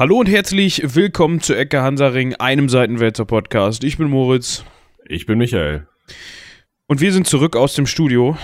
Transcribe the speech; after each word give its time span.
Hallo 0.00 0.18
und 0.18 0.30
herzlich 0.30 0.96
willkommen 0.96 1.42
zu 1.42 1.54
Ecke 1.54 1.82
Hansaring, 1.82 2.34
einem 2.36 2.70
Seitenwälzer 2.70 3.26
Podcast. 3.26 3.84
Ich 3.84 3.98
bin 3.98 4.08
Moritz. 4.08 4.64
Ich 5.06 5.26
bin 5.26 5.36
Michael. 5.36 5.86
Und 6.86 7.02
wir 7.02 7.12
sind 7.12 7.26
zurück 7.26 7.54
aus 7.54 7.74
dem 7.74 7.84
Studio. 7.84 8.38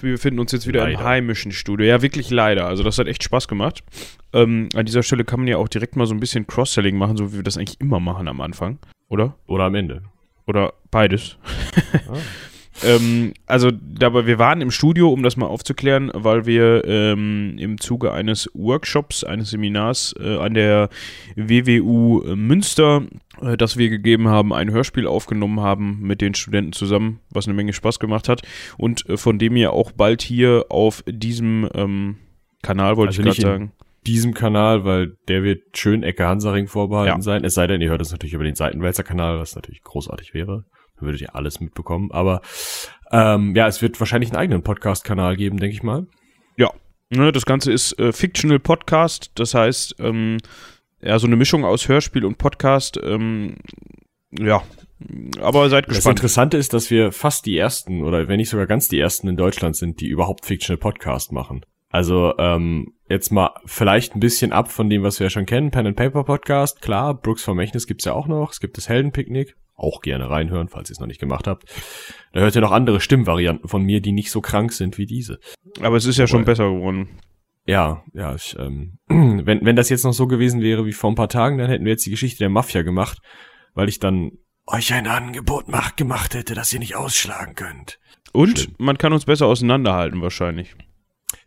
Wir 0.00 0.12
befinden 0.12 0.40
uns 0.40 0.52
jetzt 0.52 0.66
wieder 0.66 0.84
Leider. 0.84 0.92
im 0.92 1.04
heimischen 1.04 1.52
Studio. 1.52 1.86
Ja, 1.86 2.00
wirklich 2.00 2.30
leider. 2.30 2.66
Also 2.66 2.82
das 2.82 2.96
hat 2.96 3.08
echt 3.08 3.22
Spaß 3.24 3.46
gemacht. 3.46 3.84
Ähm, 4.32 4.70
an 4.74 4.86
dieser 4.86 5.02
Stelle 5.02 5.26
kann 5.26 5.40
man 5.40 5.48
ja 5.48 5.58
auch 5.58 5.68
direkt 5.68 5.96
mal 5.96 6.06
so 6.06 6.14
ein 6.14 6.18
bisschen 6.20 6.46
Cross-Selling 6.46 6.96
machen, 6.96 7.18
so 7.18 7.30
wie 7.30 7.36
wir 7.36 7.42
das 7.42 7.58
eigentlich 7.58 7.78
immer 7.78 8.00
machen 8.00 8.26
am 8.26 8.40
Anfang. 8.40 8.78
Oder? 9.10 9.36
Oder 9.46 9.64
am 9.64 9.74
Ende. 9.74 10.04
Oder 10.46 10.72
beides. 10.90 11.36
ähm, 12.82 13.34
also, 13.46 13.70
dabei, 13.70 14.26
wir 14.26 14.38
waren 14.38 14.60
im 14.60 14.70
Studio, 14.70 15.10
um 15.12 15.22
das 15.22 15.36
mal 15.36 15.46
aufzuklären, 15.46 16.10
weil 16.14 16.46
wir 16.46 16.84
ähm, 16.84 17.56
im 17.58 17.78
Zuge 17.80 18.12
eines 18.12 18.50
Workshops, 18.54 19.24
eines 19.24 19.50
Seminars 19.50 20.14
äh, 20.18 20.36
an 20.36 20.54
der 20.54 20.88
WWU 21.36 22.22
Münster, 22.34 23.02
äh, 23.40 23.56
das 23.56 23.76
wir 23.76 23.90
gegeben 23.90 24.28
haben, 24.28 24.52
ein 24.52 24.70
Hörspiel 24.70 25.06
aufgenommen 25.06 25.60
haben 25.60 26.00
mit 26.00 26.20
den 26.20 26.34
Studenten 26.34 26.72
zusammen, 26.72 27.20
was 27.30 27.46
eine 27.46 27.54
Menge 27.54 27.72
Spaß 27.72 27.98
gemacht 27.98 28.28
hat 28.28 28.42
und 28.78 29.08
äh, 29.08 29.16
von 29.16 29.38
dem 29.38 29.56
ihr 29.56 29.72
auch 29.72 29.92
bald 29.92 30.22
hier 30.22 30.66
auf 30.68 31.04
diesem 31.06 31.68
ähm, 31.74 32.16
Kanal, 32.62 32.96
wollte 32.96 33.10
Also 33.10 33.22
ich 33.22 33.26
gerade 33.38 33.40
sagen. 33.40 33.72
Diesem 34.06 34.34
Kanal, 34.34 34.84
weil 34.84 35.16
der 35.28 35.44
wird 35.44 35.76
schön 35.78 36.02
Ecke 36.02 36.26
Hansaring 36.26 36.66
vorbehalten 36.66 37.18
Ja. 37.18 37.22
sein. 37.22 37.44
Es 37.44 37.54
sei 37.54 37.68
denn, 37.68 37.80
ihr 37.80 37.88
hört 37.90 38.00
es 38.00 38.10
natürlich 38.10 38.34
über 38.34 38.42
den 38.42 38.56
Seitenwälzer-Kanal, 38.56 39.38
was 39.38 39.54
natürlich 39.54 39.82
großartig 39.84 40.34
wäre. 40.34 40.64
Würdet 40.98 41.20
ihr 41.20 41.34
alles 41.34 41.60
mitbekommen. 41.60 42.10
Aber 42.12 42.42
ähm, 43.10 43.54
ja, 43.56 43.66
es 43.66 43.82
wird 43.82 43.98
wahrscheinlich 44.00 44.30
einen 44.30 44.38
eigenen 44.38 44.62
Podcast-Kanal 44.62 45.36
geben, 45.36 45.58
denke 45.58 45.74
ich 45.74 45.82
mal. 45.82 46.06
Ne, 47.14 47.30
das 47.30 47.44
Ganze 47.44 47.70
ist 47.70 47.98
äh, 47.98 48.10
Fictional 48.10 48.58
Podcast, 48.58 49.32
das 49.34 49.52
heißt, 49.52 49.96
ähm, 49.98 50.38
ja, 51.02 51.18
so 51.18 51.26
eine 51.26 51.36
Mischung 51.36 51.62
aus 51.62 51.86
Hörspiel 51.86 52.24
und 52.24 52.38
Podcast. 52.38 52.98
Ähm, 53.04 53.56
ja, 54.30 54.62
aber 55.38 55.68
seid 55.68 55.88
Das 55.88 55.96
gespannt. 55.96 56.20
Interessante 56.20 56.56
ist, 56.56 56.72
dass 56.72 56.90
wir 56.90 57.12
fast 57.12 57.44
die 57.44 57.58
ersten 57.58 58.02
oder 58.02 58.28
wenn 58.28 58.38
nicht 58.38 58.48
sogar 58.48 58.66
ganz 58.66 58.88
die 58.88 58.98
ersten 58.98 59.28
in 59.28 59.36
Deutschland 59.36 59.76
sind, 59.76 60.00
die 60.00 60.08
überhaupt 60.08 60.46
Fictional 60.46 60.78
Podcast 60.78 61.32
machen. 61.32 61.66
Also 61.90 62.32
ähm, 62.38 62.94
jetzt 63.10 63.30
mal 63.30 63.50
vielleicht 63.66 64.16
ein 64.16 64.20
bisschen 64.20 64.52
ab 64.52 64.72
von 64.72 64.88
dem, 64.88 65.02
was 65.02 65.20
wir 65.20 65.26
ja 65.26 65.30
schon 65.30 65.44
kennen. 65.44 65.70
Pen 65.70 65.88
and 65.88 65.96
Paper 65.96 66.24
Podcast, 66.24 66.80
klar. 66.80 67.12
Brooks 67.12 67.42
Vermächtnis 67.42 67.86
gibt's 67.86 68.06
ja 68.06 68.14
auch 68.14 68.26
noch. 68.26 68.52
Es 68.52 68.60
gibt 68.60 68.78
das 68.78 68.88
Heldenpicknick. 68.88 69.54
Auch 69.74 70.00
gerne 70.00 70.28
reinhören, 70.28 70.68
falls 70.68 70.90
ihr 70.90 70.94
es 70.94 71.00
noch 71.00 71.06
nicht 71.06 71.20
gemacht 71.20 71.46
habt. 71.46 71.64
Da 72.32 72.40
hört 72.40 72.54
ihr 72.54 72.60
noch 72.60 72.72
andere 72.72 73.00
Stimmvarianten 73.00 73.68
von 73.68 73.82
mir, 73.82 74.00
die 74.00 74.12
nicht 74.12 74.30
so 74.30 74.40
krank 74.40 74.72
sind 74.72 74.98
wie 74.98 75.06
diese. 75.06 75.38
Aber 75.80 75.96
es 75.96 76.04
ist 76.04 76.18
ja 76.18 76.26
schon 76.26 76.40
Jawohl. 76.40 76.52
besser 76.52 76.70
geworden. 76.70 77.18
Ja, 77.64 78.02
ja, 78.12 78.34
ich, 78.34 78.56
ähm, 78.58 78.98
wenn, 79.08 79.64
wenn 79.64 79.76
das 79.76 79.88
jetzt 79.88 80.04
noch 80.04 80.12
so 80.12 80.26
gewesen 80.26 80.60
wäre 80.60 80.84
wie 80.84 80.92
vor 80.92 81.10
ein 81.10 81.16
paar 81.16 81.28
Tagen, 81.28 81.58
dann 81.58 81.70
hätten 81.70 81.84
wir 81.84 81.92
jetzt 81.92 82.06
die 82.06 82.10
Geschichte 82.10 82.38
der 82.38 82.50
Mafia 82.50 82.82
gemacht, 82.82 83.18
weil 83.74 83.88
ich 83.88 83.98
dann 83.98 84.32
euch 84.66 84.92
ein 84.92 85.06
Angebot 85.06 85.68
mach, 85.68 85.96
gemacht 85.96 86.34
hätte, 86.34 86.54
das 86.54 86.72
ihr 86.72 86.78
nicht 86.78 86.96
ausschlagen 86.96 87.54
könnt. 87.54 87.98
Und 88.32 88.60
Schlimm. 88.60 88.74
man 88.78 88.98
kann 88.98 89.12
uns 89.12 89.26
besser 89.26 89.46
auseinanderhalten 89.46 90.22
wahrscheinlich. 90.22 90.74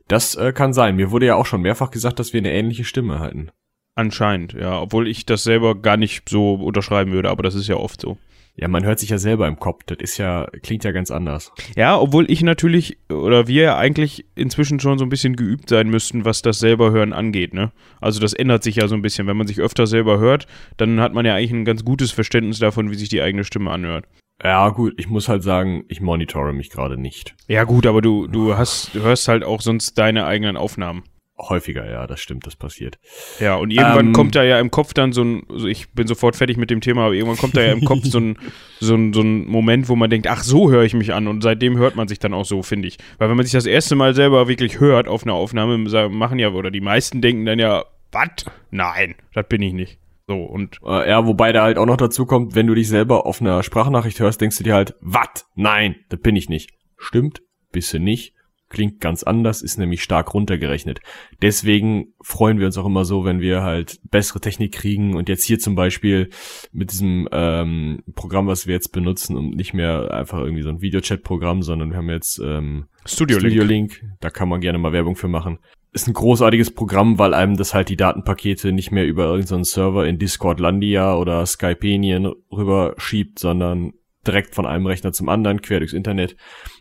Das 0.08 0.36
äh, 0.36 0.54
kann 0.54 0.74
sein. 0.74 0.96
Mir 0.96 1.12
wurde 1.12 1.26
ja 1.26 1.36
auch 1.36 1.46
schon 1.46 1.62
mehrfach 1.62 1.92
gesagt, 1.92 2.20
dass 2.20 2.34
wir 2.34 2.40
eine 2.40 2.54
ähnliche 2.54 2.84
Stimme 2.84 3.20
halten. 3.20 3.52
Anscheinend, 3.96 4.54
ja. 4.54 4.82
Obwohl 4.82 5.08
ich 5.08 5.26
das 5.26 5.44
selber 5.44 5.76
gar 5.76 5.98
nicht 5.98 6.28
so 6.30 6.56
unterschreiben 6.56 7.12
würde, 7.14 7.30
aber 7.30 7.44
das 7.44 7.56
ist 7.56 7.68
ja 7.68 7.78
oft 7.78 8.02
so. 8.02 8.18
Ja, 8.58 8.70
man 8.70 8.86
hört 8.86 9.00
sich 9.00 9.10
ja 9.10 9.18
selber 9.18 9.48
im 9.48 9.60
Kopf. 9.60 9.84
Das 9.86 9.98
ist 10.00 10.18
ja, 10.18 10.48
klingt 10.64 10.86
ja 10.86 10.92
ganz 10.92 11.12
anders. 11.12 11.52
Ja, 11.76 12.00
obwohl 12.00 12.30
ich 12.32 12.42
natürlich, 12.42 12.98
oder 13.10 13.48
wir 13.48 13.64
ja 13.64 13.78
eigentlich 13.78 14.26
inzwischen 14.36 14.80
schon 14.80 14.98
so 14.98 15.06
ein 15.06 15.10
bisschen 15.10 15.36
geübt 15.36 15.68
sein 15.68 15.90
müssten, 15.90 16.24
was 16.24 16.42
das 16.42 16.60
selber 16.60 16.92
hören 16.92 17.12
angeht, 17.12 17.54
ne? 17.54 17.72
Also 18.00 18.22
das 18.22 18.34
ändert 18.34 18.64
sich 18.64 18.78
ja 18.78 18.88
so 18.88 18.96
ein 18.96 19.02
bisschen. 19.02 19.28
Wenn 19.28 19.36
man 19.36 19.48
sich 19.48 19.60
öfter 19.60 19.88
selber 19.88 20.20
hört, 20.20 20.48
dann 20.78 21.02
hat 21.02 21.14
man 21.14 21.26
ja 21.26 21.36
eigentlich 21.36 21.52
ein 21.52 21.66
ganz 21.66 21.84
gutes 21.84 22.12
Verständnis 22.12 22.60
davon, 22.60 22.92
wie 22.92 22.96
sich 22.96 23.10
die 23.10 23.22
eigene 23.22 23.44
Stimme 23.44 23.72
anhört. 23.72 24.06
Ja, 24.42 24.70
gut, 24.70 24.94
ich 24.98 25.10
muss 25.10 25.28
halt 25.30 25.44
sagen, 25.44 25.84
ich 25.88 26.02
monitore 26.02 26.54
mich 26.54 26.70
gerade 26.70 26.98
nicht. 26.98 27.36
Ja 27.48 27.64
gut, 27.64 27.86
aber 27.86 28.02
du, 28.02 28.28
du 28.28 28.58
hast, 28.58 28.94
du 28.94 29.02
hörst 29.02 29.28
halt 29.28 29.44
auch 29.44 29.62
sonst 29.62 29.98
deine 29.98 30.26
eigenen 30.26 30.56
Aufnahmen. 30.58 31.04
Häufiger, 31.38 31.90
ja, 31.90 32.08
das 32.08 32.22
stimmt, 32.22 32.48
das 32.48 32.56
passiert. 32.56 32.98
Ja, 33.42 33.56
und 33.56 33.70
irgendwann 33.72 34.08
Ähm. 34.08 34.14
kommt 34.14 34.36
da 34.36 34.44
ja 34.44 34.58
im 34.60 34.72
Kopf 34.72 34.94
dann 34.94 35.12
so 35.12 35.22
ein, 35.22 35.44
also 35.50 35.68
ich 35.68 35.90
bin 35.92 36.08
sofort 36.08 36.38
fertig 36.38 36.56
mit 36.56 36.70
dem 36.70 36.80
Thema, 36.80 37.06
aber 37.06 37.14
irgendwann 37.14 37.38
kommt 37.38 37.58
da 37.58 37.62
ja 37.62 37.74
im 37.74 37.84
Kopf 37.84 38.06
so 38.06 38.20
ein, 38.20 38.38
so 38.80 38.96
ein, 38.96 39.12
so 39.12 39.22
ein 39.22 39.46
Moment, 39.46 39.90
wo 39.90 39.98
man 39.98 40.10
denkt, 40.10 40.28
ach, 40.28 40.44
so 40.44 40.72
höre 40.72 40.84
ich 40.84 40.94
mich 40.94 41.14
an 41.14 41.28
und 41.28 41.42
seitdem 41.42 41.78
hört 41.78 41.98
man 41.98 42.08
sich 42.08 42.20
dann 42.20 42.34
auch 42.34 42.46
so, 42.46 42.64
finde 42.64 42.88
ich. 42.88 42.98
Weil 43.18 43.30
wenn 43.30 43.36
man 43.36 43.46
sich 43.46 43.52
das 43.52 43.66
erste 43.66 43.96
Mal 43.96 44.14
selber 44.14 44.48
wirklich 44.48 44.80
hört 44.80 45.10
auf 45.10 45.24
einer 45.24 45.34
Aufnahme, 45.34 45.78
machen 46.10 46.40
ja, 46.40 46.50
oder 46.52 46.72
die 46.72 46.82
meisten 46.82 47.22
denken 47.22 47.46
dann 47.46 47.60
ja, 47.60 47.84
was? 48.14 48.46
Nein, 48.72 49.16
das 49.34 49.46
bin 49.50 49.62
ich 49.62 49.74
nicht. 49.74 50.00
So, 50.28 50.42
und 50.42 50.80
Äh, 50.86 51.10
ja, 51.10 51.26
wobei 51.28 51.52
da 51.52 51.64
halt 51.64 51.78
auch 51.78 51.86
noch 51.86 51.98
dazu 51.98 52.26
kommt, 52.26 52.56
wenn 52.56 52.66
du 52.66 52.74
dich 52.76 52.88
selber 52.88 53.26
auf 53.26 53.42
einer 53.42 53.62
Sprachnachricht 53.62 54.20
hörst, 54.22 54.40
denkst 54.40 54.58
du 54.58 54.64
dir 54.64 54.74
halt, 54.74 54.96
wat? 55.02 55.46
Nein, 55.56 55.98
das 56.10 56.22
bin 56.22 56.38
ich 56.38 56.48
nicht. 56.48 56.72
Stimmt, 56.98 57.42
bist 57.74 57.94
du 57.94 58.00
nicht. 58.00 58.34
Klingt 58.68 59.00
ganz 59.00 59.22
anders, 59.22 59.62
ist 59.62 59.78
nämlich 59.78 60.02
stark 60.02 60.34
runtergerechnet. 60.34 61.00
Deswegen 61.42 62.14
freuen 62.22 62.58
wir 62.58 62.66
uns 62.66 62.78
auch 62.78 62.86
immer 62.86 63.06
so, 63.06 63.24
wenn 63.24 63.40
wir 63.40 63.62
halt 63.62 64.00
bessere 64.10 64.42
Technik 64.42 64.74
kriegen 64.74 65.16
und 65.16 65.30
jetzt 65.30 65.44
hier 65.44 65.60
zum 65.60 65.76
Beispiel 65.76 66.30
mit 66.72 66.92
diesem 66.92 67.30
ähm, 67.32 68.02
Programm, 68.16 68.48
was 68.48 68.66
wir 68.66 68.74
jetzt 68.74 68.92
benutzen 68.92 69.38
und 69.38 69.56
nicht 69.56 69.76
mehr 69.76 70.12
einfach 70.12 70.40
irgendwie 70.40 70.64
so 70.64 70.70
ein 70.70 70.82
Videochat-Programm, 70.82 71.62
sondern 71.62 71.92
wir 71.92 71.98
haben 71.98 72.10
jetzt 72.10 72.40
ähm, 72.40 72.88
Studio, 73.06 73.40
Studio 73.40 73.64
Link. 73.64 74.02
Link, 74.02 74.18
da 74.20 74.32
kann 74.32 74.50
man 74.50 74.62
gerne 74.62 74.80
mal 74.80 74.94
Werbung 74.94 75.16
für 75.16 75.28
machen. 75.28 75.60
Ist 75.94 76.08
ein 76.08 76.14
großartiges 76.14 76.74
Programm, 76.74 77.20
weil 77.20 77.36
einem 77.36 77.58
das 77.58 77.76
halt 77.76 77.90
die 77.90 77.98
Datenpakete 77.98 78.72
nicht 78.72 78.92
mehr 78.92 79.06
über 79.06 79.26
irgendeinen 79.26 79.64
Server 79.64 80.08
in 80.08 80.18
Discord 80.18 80.60
Landia 80.60 81.16
oder 81.16 81.46
Skypenien 81.46 82.34
rüber 82.52 82.96
schiebt, 82.98 83.38
sondern 83.38 83.94
direkt 84.26 84.56
von 84.56 84.66
einem 84.66 84.88
Rechner 84.88 85.14
zum 85.14 85.30
anderen, 85.30 85.62
quer 85.62 85.80
durchs 85.80 85.94
Internet 85.94 86.36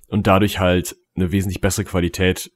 und 0.08 0.26
dadurch 0.26 0.60
halt 0.60 0.96
eine 1.16 1.32
wesentlich 1.32 1.60
bessere 1.60 1.84
Qualität 1.84 2.50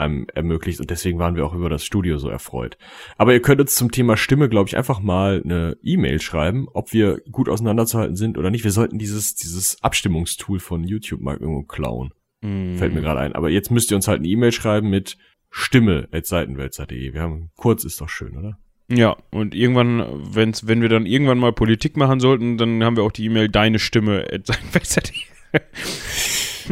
einem 0.00 0.26
ermöglicht 0.34 0.80
und 0.80 0.90
deswegen 0.90 1.18
waren 1.18 1.36
wir 1.36 1.44
auch 1.44 1.54
über 1.54 1.68
das 1.68 1.84
Studio 1.84 2.16
so 2.16 2.30
erfreut. 2.30 2.78
Aber 3.18 3.32
ihr 3.34 3.42
könnt 3.42 3.60
uns 3.60 3.74
zum 3.74 3.90
Thema 3.90 4.16
Stimme, 4.16 4.48
glaube 4.48 4.68
ich, 4.68 4.76
einfach 4.76 5.00
mal 5.00 5.42
eine 5.44 5.76
E-Mail 5.82 6.20
schreiben, 6.20 6.68
ob 6.72 6.92
wir 6.92 7.20
gut 7.30 7.48
auseinanderzuhalten 7.48 8.16
sind 8.16 8.38
oder 8.38 8.50
nicht. 8.50 8.64
Wir 8.64 8.72
sollten 8.72 8.98
dieses, 8.98 9.34
dieses 9.34 9.82
Abstimmungstool 9.82 10.58
von 10.58 10.84
YouTube 10.84 11.20
mal 11.20 11.36
irgendwo 11.36 11.62
klauen. 11.64 12.12
Mhm. 12.40 12.78
Fällt 12.78 12.94
mir 12.94 13.02
gerade 13.02 13.20
ein. 13.20 13.34
Aber 13.34 13.50
jetzt 13.50 13.70
müsst 13.70 13.90
ihr 13.90 13.96
uns 13.96 14.08
halt 14.08 14.20
eine 14.20 14.28
E-Mail 14.28 14.52
schreiben 14.52 14.88
mit 14.88 15.18
stimme.seitenwälzer.de. 15.50 17.12
Wir 17.12 17.20
haben 17.20 17.50
kurz, 17.56 17.84
ist 17.84 18.00
doch 18.00 18.08
schön, 18.08 18.36
oder? 18.36 18.58
Ja, 18.88 19.16
und 19.30 19.54
irgendwann, 19.54 20.04
wenn's, 20.34 20.66
wenn 20.66 20.82
wir 20.82 20.88
dann 20.88 21.06
irgendwann 21.06 21.38
mal 21.38 21.52
Politik 21.52 21.96
machen 21.96 22.18
sollten, 22.18 22.56
dann 22.56 22.82
haben 22.82 22.96
wir 22.96 23.04
auch 23.04 23.12
die 23.12 23.24
E-Mail 23.24 23.48
deine 23.48 23.78
Stimme 23.78 24.26
at 24.32 24.46
sein 24.46 25.04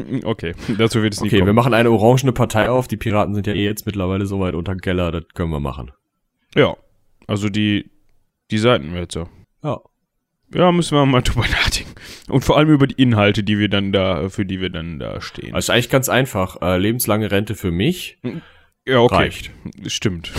Okay, 0.24 0.54
dazu 0.78 1.02
wird 1.02 1.14
es 1.14 1.20
nie 1.20 1.28
Okay, 1.28 1.36
wir 1.38 1.46
kommen. 1.46 1.54
machen 1.54 1.74
eine 1.74 1.90
orangene 1.90 2.32
Partei 2.32 2.68
auf. 2.68 2.88
Die 2.88 2.96
Piraten 2.96 3.34
sind 3.34 3.46
ja 3.46 3.52
eh 3.54 3.64
jetzt 3.64 3.86
mittlerweile 3.86 4.26
so 4.26 4.40
weit 4.40 4.54
unter 4.54 4.76
Keller, 4.76 5.10
das 5.12 5.24
können 5.34 5.50
wir 5.50 5.60
machen. 5.60 5.90
Ja, 6.54 6.76
also 7.26 7.48
die, 7.48 7.90
die 8.50 8.58
Seitenwälzer. 8.58 9.28
Ja. 9.62 9.80
Ja, 10.54 10.72
müssen 10.72 10.96
wir 10.96 11.04
mal 11.06 11.22
drüber 11.22 11.46
nachdenken. 11.48 11.92
Und 12.28 12.44
vor 12.44 12.56
allem 12.56 12.70
über 12.70 12.86
die 12.86 13.00
Inhalte, 13.00 13.42
die 13.42 13.58
wir 13.58 13.68
dann 13.68 13.92
da, 13.92 14.28
für 14.28 14.46
die 14.46 14.60
wir 14.60 14.70
dann 14.70 14.98
da 14.98 15.20
stehen. 15.20 15.54
Also 15.54 15.66
ist 15.66 15.70
eigentlich 15.70 15.90
ganz 15.90 16.08
einfach. 16.08 16.60
Äh, 16.62 16.78
lebenslange 16.78 17.30
Rente 17.30 17.54
für 17.54 17.70
mich. 17.70 18.18
ja, 18.86 18.98
okay. 19.00 19.14
reicht. 19.14 19.50
Stimmt. 19.86 20.32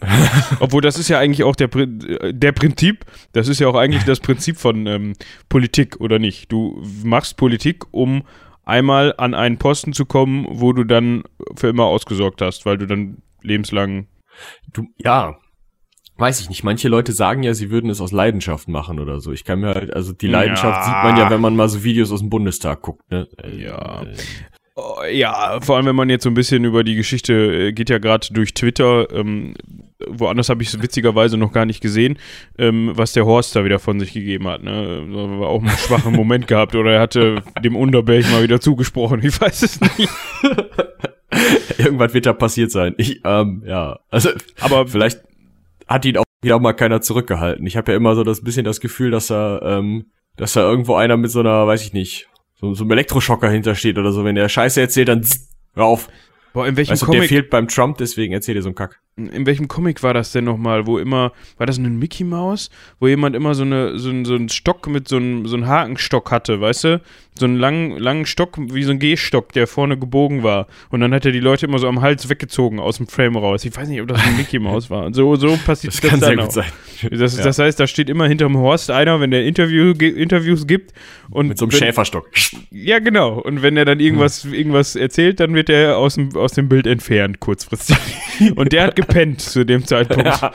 Obwohl, 0.60 0.80
das 0.80 0.98
ist 0.98 1.08
ja 1.08 1.18
eigentlich 1.18 1.42
auch 1.42 1.56
der, 1.56 1.74
äh, 1.74 2.32
der 2.32 2.52
Prinzip, 2.52 3.04
das 3.32 3.48
ist 3.48 3.58
ja 3.60 3.66
auch 3.68 3.74
eigentlich 3.74 4.04
das 4.04 4.20
Prinzip 4.20 4.56
von 4.58 4.86
ähm, 4.86 5.12
Politik, 5.48 6.00
oder 6.00 6.18
nicht? 6.20 6.52
Du 6.52 6.80
machst 7.02 7.36
Politik, 7.36 7.84
um 7.92 8.22
einmal 8.68 9.14
an 9.18 9.34
einen 9.34 9.58
Posten 9.58 9.92
zu 9.92 10.04
kommen, 10.06 10.46
wo 10.48 10.72
du 10.72 10.84
dann 10.84 11.24
für 11.56 11.68
immer 11.68 11.84
ausgesorgt 11.84 12.42
hast, 12.42 12.66
weil 12.66 12.78
du 12.78 12.86
dann 12.86 13.22
lebenslang. 13.42 14.06
Du, 14.72 14.86
ja. 14.98 15.36
Weiß 16.16 16.40
ich 16.40 16.48
nicht. 16.48 16.64
Manche 16.64 16.88
Leute 16.88 17.12
sagen 17.12 17.44
ja, 17.44 17.54
sie 17.54 17.70
würden 17.70 17.90
es 17.90 18.00
aus 18.00 18.10
Leidenschaft 18.10 18.66
machen 18.68 18.98
oder 18.98 19.20
so. 19.20 19.30
Ich 19.32 19.44
kann 19.44 19.60
mir 19.60 19.68
halt, 19.74 19.94
also 19.94 20.12
die 20.12 20.26
Leidenschaft 20.26 20.76
Ja. 20.78 20.82
sieht 20.84 21.04
man 21.10 21.16
ja, 21.16 21.30
wenn 21.30 21.40
man 21.40 21.54
mal 21.54 21.68
so 21.68 21.84
Videos 21.84 22.10
aus 22.10 22.20
dem 22.20 22.28
Bundestag 22.28 22.82
guckt, 22.82 23.08
ne? 23.10 23.28
Äh, 23.40 23.62
Ja. 23.62 24.04
Äh, 25.04 25.18
Ja, 25.18 25.60
vor 25.60 25.76
allem 25.76 25.86
wenn 25.86 25.96
man 25.96 26.10
jetzt 26.10 26.24
so 26.24 26.30
ein 26.30 26.34
bisschen 26.34 26.64
über 26.64 26.84
die 26.84 26.94
Geschichte 26.94 27.32
äh, 27.68 27.72
geht 27.72 27.90
ja 27.90 27.98
gerade 27.98 28.26
durch 28.32 28.54
Twitter, 28.54 29.12
ähm, 29.12 29.54
woanders 30.06 30.48
habe 30.48 30.62
ich 30.62 30.68
es 30.68 30.82
witzigerweise 30.82 31.36
noch 31.36 31.52
gar 31.52 31.66
nicht 31.66 31.80
gesehen, 31.80 32.18
ähm, 32.58 32.92
was 32.94 33.12
der 33.12 33.26
Horst 33.26 33.56
da 33.56 33.64
wieder 33.64 33.78
von 33.78 33.98
sich 34.00 34.12
gegeben 34.12 34.46
hat. 34.48 34.62
Ne? 34.62 35.04
War 35.10 35.48
auch 35.48 35.60
einen 35.60 35.70
schwachen 35.70 36.14
Moment 36.14 36.46
gehabt 36.48 36.74
oder 36.74 36.92
er 36.92 37.00
hatte 37.00 37.42
dem 37.62 37.76
Unterberg 37.76 38.30
mal 38.30 38.42
wieder 38.42 38.60
zugesprochen, 38.60 39.20
ich 39.24 39.40
weiß 39.40 39.62
es 39.62 39.80
nicht. 39.80 40.08
Irgendwas 41.78 42.14
wird 42.14 42.26
da 42.26 42.32
passiert 42.32 42.70
sein. 42.70 42.94
Ich, 42.96 43.20
ähm, 43.24 43.62
ja. 43.66 43.98
Also, 44.10 44.30
Aber 44.60 44.86
vielleicht 44.88 45.20
hat 45.86 46.04
ihn 46.04 46.16
auch 46.16 46.24
wieder 46.42 46.58
mal 46.58 46.72
keiner 46.72 47.00
zurückgehalten. 47.00 47.66
Ich 47.66 47.76
habe 47.76 47.92
ja 47.92 47.96
immer 47.96 48.14
so 48.14 48.24
das 48.24 48.42
bisschen 48.42 48.64
das 48.64 48.80
Gefühl, 48.80 49.10
dass 49.10 49.30
er, 49.30 49.60
ähm, 49.62 50.06
dass 50.36 50.52
da 50.54 50.60
irgendwo 50.60 50.94
einer 50.94 51.16
mit 51.16 51.30
so 51.30 51.40
einer, 51.40 51.66
weiß 51.66 51.82
ich 51.82 51.92
nicht, 51.92 52.28
so, 52.60 52.74
so 52.74 52.84
einem 52.84 52.92
Elektroschocker 52.92 53.50
hintersteht 53.50 53.98
oder 53.98 54.12
so. 54.12 54.24
Wenn 54.24 54.34
der 54.34 54.48
Scheiße 54.48 54.80
erzählt, 54.80 55.08
dann 55.08 55.22
zzz, 55.22 55.48
hör 55.74 55.84
auf. 55.84 56.08
boah, 56.52 56.66
in 56.66 56.76
welchem 56.76 56.92
Weißt 56.92 57.02
du, 57.02 57.06
der 57.06 57.14
Comic, 57.14 57.28
fehlt 57.28 57.50
beim 57.50 57.68
Trump, 57.68 57.98
deswegen 57.98 58.32
erzählt 58.32 58.56
er 58.56 58.62
so 58.62 58.68
einen 58.68 58.74
Kack. 58.74 59.00
In 59.26 59.46
welchem 59.46 59.68
Comic 59.68 60.02
war 60.02 60.14
das 60.14 60.32
denn 60.32 60.44
nochmal, 60.44 60.86
wo 60.86 60.98
immer, 60.98 61.32
war 61.56 61.66
das 61.66 61.78
ein 61.78 61.98
Mickey 61.98 62.24
Mouse, 62.24 62.70
wo 63.00 63.08
jemand 63.08 63.34
immer 63.36 63.54
so, 63.54 63.62
eine, 63.64 63.98
so, 63.98 64.10
ein, 64.10 64.24
so 64.24 64.34
einen 64.34 64.48
Stock 64.48 64.86
mit 64.88 65.08
so 65.08 65.16
einem, 65.16 65.46
so 65.46 65.56
einem 65.56 65.66
Hakenstock 65.66 66.30
hatte, 66.30 66.60
weißt 66.60 66.84
du? 66.84 67.00
So 67.38 67.44
einen 67.44 67.56
langen, 67.56 67.96
langen 67.98 68.26
Stock, 68.26 68.56
wie 68.58 68.82
so 68.82 68.90
ein 68.90 68.98
Gehstock, 68.98 69.52
der 69.52 69.68
vorne 69.68 69.96
gebogen 69.96 70.42
war. 70.42 70.66
Und 70.90 71.00
dann 71.00 71.14
hat 71.14 71.24
er 71.24 71.30
die 71.30 71.38
Leute 71.38 71.66
immer 71.66 71.78
so 71.78 71.86
am 71.86 72.00
Hals 72.00 72.28
weggezogen 72.28 72.80
aus 72.80 72.96
dem 72.96 73.06
Frame 73.06 73.36
raus. 73.36 73.64
Ich 73.64 73.76
weiß 73.76 73.86
nicht, 73.88 74.00
ob 74.00 74.08
das 74.08 74.20
ein 74.24 74.36
Mickey 74.36 74.58
Mouse 74.58 74.90
war. 74.90 75.14
So, 75.14 75.36
so 75.36 75.56
passiert 75.64 75.94
Das 75.94 76.00
kann 76.00 76.18
dann 76.18 76.30
sehr 76.30 76.38
auch. 76.40 76.44
gut 76.44 76.52
sein. 76.52 77.10
Das, 77.16 77.36
Ja. 77.38 77.44
das 77.44 77.58
heißt, 77.60 77.78
da 77.78 77.86
steht 77.86 78.10
immer 78.10 78.26
hinterm 78.26 78.56
Horst 78.56 78.90
einer, 78.90 79.20
wenn 79.20 79.30
der 79.30 79.44
Interview, 79.44 79.92
Interviews 79.92 80.66
gibt. 80.66 80.92
Und 81.30 81.46
Mit 81.46 81.58
so 81.58 81.66
einem 81.66 81.72
wenn, 81.72 81.78
Schäferstock. 81.78 82.28
Ja, 82.72 82.98
genau. 82.98 83.38
Und 83.38 83.62
wenn 83.62 83.76
er 83.76 83.84
dann 83.84 84.00
irgendwas, 84.00 84.44
irgendwas 84.44 84.96
erzählt, 84.96 85.38
dann 85.38 85.54
wird 85.54 85.70
er 85.70 85.96
aus 85.96 86.14
dem, 86.16 86.34
aus 86.34 86.52
dem 86.54 86.68
Bild 86.68 86.88
entfernt, 86.88 87.38
kurzfristig. 87.38 87.96
Und 88.56 88.72
der 88.72 88.82
hat 88.84 88.96
gepennt 89.08 89.40
zu 89.40 89.64
dem 89.64 89.84
Zeitpunkt. 89.84 90.26
Ja. 90.26 90.52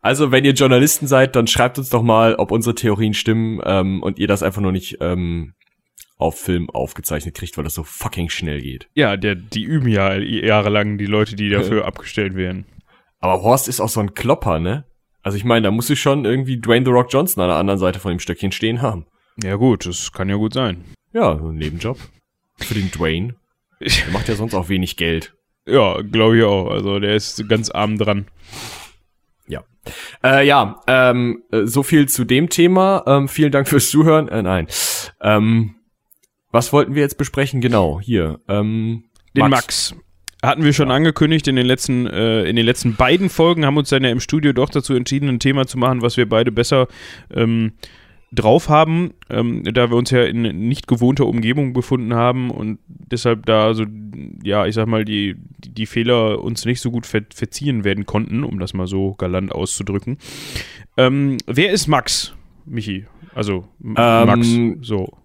Also, 0.00 0.30
wenn 0.30 0.44
ihr 0.44 0.52
Journalisten 0.52 1.06
seid, 1.06 1.34
dann 1.36 1.46
schreibt 1.46 1.76
uns 1.78 1.90
doch 1.90 2.02
mal, 2.02 2.36
ob 2.36 2.52
unsere 2.52 2.74
Theorien 2.74 3.14
stimmen 3.14 3.60
ähm, 3.64 4.02
und 4.02 4.18
ihr 4.18 4.28
das 4.28 4.42
einfach 4.42 4.60
nur 4.62 4.72
nicht 4.72 4.98
ähm, 5.00 5.54
auf 6.16 6.38
Film 6.38 6.70
aufgezeichnet 6.70 7.34
kriegt, 7.34 7.56
weil 7.56 7.64
das 7.64 7.74
so 7.74 7.82
fucking 7.82 8.28
schnell 8.28 8.60
geht. 8.60 8.88
Ja, 8.94 9.16
der, 9.16 9.34
die 9.34 9.62
üben 9.62 9.88
ja 9.88 10.16
jahrelang, 10.16 10.98
die 10.98 11.06
Leute, 11.06 11.36
die 11.36 11.48
dafür 11.48 11.84
abgestellt 11.84 12.36
werden. 12.36 12.66
Aber 13.20 13.42
Horst 13.42 13.68
ist 13.68 13.80
auch 13.80 13.88
so 13.88 14.00
ein 14.00 14.14
Klopper, 14.14 14.60
ne? 14.60 14.84
Also 15.22 15.36
ich 15.36 15.44
meine, 15.44 15.64
da 15.64 15.70
musst 15.70 15.90
du 15.90 15.96
schon 15.96 16.24
irgendwie 16.24 16.60
Dwayne 16.60 16.86
The 16.86 16.92
Rock 16.92 17.12
Johnson 17.12 17.42
an 17.42 17.48
der 17.48 17.58
anderen 17.58 17.80
Seite 17.80 17.98
von 17.98 18.10
dem 18.10 18.20
Stöckchen 18.20 18.52
stehen 18.52 18.80
haben. 18.80 19.06
Ja, 19.42 19.56
gut, 19.56 19.86
das 19.86 20.12
kann 20.12 20.28
ja 20.28 20.36
gut 20.36 20.54
sein. 20.54 20.84
Ja, 21.12 21.36
so 21.38 21.48
ein 21.48 21.56
Nebenjob. 21.56 21.98
Für 22.56 22.74
den 22.74 22.90
Dwayne. 22.90 23.34
Der 23.80 24.12
macht 24.12 24.28
ja 24.28 24.34
sonst 24.34 24.54
auch 24.54 24.68
wenig 24.68 24.96
Geld. 24.96 25.34
Ja, 25.68 26.00
glaube 26.02 26.38
ich 26.38 26.44
auch. 26.44 26.70
Also, 26.70 26.98
der 26.98 27.14
ist 27.14 27.48
ganz 27.48 27.70
arm 27.70 27.98
dran. 27.98 28.26
Ja. 29.46 29.62
Äh, 30.24 30.46
ja, 30.46 30.80
ähm, 30.86 31.42
äh, 31.52 31.66
so 31.66 31.82
viel 31.82 32.08
zu 32.08 32.24
dem 32.24 32.48
Thema. 32.48 33.04
Ähm, 33.06 33.28
vielen 33.28 33.52
Dank 33.52 33.68
fürs 33.68 33.90
Zuhören. 33.90 34.28
Äh, 34.28 34.42
nein. 34.42 34.66
Ähm, 35.20 35.74
was 36.50 36.72
wollten 36.72 36.94
wir 36.94 37.02
jetzt 37.02 37.18
besprechen? 37.18 37.60
Genau, 37.60 38.00
hier. 38.00 38.40
Ähm, 38.48 39.04
Den 39.36 39.50
Max. 39.50 39.94
Hatten 40.42 40.62
wir 40.62 40.72
schon 40.72 40.92
angekündigt 40.92 41.48
in 41.48 41.56
den 41.56 41.66
letzten, 41.66 42.06
äh, 42.06 42.44
in 42.44 42.54
den 42.54 42.64
letzten 42.64 42.94
beiden 42.94 43.28
Folgen, 43.28 43.66
haben 43.66 43.76
uns 43.76 43.88
dann 43.88 44.04
ja 44.04 44.10
im 44.10 44.20
Studio 44.20 44.52
doch 44.52 44.70
dazu 44.70 44.94
entschieden, 44.94 45.28
ein 45.28 45.40
Thema 45.40 45.66
zu 45.66 45.78
machen, 45.78 46.00
was 46.00 46.16
wir 46.16 46.28
beide 46.28 46.52
besser 46.52 46.86
ähm, 47.34 47.72
drauf 48.30 48.68
haben, 48.68 49.14
ähm, 49.30 49.62
da 49.64 49.90
wir 49.90 49.96
uns 49.96 50.10
ja 50.10 50.22
in 50.24 50.42
nicht 50.68 50.86
gewohnter 50.86 51.26
Umgebung 51.26 51.72
befunden 51.72 52.14
haben 52.14 52.50
und 52.50 52.78
deshalb 52.86 53.46
da 53.46 53.72
so, 53.72 53.84
ja, 54.42 54.66
ich 54.66 54.74
sag 54.74 54.86
mal, 54.86 55.04
die, 55.04 55.36
die, 55.58 55.86
Fehler 55.86 56.42
uns 56.42 56.64
nicht 56.64 56.80
so 56.80 56.90
gut 56.90 57.06
ver 57.06 57.22
verziehen 57.34 57.84
werden 57.84 58.04
konnten, 58.04 58.44
um 58.44 58.58
das 58.58 58.74
mal 58.74 58.86
so 58.86 59.14
galant 59.14 59.52
auszudrücken. 59.52 60.18
Ähm, 60.96 61.38
wer 61.46 61.72
ist 61.72 61.86
Max, 61.88 62.34
Michi? 62.66 63.06
Also 63.34 63.68
Ähm, 63.82 63.94
Max, 63.94 64.48
so. 64.82 65.16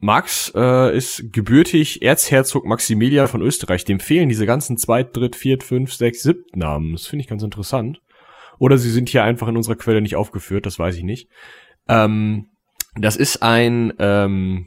Max 0.00 0.52
äh, 0.54 0.96
ist 0.96 1.32
gebürtig 1.32 2.02
Erzherzog 2.02 2.64
Maximilian 2.64 3.26
von 3.26 3.42
Österreich. 3.42 3.84
Dem 3.84 3.98
fehlen 3.98 4.28
diese 4.28 4.46
ganzen 4.46 4.78
Zweit-, 4.78 5.16
Dritt-, 5.16 5.36
Viert-, 5.36 5.64
Fünf-, 5.64 5.92
Sechs-, 5.92 6.22
Siebten-Namen. 6.22 6.92
Das 6.92 7.06
finde 7.06 7.22
ich 7.22 7.28
ganz 7.28 7.42
interessant. 7.42 8.00
Oder 8.58 8.78
sie 8.78 8.90
sind 8.90 9.08
hier 9.08 9.24
einfach 9.24 9.48
in 9.48 9.56
unserer 9.56 9.76
Quelle 9.76 10.00
nicht 10.00 10.16
aufgeführt, 10.16 10.66
das 10.66 10.78
weiß 10.78 10.96
ich 10.96 11.04
nicht. 11.04 11.28
Ähm, 11.88 12.48
das 12.96 13.16
ist 13.16 13.42
ein 13.42 13.92
ähm, 13.98 14.66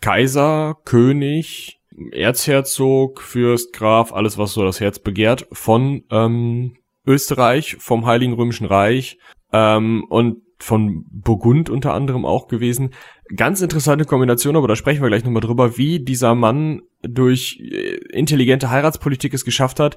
Kaiser, 0.00 0.76
König, 0.84 1.80
Erzherzog, 2.12 3.20
Fürst, 3.20 3.72
Graf, 3.72 4.12
alles 4.12 4.38
was 4.38 4.52
so 4.52 4.64
das 4.64 4.80
Herz 4.80 4.98
begehrt, 4.98 5.46
von 5.52 6.04
ähm, 6.10 6.76
Österreich, 7.06 7.76
vom 7.78 8.06
Heiligen 8.06 8.32
Römischen 8.32 8.66
Reich 8.66 9.18
ähm, 9.52 10.04
und 10.08 10.38
von 10.58 11.04
Burgund 11.10 11.70
unter 11.70 11.94
anderem 11.94 12.24
auch 12.24 12.46
gewesen. 12.48 12.90
Ganz 13.34 13.60
interessante 13.62 14.04
Kombination, 14.04 14.56
aber 14.56 14.68
da 14.68 14.76
sprechen 14.76 15.02
wir 15.02 15.08
gleich 15.08 15.24
nochmal 15.24 15.40
drüber, 15.40 15.76
wie 15.78 16.04
dieser 16.04 16.34
Mann 16.34 16.82
durch 17.02 17.58
äh, 17.60 17.96
intelligente 18.12 18.70
Heiratspolitik 18.70 19.32
es 19.34 19.44
geschafft 19.44 19.80
hat, 19.80 19.96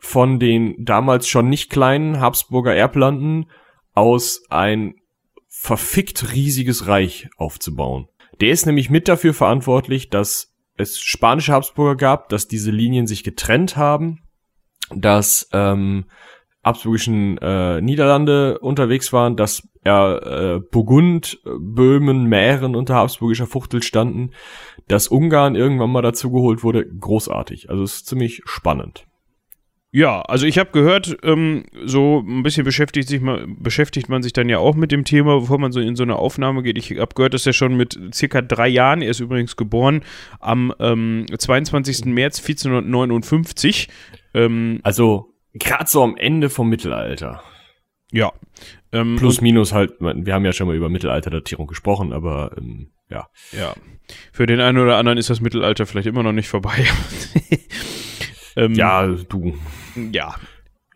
von 0.00 0.38
den 0.38 0.84
damals 0.84 1.28
schon 1.28 1.48
nicht 1.48 1.70
kleinen 1.70 2.20
Habsburger 2.20 2.74
Erblanden 2.74 3.46
aus 3.94 4.42
ein 4.50 4.94
verfickt 5.64 6.34
riesiges 6.34 6.88
Reich 6.88 7.30
aufzubauen. 7.38 8.06
Der 8.42 8.50
ist 8.50 8.66
nämlich 8.66 8.90
mit 8.90 9.08
dafür 9.08 9.32
verantwortlich, 9.32 10.10
dass 10.10 10.52
es 10.76 11.00
spanische 11.00 11.54
Habsburger 11.54 11.96
gab, 11.96 12.28
dass 12.28 12.48
diese 12.48 12.70
Linien 12.70 13.06
sich 13.06 13.24
getrennt 13.24 13.74
haben, 13.74 14.20
dass 14.94 15.48
ähm, 15.52 16.04
habsburgischen 16.62 17.38
äh, 17.38 17.80
Niederlande 17.80 18.58
unterwegs 18.58 19.10
waren, 19.14 19.36
dass 19.36 19.66
er 19.82 20.56
äh, 20.56 20.60
Burgund, 20.60 21.40
äh, 21.46 21.50
Böhmen, 21.58 22.24
Mähren 22.24 22.76
unter 22.76 22.96
habsburgischer 22.96 23.46
Fuchtel 23.46 23.82
standen, 23.82 24.32
dass 24.88 25.08
Ungarn 25.08 25.54
irgendwann 25.54 25.90
mal 25.90 26.02
dazugeholt 26.02 26.62
wurde, 26.62 26.86
großartig. 26.86 27.70
Also 27.70 27.84
es 27.84 27.94
ist 27.94 28.06
ziemlich 28.08 28.42
spannend. 28.44 29.06
Ja, 29.96 30.22
also 30.22 30.44
ich 30.44 30.58
habe 30.58 30.72
gehört, 30.72 31.18
ähm, 31.22 31.66
so 31.84 32.18
ein 32.26 32.42
bisschen 32.42 32.64
beschäftigt, 32.64 33.06
sich 33.06 33.20
mal, 33.20 33.46
beschäftigt 33.46 34.08
man 34.08 34.24
sich 34.24 34.32
dann 34.32 34.48
ja 34.48 34.58
auch 34.58 34.74
mit 34.74 34.90
dem 34.90 35.04
Thema, 35.04 35.38
bevor 35.38 35.60
man 35.60 35.70
so 35.70 35.78
in 35.78 35.94
so 35.94 36.02
eine 36.02 36.16
Aufnahme 36.16 36.64
geht. 36.64 36.76
Ich 36.78 36.98
habe 36.98 37.14
gehört, 37.14 37.32
dass 37.32 37.46
er 37.46 37.52
schon 37.52 37.76
mit 37.76 37.96
circa 38.12 38.42
drei 38.42 38.66
Jahren, 38.66 39.02
er 39.02 39.10
ist 39.10 39.20
übrigens 39.20 39.54
geboren 39.54 40.02
am 40.40 40.74
ähm, 40.80 41.26
22. 41.38 42.06
März 42.06 42.40
1459. 42.40 43.88
Ähm, 44.34 44.80
Also 44.82 45.32
gerade 45.52 45.86
so 45.86 46.02
am 46.02 46.16
Ende 46.16 46.50
vom 46.50 46.68
Mittelalter. 46.68 47.44
ja. 48.10 48.32
Ähm, 48.90 49.14
Plus, 49.14 49.40
minus 49.40 49.72
halt, 49.72 49.92
wir 50.00 50.34
haben 50.34 50.44
ja 50.44 50.52
schon 50.52 50.66
mal 50.66 50.74
über 50.74 50.88
Mittelalterdatierung 50.88 51.68
gesprochen, 51.68 52.12
aber 52.12 52.56
ähm, 52.58 52.90
ja. 53.08 53.28
Ja. 53.52 53.74
Für 54.32 54.46
den 54.46 54.58
einen 54.58 54.78
oder 54.78 54.96
anderen 54.96 55.18
ist 55.18 55.30
das 55.30 55.40
Mittelalter 55.40 55.86
vielleicht 55.86 56.08
immer 56.08 56.24
noch 56.24 56.32
nicht 56.32 56.48
vorbei. 56.48 56.84
ähm, 58.56 58.74
Ja, 58.74 59.06
du, 59.06 59.54
Ja. 60.12 60.34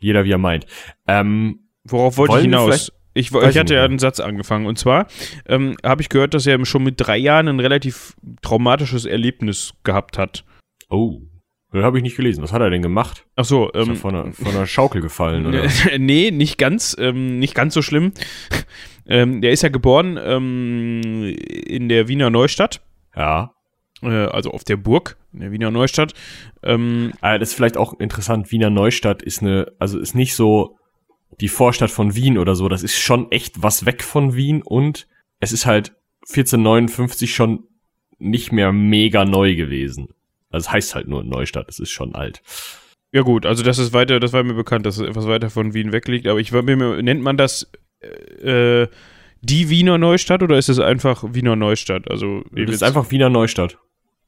jeder 0.00 0.24
wie 0.24 0.32
er 0.32 0.38
meint. 0.38 0.66
Ähm, 1.06 1.60
Worauf 1.84 2.16
wollte 2.18 2.36
ich 2.36 2.42
hinaus? 2.42 2.92
Ich, 3.14 3.32
ich 3.34 3.58
hatte 3.58 3.74
ja 3.74 3.84
einen 3.84 3.98
Satz 3.98 4.20
angefangen. 4.20 4.66
Und 4.66 4.78
zwar 4.78 5.08
ähm, 5.46 5.76
habe 5.84 6.02
ich 6.02 6.08
gehört, 6.08 6.34
dass 6.34 6.46
er 6.46 6.64
schon 6.64 6.84
mit 6.84 6.94
drei 6.98 7.16
Jahren 7.16 7.48
ein 7.48 7.58
relativ 7.58 8.14
traumatisches 8.42 9.06
Erlebnis 9.06 9.72
gehabt 9.82 10.18
hat. 10.18 10.44
oh, 10.88 11.22
das 11.70 11.84
habe 11.84 11.98
ich 11.98 12.02
nicht 12.02 12.16
gelesen. 12.16 12.42
Was 12.42 12.52
hat 12.52 12.62
er 12.62 12.70
denn 12.70 12.80
gemacht? 12.80 13.26
Ach 13.36 13.44
so, 13.44 13.68
Ist 13.68 13.74
er 13.74 13.88
ähm, 13.88 13.96
von, 13.96 14.14
einer, 14.14 14.32
von 14.32 14.46
einer 14.48 14.66
Schaukel 14.66 15.02
gefallen, 15.02 15.44
oder? 15.46 15.64
nee, 15.98 16.30
nicht 16.30 16.56
ganz, 16.56 16.96
ähm, 16.98 17.38
nicht 17.38 17.54
ganz 17.54 17.74
so 17.74 17.82
schlimm. 17.82 18.12
ähm, 19.06 19.42
der 19.42 19.50
ist 19.52 19.62
ja 19.62 19.68
geboren 19.68 20.18
ähm, 20.22 21.02
in 21.66 21.88
der 21.90 22.08
Wiener 22.08 22.30
Neustadt, 22.30 22.80
ja. 23.14 23.52
Äh, 24.02 24.26
also 24.26 24.50
auf 24.50 24.64
der 24.64 24.76
Burg 24.76 25.16
in 25.32 25.40
der 25.40 25.52
Wiener 25.52 25.70
Neustadt. 25.70 26.14
Ähm, 26.62 27.12
Äh, 27.22 27.38
das 27.38 27.50
ist 27.50 27.54
vielleicht 27.54 27.76
auch 27.76 27.98
interessant. 28.00 28.50
Wiener 28.50 28.70
Neustadt 28.70 29.22
ist 29.22 29.42
eine, 29.42 29.72
also 29.78 29.98
ist 29.98 30.14
nicht 30.14 30.34
so 30.34 30.76
die 31.40 31.48
Vorstadt 31.48 31.90
von 31.90 32.14
Wien 32.14 32.38
oder 32.38 32.54
so. 32.54 32.68
Das 32.68 32.82
ist 32.82 32.98
schon 32.98 33.30
echt 33.30 33.62
was 33.62 33.86
weg 33.86 34.02
von 34.02 34.34
Wien 34.34 34.62
und 34.62 35.06
es 35.40 35.52
ist 35.52 35.66
halt 35.66 35.94
1459 36.28 37.34
schon 37.34 37.64
nicht 38.18 38.52
mehr 38.52 38.72
mega 38.72 39.24
neu 39.24 39.54
gewesen. 39.54 40.08
Also 40.50 40.66
es 40.66 40.72
heißt 40.72 40.94
halt 40.94 41.08
nur 41.08 41.24
Neustadt. 41.24 41.68
Es 41.68 41.78
ist 41.78 41.90
schon 41.90 42.14
alt. 42.14 42.42
ja 43.12 43.22
gut, 43.22 43.46
also 43.46 43.62
das 43.62 43.78
ist 43.78 43.92
weiter, 43.92 44.20
das 44.20 44.32
war 44.32 44.42
mir 44.42 44.54
bekannt, 44.54 44.86
dass 44.86 44.98
es 44.98 45.06
etwas 45.06 45.26
weiter 45.26 45.50
von 45.50 45.74
Wien 45.74 45.92
weg 45.92 46.08
liegt. 46.08 46.26
Aber 46.26 46.40
ich 46.40 46.52
war 46.52 46.62
mir, 46.62 46.76
nennt 47.02 47.22
man 47.22 47.36
das 47.36 47.70
äh, 48.00 48.86
die 49.40 49.70
Wiener 49.70 49.98
Neustadt 49.98 50.42
oder 50.42 50.58
ist 50.58 50.68
es 50.68 50.78
einfach 50.80 51.24
Wiener 51.32 51.56
Neustadt? 51.56 52.10
Also 52.10 52.42
Das 52.52 52.74
ist 52.74 52.82
einfach 52.82 53.10
Wiener 53.10 53.30
Neustadt. 53.30 53.78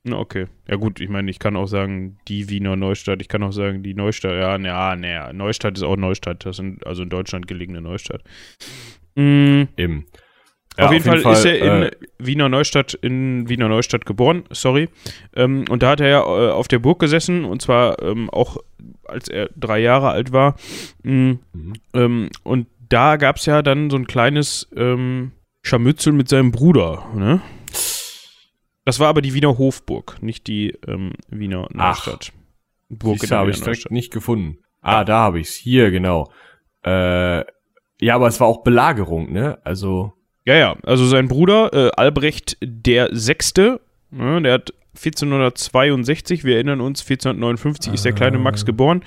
Okay. 0.08 0.46
Ja 0.66 0.76
gut, 0.76 1.00
ich 1.00 1.10
meine, 1.10 1.30
ich 1.30 1.38
kann 1.38 1.56
auch 1.56 1.66
sagen, 1.66 2.18
die 2.26 2.48
Wiener 2.48 2.74
Neustadt, 2.74 3.20
ich 3.20 3.28
kann 3.28 3.42
auch 3.42 3.52
sagen, 3.52 3.82
die 3.82 3.94
Neustadt, 3.94 4.32
ja, 4.32 4.56
naja, 4.56 4.96
naja, 4.96 5.32
Neustadt 5.32 5.76
ist 5.76 5.82
auch 5.82 5.96
Neustadt, 5.96 6.46
das 6.46 6.56
sind 6.56 6.86
also 6.86 7.02
in 7.02 7.10
Deutschland 7.10 7.46
gelegene 7.46 7.82
Neustadt. 7.82 8.22
Mm, 9.14 9.64
Eben. 9.76 10.06
auf, 10.78 10.92
jeden 10.92 11.04
Fall, 11.04 11.32
ist 11.34 11.44
er 11.44 11.58
in 11.58 11.82
äh, 11.82 11.90
Wiener 12.18 12.48
Neustadt, 12.48 12.94
in 12.94 13.46
Wiener 13.50 13.68
Neustadt 13.68 14.06
geboren, 14.06 14.44
sorry. 14.50 14.88
Ähm, 15.36 15.66
und 15.68 15.82
da 15.82 15.90
hat 15.90 16.00
er 16.00 16.08
ja 16.08 16.20
äh, 16.20 16.50
auf 16.50 16.68
der 16.68 16.78
Burg 16.78 16.98
gesessen, 16.98 17.44
und 17.44 17.60
zwar 17.60 18.00
ähm, 18.02 18.30
auch 18.30 18.56
als 19.04 19.28
er 19.28 19.50
drei 19.54 19.80
Jahre 19.80 20.10
alt 20.10 20.32
war. 20.32 20.56
Mm, 21.02 21.32
Mhm. 21.52 21.72
ähm, 21.92 22.28
und 22.42 22.68
da 22.88 23.16
gab 23.16 23.36
es 23.36 23.44
ja 23.46 23.60
dann 23.60 23.90
so 23.90 23.96
ein 23.96 24.06
kleines 24.06 24.66
ähm, 24.74 25.32
Scharmützel 25.62 26.14
mit 26.14 26.28
seinem 26.30 26.52
Bruder, 26.52 27.04
ne? 27.14 27.42
Das 28.84 28.98
war 28.98 29.08
aber 29.08 29.22
die 29.22 29.34
Wiener 29.34 29.58
Hofburg, 29.58 30.18
nicht 30.22 30.46
die 30.46 30.70
ähm, 30.86 31.12
Wiener 31.28 31.68
Ach. 31.76 32.06
Neustadt. 32.06 32.32
Burg 32.88 33.20
Siehste, 33.20 33.36
habe 33.36 33.50
ich 33.50 33.60
direkt 33.60 33.90
nicht 33.90 34.12
gefunden. 34.12 34.58
Ah, 34.80 35.04
da 35.04 35.18
habe 35.18 35.40
ich's. 35.40 35.54
Hier, 35.54 35.90
genau. 35.90 36.30
Äh, 36.84 37.44
ja, 38.00 38.14
aber 38.14 38.26
es 38.26 38.40
war 38.40 38.48
auch 38.48 38.62
Belagerung, 38.62 39.32
ne? 39.32 39.58
Also, 39.64 40.12
Ja, 40.44 40.54
ja, 40.56 40.76
also 40.84 41.06
sein 41.06 41.28
Bruder, 41.28 41.72
äh, 41.72 41.90
Albrecht 41.96 42.56
der 42.62 43.10
Sechste, 43.12 43.80
ne, 44.10 44.42
der 44.42 44.54
hat 44.54 44.72
1462, 44.96 46.44
wir 46.44 46.54
erinnern 46.56 46.80
uns, 46.80 47.02
1459 47.02 47.92
ist 47.94 48.04
der 48.04 48.12
kleine 48.12 48.38
Max 48.38 48.64
geboren. 48.66 49.02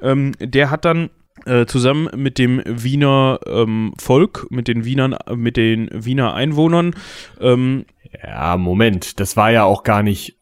Ähm, 0.00 0.32
der 0.38 0.70
hat 0.70 0.84
dann 0.84 1.10
äh, 1.46 1.66
zusammen 1.66 2.08
mit 2.16 2.38
dem 2.38 2.62
Wiener 2.64 3.40
ähm, 3.46 3.92
Volk, 3.98 4.46
mit 4.50 4.68
den 4.68 4.84
Wienern, 4.84 5.16
mit 5.34 5.56
den 5.56 5.88
Wiener 5.92 6.34
Einwohnern. 6.34 6.94
Ähm, 7.40 7.84
ja, 8.22 8.56
Moment, 8.56 9.20
das 9.20 9.36
war 9.36 9.50
ja 9.50 9.64
auch 9.64 9.82
gar 9.82 10.02
nicht 10.02 10.38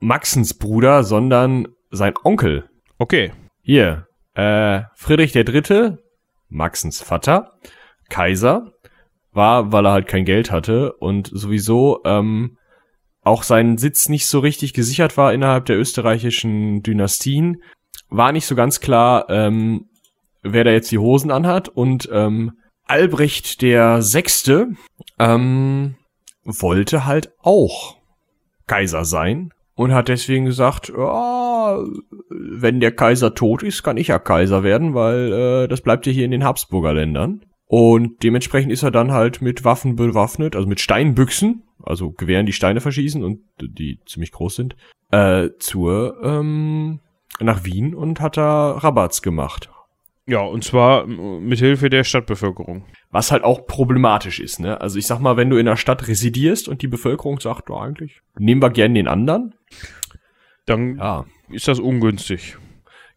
Maxens 0.00 0.54
Bruder, 0.54 1.04
sondern 1.04 1.68
sein 1.90 2.14
Onkel. 2.22 2.68
Okay. 2.98 3.32
Hier, 3.62 4.06
äh, 4.34 4.82
Friedrich 4.94 5.34
III., 5.34 5.96
Maxens 6.48 7.00
Vater, 7.00 7.52
Kaiser, 8.10 8.72
war, 9.32 9.72
weil 9.72 9.86
er 9.86 9.92
halt 9.92 10.06
kein 10.06 10.24
Geld 10.24 10.50
hatte 10.50 10.92
und 10.92 11.30
sowieso 11.32 12.00
ähm, 12.04 12.58
auch 13.22 13.42
sein 13.42 13.78
Sitz 13.78 14.08
nicht 14.08 14.26
so 14.26 14.38
richtig 14.38 14.74
gesichert 14.74 15.16
war 15.16 15.32
innerhalb 15.32 15.64
der 15.66 15.78
österreichischen 15.78 16.82
Dynastien, 16.82 17.62
war 18.08 18.32
nicht 18.32 18.46
so 18.46 18.54
ganz 18.54 18.80
klar, 18.80 19.26
ähm, 19.30 19.86
wer 20.42 20.64
da 20.64 20.70
jetzt 20.70 20.92
die 20.92 20.98
Hosen 20.98 21.30
anhat. 21.30 21.68
Und 21.68 22.08
ähm, 22.12 22.52
Albrecht 22.86 23.62
der 23.62 24.02
Sechste 24.02 24.68
ähm, 25.18 25.96
wollte 26.44 27.06
halt 27.06 27.32
auch 27.42 27.96
Kaiser 28.66 29.04
sein 29.04 29.52
und 29.74 29.92
hat 29.92 30.08
deswegen 30.08 30.44
gesagt, 30.44 30.92
ja, 30.96 31.78
wenn 32.28 32.80
der 32.80 32.92
Kaiser 32.92 33.34
tot 33.34 33.62
ist, 33.62 33.82
kann 33.82 33.96
ich 33.96 34.08
ja 34.08 34.18
Kaiser 34.18 34.62
werden, 34.62 34.94
weil 34.94 35.32
äh, 35.32 35.68
das 35.68 35.80
bleibt 35.80 36.06
ja 36.06 36.12
hier 36.12 36.24
in 36.24 36.30
den 36.30 36.44
Habsburger 36.44 36.94
Ländern. 36.94 37.44
Und 37.66 38.22
dementsprechend 38.22 38.70
ist 38.70 38.82
er 38.82 38.90
dann 38.90 39.10
halt 39.10 39.42
mit 39.42 39.64
Waffen 39.64 39.96
bewaffnet, 39.96 40.54
also 40.54 40.68
mit 40.68 40.80
Steinbüchsen, 40.80 41.64
also 41.82 42.12
Gewehren, 42.12 42.46
die 42.46 42.52
Steine 42.52 42.80
verschießen 42.80 43.24
und 43.24 43.40
die 43.60 44.00
ziemlich 44.06 44.32
groß 44.32 44.54
sind, 44.54 44.76
äh, 45.10 45.48
zur 45.58 46.22
ähm, 46.22 47.00
nach 47.40 47.64
Wien 47.64 47.94
und 47.94 48.20
hat 48.20 48.36
da 48.36 48.72
Rabatz 48.72 49.22
gemacht. 49.22 49.70
Ja, 50.26 50.40
und 50.40 50.64
zwar 50.64 51.06
mit 51.06 51.58
Hilfe 51.58 51.90
der 51.90 52.02
Stadtbevölkerung. 52.02 52.86
Was 53.10 53.30
halt 53.30 53.44
auch 53.44 53.66
problematisch 53.66 54.40
ist, 54.40 54.58
ne? 54.58 54.80
Also 54.80 54.98
ich 54.98 55.06
sag 55.06 55.20
mal, 55.20 55.36
wenn 55.36 55.50
du 55.50 55.58
in 55.58 55.66
der 55.66 55.76
Stadt 55.76 56.08
residierst 56.08 56.66
und 56.66 56.80
die 56.80 56.88
Bevölkerung 56.88 57.40
sagt, 57.40 57.68
du 57.68 57.76
eigentlich, 57.76 58.22
nehmen 58.38 58.62
wir 58.62 58.70
gern 58.70 58.94
den 58.94 59.06
anderen, 59.06 59.54
dann 60.64 60.96
ja. 60.96 61.26
ist 61.50 61.68
das 61.68 61.78
ungünstig. 61.78 62.56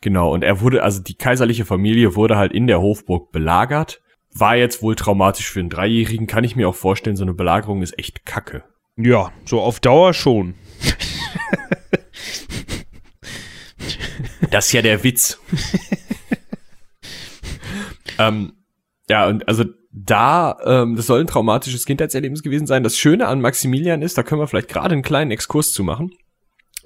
Genau, 0.02 0.34
und 0.34 0.44
er 0.44 0.60
wurde, 0.60 0.84
also 0.84 1.02
die 1.02 1.16
kaiserliche 1.16 1.66
Familie 1.66 2.16
wurde 2.16 2.36
halt 2.36 2.52
in 2.52 2.68
der 2.68 2.82
Hofburg 2.82 3.32
belagert. 3.32 4.02
War 4.34 4.58
jetzt 4.58 4.84
wohl 4.84 4.96
traumatisch 4.96 5.50
für 5.50 5.62
einen 5.62 5.70
Dreijährigen, 5.70 6.28
kann 6.28 6.44
ich 6.44 6.58
mir 6.58 6.68
auch 6.68 6.76
vorstellen, 6.76 7.16
so 7.16 7.24
eine 7.24 7.34
Belagerung 7.34 7.82
ist 7.82 7.98
echt 7.98 8.26
kacke. 8.26 8.64
Ja, 8.98 9.32
so 9.46 9.62
auf 9.62 9.80
Dauer 9.80 10.14
schon. 10.14 10.56
das 14.52 14.68
ist 14.68 14.74
ja 14.74 14.82
der 14.82 15.04
Witz. 15.04 15.40
Ähm, 18.20 18.54
ja, 19.10 19.28
und 19.28 19.48
also 19.48 19.66
da, 19.92 20.58
ähm, 20.64 20.96
das 20.96 21.08
soll 21.08 21.22
ein 21.22 21.28
traumatisches 21.28 21.86
Kindheitserlebnis 21.86 22.44
gewesen 22.44 22.68
sein. 22.68 22.84
Das 22.84 22.98
Schöne 22.98 23.28
an 23.28 23.42
Maximilian 23.42 24.02
ist, 24.02 24.18
da 24.18 24.24
können 24.24 24.42
wir 24.42 24.48
vielleicht 24.48 24.70
gerade 24.70 24.94
einen 24.94 25.02
kleinen 25.02 25.32
Exkurs 25.32 25.72
zu 25.72 25.84
machen. 25.84 26.12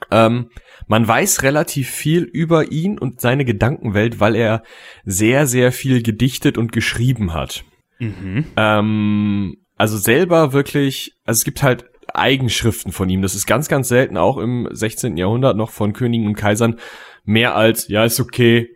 Ähm, 0.09 0.49
man 0.87 1.07
weiß 1.07 1.43
relativ 1.43 1.89
viel 1.89 2.23
über 2.23 2.71
ihn 2.71 2.97
und 2.97 3.21
seine 3.21 3.45
Gedankenwelt, 3.45 4.19
weil 4.19 4.35
er 4.35 4.63
sehr, 5.05 5.45
sehr 5.45 5.71
viel 5.71 6.01
gedichtet 6.01 6.57
und 6.57 6.71
geschrieben 6.71 7.33
hat. 7.33 7.63
Mhm. 7.99 8.45
Ähm, 8.57 9.57
also 9.77 9.97
selber 9.97 10.53
wirklich, 10.53 11.13
also 11.23 11.39
es 11.39 11.43
gibt 11.43 11.63
halt 11.63 11.85
Eigenschriften 12.13 12.91
von 12.91 13.09
ihm. 13.09 13.21
Das 13.21 13.35
ist 13.35 13.45
ganz, 13.45 13.67
ganz 13.67 13.87
selten, 13.87 14.17
auch 14.17 14.37
im 14.37 14.67
16. 14.71 15.17
Jahrhundert 15.17 15.55
noch 15.55 15.69
von 15.69 15.93
Königen 15.93 16.27
und 16.27 16.35
Kaisern, 16.35 16.79
mehr 17.23 17.55
als, 17.55 17.87
ja, 17.87 18.03
ist 18.03 18.19
okay, 18.19 18.69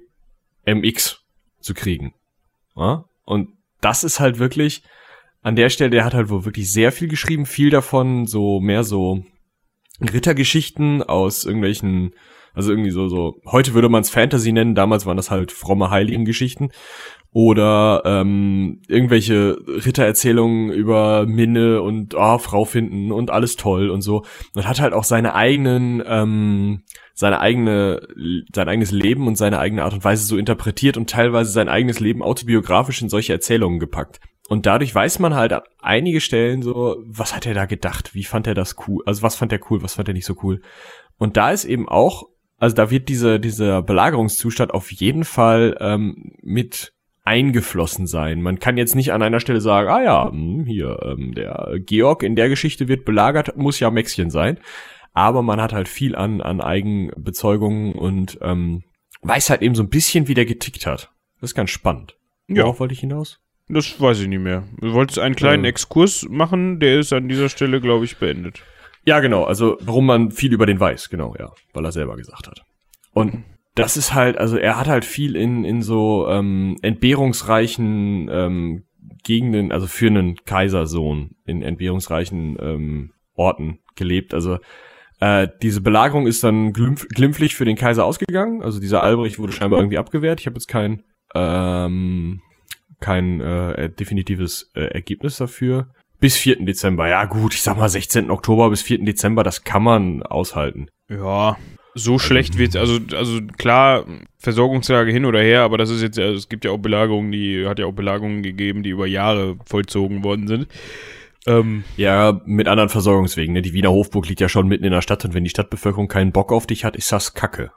MX 0.66 1.22
zu 1.60 1.74
kriegen. 1.74 2.14
Ja? 2.76 3.06
Und 3.24 3.50
das 3.82 4.04
ist 4.04 4.20
halt 4.20 4.40
wirklich 4.40 4.84
an 5.42 5.56
der 5.56 5.70
Stelle, 5.70 5.92
der 5.92 6.06
hat 6.06 6.14
halt 6.14 6.30
wohl 6.30 6.46
wirklich 6.46 6.72
sehr 6.72 6.92
viel 6.92 7.08
geschrieben, 7.08 7.46
viel 7.46 7.70
davon 7.70 8.26
so 8.26 8.60
mehr 8.60 8.84
so 8.84 9.24
Rittergeschichten 10.02 11.04
aus 11.04 11.46
irgendwelchen, 11.46 12.14
also 12.54 12.72
irgendwie 12.72 12.92
so, 12.92 13.08
so, 13.08 13.40
heute 13.46 13.74
würde 13.74 13.90
man 13.90 14.02
es 14.02 14.10
Fantasy 14.10 14.52
nennen, 14.52 14.76
damals 14.76 15.06
waren 15.06 15.18
das 15.18 15.32
halt 15.32 15.52
fromme 15.52 15.90
Heiligengeschichten 15.90 16.72
oder 17.36 18.02
ähm, 18.06 18.82
irgendwelche 18.88 19.58
Rittererzählungen 19.68 20.72
über 20.72 21.26
Minne 21.26 21.82
und 21.82 22.16
oh, 22.16 22.38
Frau 22.38 22.64
finden 22.64 23.12
und 23.12 23.30
alles 23.30 23.58
toll 23.58 23.90
und 23.90 24.02
so. 24.02 24.24
Und 24.54 24.66
hat 24.66 24.80
halt 24.80 24.94
auch 24.94 25.04
seine 25.04 25.36
eigenen 25.36 26.02
ähm, 26.08 26.84
seine 27.14 27.42
eigene 27.42 28.08
sein 28.54 28.70
eigenes 28.70 28.92
Leben 28.92 29.28
und 29.28 29.38
seine 29.38 29.60
eigene 29.60 29.84
Art 29.84 29.94
und 29.94 30.06
Weise 30.06 30.26
so 30.26 30.38
interpretiert 30.38 30.96
und 30.96 31.10
teilweise 31.10 31.52
sein 31.52 31.68
eigenes 31.68 32.00
Leben 32.00 32.24
autobiografisch 32.24 33.02
in 33.02 33.10
solche 33.10 33.34
Erzählungen 33.34 33.80
gepackt. 33.80 34.22
Und 34.48 34.66
dadurch 34.66 34.96
weiß 34.96 35.20
man 35.20 35.36
halt 35.36 35.52
an 35.52 35.64
einige 35.82 36.22
Stellen 36.22 36.62
so 36.62 37.04
was 37.06 37.36
hat 37.36 37.46
er 37.46 37.54
da 37.54 37.66
gedacht? 37.66 38.16
Wie 38.16 38.24
fand 38.24 38.48
er 38.48 38.54
das 38.54 38.78
cool? 38.88 39.04
Also 39.06 39.24
was 39.24 39.36
fand 39.36 39.52
er 39.52 39.60
cool? 39.70 39.84
Was 39.84 39.96
fand 39.96 40.08
er 40.08 40.14
nicht 40.14 40.26
so 40.26 40.36
cool? 40.42 40.62
Und 41.18 41.36
da 41.36 41.52
ist 41.52 41.66
eben 41.66 41.90
auch 41.90 42.30
also 42.58 42.78
da 42.78 42.90
wird 42.90 43.10
diese 43.10 43.42
dieser 43.42 43.82
Belagerungszustand 43.82 44.74
auf 44.74 44.90
jeden 44.90 45.26
Fall 45.26 45.76
ähm, 45.82 46.32
mit 46.42 46.95
eingeflossen 47.26 48.08
sein. 48.08 48.42
Man 48.42 48.60
kann 48.60 48.78
jetzt 48.78 48.96
nicht 48.96 49.12
an 49.12 49.24
einer 49.24 49.40
Stelle 49.40 49.60
sagen, 49.60 49.90
ah 49.90 50.04
ja, 50.04 50.32
hm, 50.32 50.66
hier, 50.66 51.00
ähm, 51.04 51.34
der 51.34 51.80
Georg 51.80 52.24
in 52.24 52.36
der 52.36 52.50
Geschichte 52.50 52.88
wird 52.88 53.04
belagert, 53.04 53.58
muss 53.58 53.80
ja 53.80 53.90
Mäxchen 53.90 54.30
sein. 54.30 54.60
Aber 55.14 55.42
man 55.42 55.62
hat 55.62 55.74
halt 55.74 55.88
viel 55.88 56.16
an, 56.16 56.42
an 56.42 56.62
Eigenbezeugungen 56.62 57.94
und 57.94 58.38
ähm, 58.42 58.84
weiß 59.22 59.50
halt 59.50 59.62
eben 59.62 59.76
so 59.76 59.84
ein 59.84 59.90
bisschen, 59.90 60.28
wie 60.28 60.34
der 60.34 60.46
getickt 60.46 60.86
hat. 60.86 61.12
Das 61.42 61.52
ist 61.52 61.56
ganz 61.56 61.72
spannend. 61.72 62.16
Worauf 62.48 62.76
ja. 62.76 62.80
wollte 62.80 62.94
ich 62.94 63.00
hinaus? 63.00 63.40
Das 63.68 64.00
weiß 64.00 64.20
ich 64.20 64.28
nicht 64.28 64.42
mehr. 64.42 64.64
Du 64.80 64.94
wolltest 64.94 65.18
einen 65.18 65.36
kleinen 65.36 65.66
äh. 65.66 65.70
Exkurs 65.70 66.28
machen, 66.30 66.80
der 66.80 67.00
ist 67.00 67.12
an 67.12 67.28
dieser 67.28 67.50
Stelle, 67.50 67.82
glaube 67.82 68.06
ich, 68.06 68.18
beendet. 68.18 68.62
Ja, 69.06 69.20
genau. 69.20 69.44
Also, 69.44 69.78
warum 69.82 70.06
man 70.06 70.32
viel 70.32 70.54
über 70.54 70.66
den 70.66 70.80
weiß, 70.80 71.10
genau, 71.10 71.36
ja. 71.40 71.52
Weil 71.74 71.86
er 71.86 71.92
selber 71.92 72.16
gesagt 72.16 72.48
hat. 72.48 72.64
Und 73.14 73.44
das 73.76 73.98
ist 73.98 74.14
halt, 74.14 74.38
also 74.38 74.58
er 74.58 74.80
hat 74.80 74.88
halt 74.88 75.06
viel 75.06 75.36
in, 75.36 75.66
in 75.66 75.82
so 75.82 76.28
ähm, 76.30 76.78
entbehrungsreichen 76.82 78.30
ähm, 78.32 78.84
Gegenden, 79.24 79.72
also 79.72 79.88
für 79.88 80.08
einen 80.08 80.38
Kaisersohn 80.46 81.36
in 81.46 81.62
entbehrungsreichen 81.62 82.58
ähm, 82.62 83.12
Orten 83.36 83.80
gelebt. 83.96 84.34
Also 84.34 84.60
äh, 85.20 85.48
diese 85.62 85.82
Belagerung 85.82 86.26
ist 86.28 86.44
dann 86.44 86.74
glimpf 86.74 87.08
glimpflich 87.10 87.56
für 87.56 87.66
den 87.66 87.76
Kaiser 87.76 88.06
ausgegangen. 88.06 88.62
Also 88.62 88.80
dieser 88.80 89.04
Albrecht 89.04 89.40
wurde 89.40 89.52
scheinbar 89.52 89.80
irgendwie 89.80 89.98
abgewehrt. 89.98 90.40
Ich 90.40 90.48
habe 90.48 90.56
jetzt 90.56 90.68
kein 90.68 91.04
ähm, 91.34 92.42
kein 93.02 93.42
äh, 93.42 93.90
definitives 93.90 94.72
äh, 94.74 94.86
Ergebnis 94.86 95.38
dafür. 95.38 95.90
Bis 96.20 96.38
4. 96.38 96.64
Dezember. 96.66 97.10
Ja 97.10 97.26
gut, 97.26 97.54
ich 97.54 97.62
sag 97.62 97.78
mal 97.78 97.90
16. 97.90 98.32
Oktober 98.32 98.70
bis 98.70 98.82
4. 98.82 99.04
Dezember, 99.04 99.44
das 99.44 99.64
kann 99.64 99.84
man 99.84 100.24
aushalten. 100.24 100.88
Ja, 101.10 101.58
so 101.96 102.20
schlecht 102.20 102.58
wird 102.58 102.76
also 102.76 103.00
also 103.16 103.40
klar 103.58 104.06
Versorgungslage 104.38 105.12
hin 105.12 105.26
oder 105.26 105.42
her, 105.42 105.62
aber 105.62 105.78
das 105.78 105.90
ist 105.90 106.02
jetzt 106.02 106.20
also 106.20 106.36
es 106.36 106.50
gibt 106.50 106.66
ja 106.66 106.72
auch 106.72 106.78
Belagerungen, 106.78 107.32
die 107.32 107.66
hat 107.66 107.80
ja 107.80 107.86
auch 107.86 107.94
Belagerungen 107.94 108.44
gegeben, 108.44 108.84
die 108.84 108.90
über 108.90 109.08
Jahre 109.08 109.58
vollzogen 109.66 110.24
worden 110.24 110.48
sind. 110.48 110.68
Ähm, 111.48 111.84
ja, 111.96 112.42
mit 112.46 112.68
anderen 112.68 112.90
Versorgungswegen. 112.90 113.54
Ne? 113.54 113.62
Die 113.62 113.74
Wiener 113.74 113.92
Hofburg 113.92 114.28
liegt 114.28 114.42
ja 114.42 114.50
schon 114.50 114.68
mitten 114.68 114.84
in 114.84 114.92
der 114.92 115.02
Stadt 115.02 115.24
und 115.26 115.34
wenn 115.34 115.44
die 115.44 115.50
Stadtbevölkerung 115.50 116.08
keinen 116.08 116.32
Bock 116.32 116.52
auf 116.52 116.68
dich 116.68 116.84
hat, 116.84 116.96
ist 116.96 117.12
das 117.12 117.34
Kacke. 117.34 117.72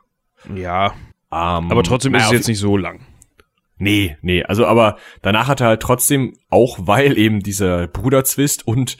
Ja. 0.54 0.94
Um, 1.30 1.70
aber 1.70 1.82
trotzdem 1.82 2.14
ist 2.14 2.24
es 2.24 2.32
jetzt 2.32 2.48
nicht 2.48 2.58
so 2.58 2.76
lang. 2.76 3.00
Nee, 3.76 4.16
nee, 4.22 4.42
also 4.42 4.66
aber 4.66 4.96
danach 5.22 5.46
hat 5.46 5.60
er 5.60 5.68
halt 5.68 5.82
trotzdem, 5.82 6.34
auch 6.48 6.78
weil 6.80 7.16
eben 7.16 7.40
dieser 7.40 7.86
Bruderzwist 7.86 8.66
und 8.66 8.96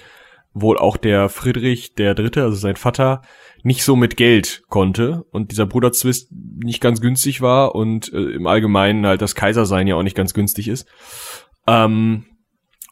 wohl 0.53 0.79
auch 0.79 0.97
der 0.97 1.29
Friedrich 1.29 1.95
der 1.95 2.15
Dritte, 2.15 2.43
also 2.43 2.57
sein 2.57 2.77
Vater, 2.77 3.23
nicht 3.63 3.83
so 3.83 3.97
mit 3.97 4.17
Geld 4.17 4.63
konnte 4.69 5.25
und 5.31 5.51
dieser 5.51 5.67
Bruderzwist 5.67 6.31
nicht 6.33 6.81
ganz 6.81 7.01
günstig 7.01 7.41
war 7.41 7.75
und 7.75 8.13
äh, 8.13 8.33
im 8.33 8.47
Allgemeinen 8.47 9.07
halt 9.07 9.23
das 9.23 9.35
Kaisersein 9.35 9.87
ja 9.87 9.97
auch 9.97 10.03
nicht 10.03 10.17
ganz 10.17 10.35
günstig 10.35 10.69
ist. 10.69 10.87
Ähm, 11.67 12.27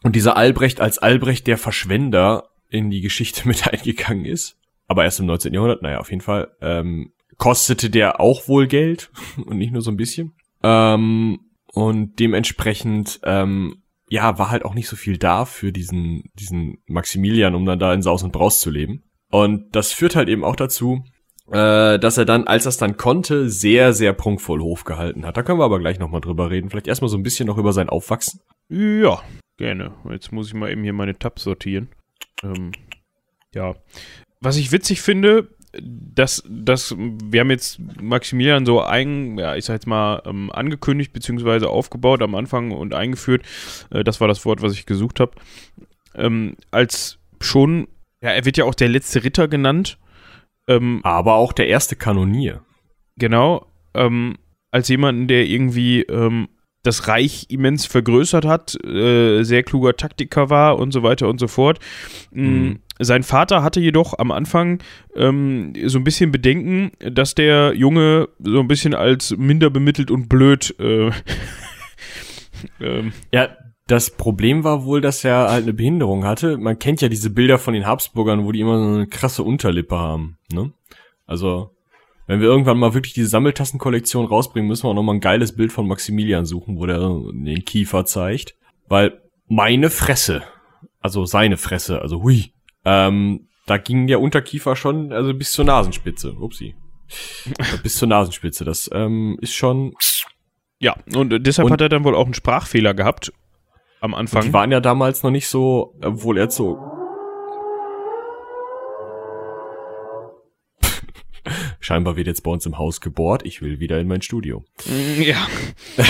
und 0.03 0.15
dieser 0.15 0.37
Albrecht 0.37 0.81
als 0.81 0.99
Albrecht 0.99 1.47
der 1.47 1.57
Verschwender 1.57 2.49
in 2.69 2.89
die 2.89 3.01
Geschichte 3.01 3.47
mit 3.47 3.67
eingegangen 3.67 4.25
ist, 4.25 4.57
aber 4.87 5.03
erst 5.03 5.19
im 5.19 5.25
19. 5.25 5.53
Jahrhundert, 5.53 5.81
naja, 5.81 5.99
auf 5.99 6.09
jeden 6.09 6.21
Fall, 6.21 6.49
ähm, 6.61 7.11
kostete 7.37 7.89
der 7.89 8.19
auch 8.19 8.47
wohl 8.47 8.67
Geld 8.67 9.09
und 9.45 9.57
nicht 9.57 9.71
nur 9.71 9.81
so 9.81 9.91
ein 9.91 9.97
bisschen. 9.97 10.33
Ähm, 10.63 11.39
und 11.73 12.19
dementsprechend 12.19 13.19
ähm, 13.23 13.83
ja, 14.09 14.39
war 14.39 14.49
halt 14.49 14.63
auch 14.63 14.73
nicht 14.73 14.87
so 14.87 14.95
viel 14.95 15.17
da 15.17 15.45
für 15.45 15.71
diesen, 15.71 16.31
diesen 16.33 16.77
Maximilian, 16.87 17.55
um 17.55 17.65
dann 17.65 17.79
da 17.79 17.93
in 17.93 18.01
Saus 18.01 18.23
und 18.23 18.31
Braus 18.31 18.59
zu 18.59 18.69
leben. 18.69 19.03
Und 19.29 19.75
das 19.75 19.91
führt 19.91 20.15
halt 20.15 20.29
eben 20.29 20.43
auch 20.43 20.55
dazu, 20.55 21.03
äh, 21.51 21.99
dass 21.99 22.17
er 22.17 22.25
dann, 22.25 22.47
als 22.47 22.65
er 22.65 22.69
es 22.69 22.77
dann 22.77 22.97
konnte, 22.97 23.49
sehr, 23.49 23.93
sehr 23.93 24.13
prunkvoll 24.13 24.61
Hof 24.61 24.83
gehalten 24.83 25.25
hat. 25.25 25.37
Da 25.37 25.43
können 25.43 25.59
wir 25.59 25.65
aber 25.65 25.79
gleich 25.79 25.99
nochmal 25.99 26.21
drüber 26.21 26.49
reden. 26.49 26.69
Vielleicht 26.69 26.87
erstmal 26.87 27.09
so 27.09 27.17
ein 27.17 27.23
bisschen 27.23 27.47
noch 27.47 27.57
über 27.57 27.73
sein 27.73 27.89
Aufwachsen. 27.89 28.41
Ja, 28.69 29.21
gerne. 29.57 29.93
Jetzt 30.09 30.31
muss 30.31 30.47
ich 30.47 30.53
mal 30.53 30.71
eben 30.71 30.83
hier 30.83 30.93
meine 30.93 31.17
Tabs 31.17 31.43
sortieren. 31.43 31.89
Ähm, 32.43 32.71
ja. 33.53 33.75
Was 34.41 34.57
ich 34.57 34.71
witzig 34.71 35.01
finde, 35.01 35.49
das, 35.81 36.43
das, 36.49 36.95
wir 36.97 37.41
haben 37.41 37.51
jetzt 37.51 37.79
Maximilian 38.01 38.65
so 38.65 38.81
ein, 38.81 39.37
ja, 39.37 39.55
ich 39.55 39.65
sag 39.65 39.75
jetzt 39.75 39.87
mal, 39.87 40.21
ähm, 40.25 40.51
angekündigt 40.51 41.13
beziehungsweise 41.13 41.69
aufgebaut 41.69 42.21
am 42.21 42.35
Anfang 42.35 42.71
und 42.71 42.93
eingeführt. 42.93 43.43
Äh, 43.89 44.03
das 44.03 44.21
war 44.21 44.27
das 44.27 44.45
Wort, 44.45 44.61
was 44.61 44.73
ich 44.73 44.85
gesucht 44.85 45.19
habe. 45.19 45.31
Ähm, 46.15 46.55
als 46.71 47.19
schon, 47.41 47.87
ja, 48.21 48.31
er 48.31 48.45
wird 48.45 48.57
ja 48.57 48.65
auch 48.65 48.75
der 48.75 48.89
letzte 48.89 49.23
Ritter 49.23 49.47
genannt. 49.47 49.97
Ähm, 50.67 51.01
Aber 51.03 51.35
auch 51.35 51.53
der 51.53 51.67
erste 51.67 51.95
Kanonier. 51.95 52.61
Genau. 53.17 53.65
Ähm, 53.93 54.37
als 54.71 54.89
jemanden, 54.89 55.27
der 55.27 55.45
irgendwie 55.45 56.01
ähm, 56.01 56.49
das 56.83 57.07
Reich 57.07 57.47
immens 57.49 57.85
vergrößert 57.85 58.45
hat, 58.45 58.83
äh, 58.85 59.43
sehr 59.43 59.63
kluger 59.63 59.95
Taktiker 59.95 60.49
war 60.49 60.77
und 60.77 60.91
so 60.91 61.03
weiter 61.03 61.27
und 61.27 61.39
so 61.39 61.47
fort. 61.47 61.79
Mm, 62.31 62.45
mhm. 62.45 62.79
Sein 62.99 63.23
Vater 63.23 63.61
hatte 63.61 63.79
jedoch 63.79 64.17
am 64.17 64.31
Anfang 64.31 64.79
ähm, 65.15 65.73
so 65.85 65.99
ein 65.99 66.03
bisschen 66.03 66.31
Bedenken, 66.31 66.91
dass 66.99 67.35
der 67.35 67.73
Junge 67.75 68.29
so 68.39 68.59
ein 68.59 68.67
bisschen 68.67 68.93
als 68.93 69.35
minder 69.37 69.69
bemittelt 69.69 70.11
und 70.11 70.29
blöd. 70.29 70.75
Äh, 70.79 71.11
ähm, 72.81 73.11
ja, 73.33 73.49
das 73.87 74.11
Problem 74.11 74.63
war 74.65 74.83
wohl, 74.83 74.99
dass 74.99 75.23
er 75.23 75.49
halt 75.49 75.63
eine 75.63 75.73
Behinderung 75.73 76.25
hatte. 76.25 76.57
Man 76.57 76.77
kennt 76.77 77.01
ja 77.01 77.07
diese 77.07 77.29
Bilder 77.29 77.57
von 77.57 77.73
den 77.73 77.85
Habsburgern, 77.85 78.45
wo 78.45 78.51
die 78.51 78.59
immer 78.59 78.77
so 78.77 78.95
eine 78.95 79.07
krasse 79.07 79.43
Unterlippe 79.43 79.97
haben. 79.97 80.37
Ne? 80.51 80.73
Also 81.25 81.71
wenn 82.27 82.41
wir 82.41 82.47
irgendwann 82.47 82.77
mal 82.77 82.93
wirklich 82.93 83.13
diese 83.13 83.29
Sammeltassenkollektion 83.29 84.25
rausbringen, 84.25 84.67
müssen 84.67 84.83
wir 84.83 84.89
auch 84.89 84.95
nochmal 84.95 85.15
ein 85.15 85.21
geiles 85.21 85.55
Bild 85.55 85.71
von 85.71 85.87
Maximilian 85.87 86.45
suchen, 86.45 86.77
wo 86.77 86.85
der 86.85 86.99
den 86.99 87.63
Kiefer 87.63 88.05
zeigt. 88.05 88.55
Weil 88.89 89.21
meine 89.47 89.89
Fresse, 89.89 90.43
also 90.99 91.25
seine 91.25 91.55
Fresse, 91.55 92.01
also 92.01 92.23
hui, 92.23 92.51
ähm, 92.83 93.47
da 93.65 93.77
ging 93.77 94.07
der 94.07 94.19
Unterkiefer 94.19 94.75
schon 94.75 95.13
also 95.13 95.33
bis 95.33 95.53
zur 95.53 95.63
Nasenspitze. 95.63 96.33
Upsi. 96.33 96.75
bis 97.83 97.95
zur 97.95 98.09
Nasenspitze. 98.09 98.65
Das 98.65 98.89
ähm, 98.93 99.37
ist 99.41 99.53
schon. 99.53 99.93
Ja, 100.79 100.97
und 101.15 101.47
deshalb 101.47 101.67
und, 101.67 101.71
hat 101.71 101.81
er 101.81 101.89
dann 101.89 102.03
wohl 102.03 102.15
auch 102.15 102.25
einen 102.25 102.33
Sprachfehler 102.33 102.93
gehabt 102.93 103.31
am 103.99 104.13
Anfang. 104.13 104.43
Die 104.43 104.53
waren 104.53 104.71
ja 104.71 104.79
damals 104.79 105.23
noch 105.23 105.31
nicht 105.31 105.47
so 105.47 105.95
äh, 106.01 106.07
wohl 106.09 106.37
erzogen. 106.37 106.81
Scheinbar 111.79 112.15
wird 112.15 112.27
jetzt 112.27 112.43
bei 112.43 112.51
uns 112.51 112.65
im 112.65 112.77
Haus 112.77 113.01
gebohrt. 113.01 113.45
Ich 113.45 113.61
will 113.61 113.79
wieder 113.79 113.99
in 113.99 114.07
mein 114.07 114.21
Studio. 114.21 114.63
Mm, 114.85 115.21
ja. 115.21 115.47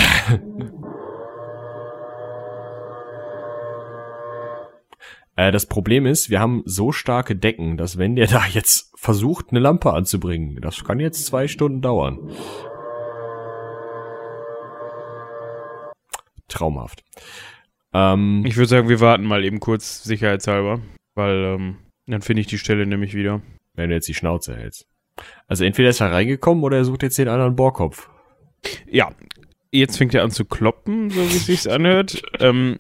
äh, 5.36 5.51
das 5.51 5.65
Problem 5.65 6.06
ist, 6.06 6.29
wir 6.29 6.39
haben 6.39 6.63
so 6.65 6.91
starke 6.91 7.36
Decken, 7.36 7.77
dass 7.77 7.98
wenn 7.98 8.15
der 8.15 8.27
da 8.27 8.46
jetzt 8.46 8.91
versucht, 8.96 9.48
eine 9.51 9.60
Lampe 9.60 9.94
anzubringen, 9.94 10.60
das 10.62 10.84
kann 10.84 11.00
jetzt 11.00 11.25
zwei 11.25 11.48
Stunden 11.48 11.82
dauern. 11.82 12.20
Traumhaft. 16.48 17.03
Ähm, 17.98 18.44
ich 18.46 18.56
würde 18.58 18.70
sagen, 18.70 18.89
wir 18.89 19.00
warten 19.00 19.25
mal 19.25 19.44
eben 19.44 19.60
kurz 19.60 20.04
sicherheitshalber, 20.04 20.82
weil 21.16 21.56
ähm, 21.56 21.77
dann 22.06 22.22
finde 22.22 22.42
ich 22.42 22.48
die 22.48 22.60
Stelle 22.60 22.86
nämlich 22.86 23.16
wieder. 23.16 23.42
Wenn 23.74 23.89
du 23.89 23.96
jetzt 23.96 24.08
die 24.08 24.13
Schnauze 24.13 24.56
hältst. 24.56 24.88
Also 25.48 25.63
entweder 25.63 25.89
ist 25.89 26.00
er 26.00 26.12
reingekommen 26.12 26.63
oder 26.63 26.77
er 26.77 26.86
sucht 26.86 27.04
jetzt 27.04 27.18
den 27.18 27.27
anderen 27.27 27.56
Bohrkopf. 27.56 28.10
Ja, 28.89 29.12
jetzt 29.72 29.98
fängt 29.98 30.13
er 30.13 30.24
an 30.24 30.32
zu 30.32 30.46
kloppen, 30.46 31.10
so 31.10 31.22
wie 31.22 31.38
es 31.38 31.46
sich 31.48 31.72
anhört. 31.72 32.22
ähm, 32.39 32.80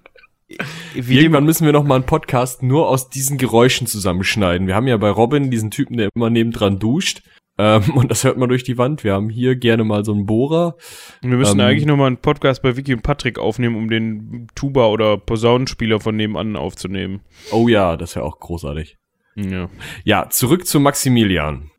Irgendwann 0.95 1.45
müssen 1.45 1.65
wir 1.65 1.73
noch 1.73 1.83
mal 1.83 1.95
einen 1.95 2.05
Podcast 2.05 2.63
nur 2.63 2.87
aus 2.87 3.09
diesen 3.09 3.37
Geräuschen 3.37 3.85
zusammenschneiden. 3.85 4.65
Wir 4.65 4.75
haben 4.75 4.87
ja 4.87 4.97
bei 4.97 5.09
Robin 5.09 5.51
diesen 5.51 5.71
Typen, 5.71 5.97
der 5.97 6.09
immer 6.15 6.29
nebendran 6.29 6.79
duscht. 6.79 7.21
Ähm, 7.57 7.83
und 7.95 8.11
das 8.11 8.23
hört 8.23 8.37
man 8.37 8.49
durch 8.49 8.63
die 8.63 8.77
Wand. 8.77 9.03
Wir 9.03 9.13
haben 9.13 9.29
hier 9.29 9.55
gerne 9.55 9.83
mal 9.83 10.05
so 10.05 10.13
einen 10.13 10.25
Bohrer. 10.25 10.75
Wir 11.21 11.37
müssen 11.37 11.59
ähm, 11.59 11.65
eigentlich 11.65 11.85
noch 11.85 11.97
mal 11.97 12.07
einen 12.07 12.17
Podcast 12.17 12.61
bei 12.61 12.75
Vicky 12.75 12.93
und 12.93 13.03
Patrick 13.03 13.39
aufnehmen, 13.39 13.75
um 13.75 13.89
den 13.89 14.47
Tuba- 14.55 14.87
oder 14.87 15.17
Posaunenspieler 15.17 15.99
von 15.99 16.15
nebenan 16.15 16.55
aufzunehmen. 16.55 17.21
Oh 17.51 17.67
ja, 17.67 17.97
das 17.97 18.15
wäre 18.15 18.25
auch 18.25 18.39
großartig. 18.39 18.97
Ja. 19.35 19.69
Ja, 20.03 20.29
zurück 20.29 20.65
zu 20.65 20.79
Maximilian. 20.79 21.69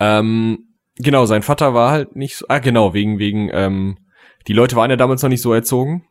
Ähm, 0.00 0.74
genau, 0.96 1.26
sein 1.26 1.42
Vater 1.42 1.74
war 1.74 1.90
halt 1.90 2.16
nicht 2.16 2.36
so, 2.36 2.46
ah 2.48 2.58
genau, 2.58 2.92
wegen, 2.92 3.18
wegen, 3.18 3.50
ähm, 3.52 3.98
die 4.48 4.52
Leute 4.52 4.76
waren 4.76 4.90
ja 4.90 4.96
damals 4.96 5.22
noch 5.22 5.30
nicht 5.30 5.42
so 5.42 5.52
erzogen, 5.52 6.04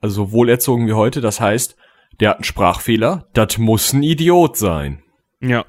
also 0.00 0.26
so 0.26 0.32
wohl 0.32 0.48
erzogen 0.48 0.88
wie 0.88 0.94
heute, 0.94 1.20
das 1.20 1.40
heißt, 1.40 1.76
der 2.20 2.30
hat 2.30 2.38
einen 2.38 2.44
Sprachfehler, 2.44 3.28
das 3.32 3.58
muss 3.58 3.92
ein 3.92 4.02
Idiot 4.02 4.56
sein. 4.56 5.02
Ja. 5.40 5.64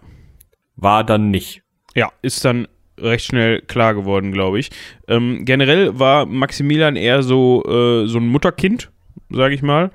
War 0.75 1.03
dann 1.03 1.29
nicht. 1.29 1.61
Ja, 1.95 2.11
ist 2.23 2.43
dann 2.43 2.67
recht 2.99 3.25
schnell 3.25 3.61
klar 3.61 3.93
geworden, 3.93 4.31
glaube 4.31 4.59
ich. 4.59 4.69
Ähm, 5.07 5.45
generell 5.45 5.99
war 5.99 6.25
Maximilian 6.25 6.95
eher 6.95 7.23
so, 7.23 7.63
äh, 7.65 8.07
so 8.07 8.19
ein 8.19 8.27
Mutterkind, 8.27 8.91
sage 9.29 9.55
ich 9.55 9.61
mal. 9.61 9.91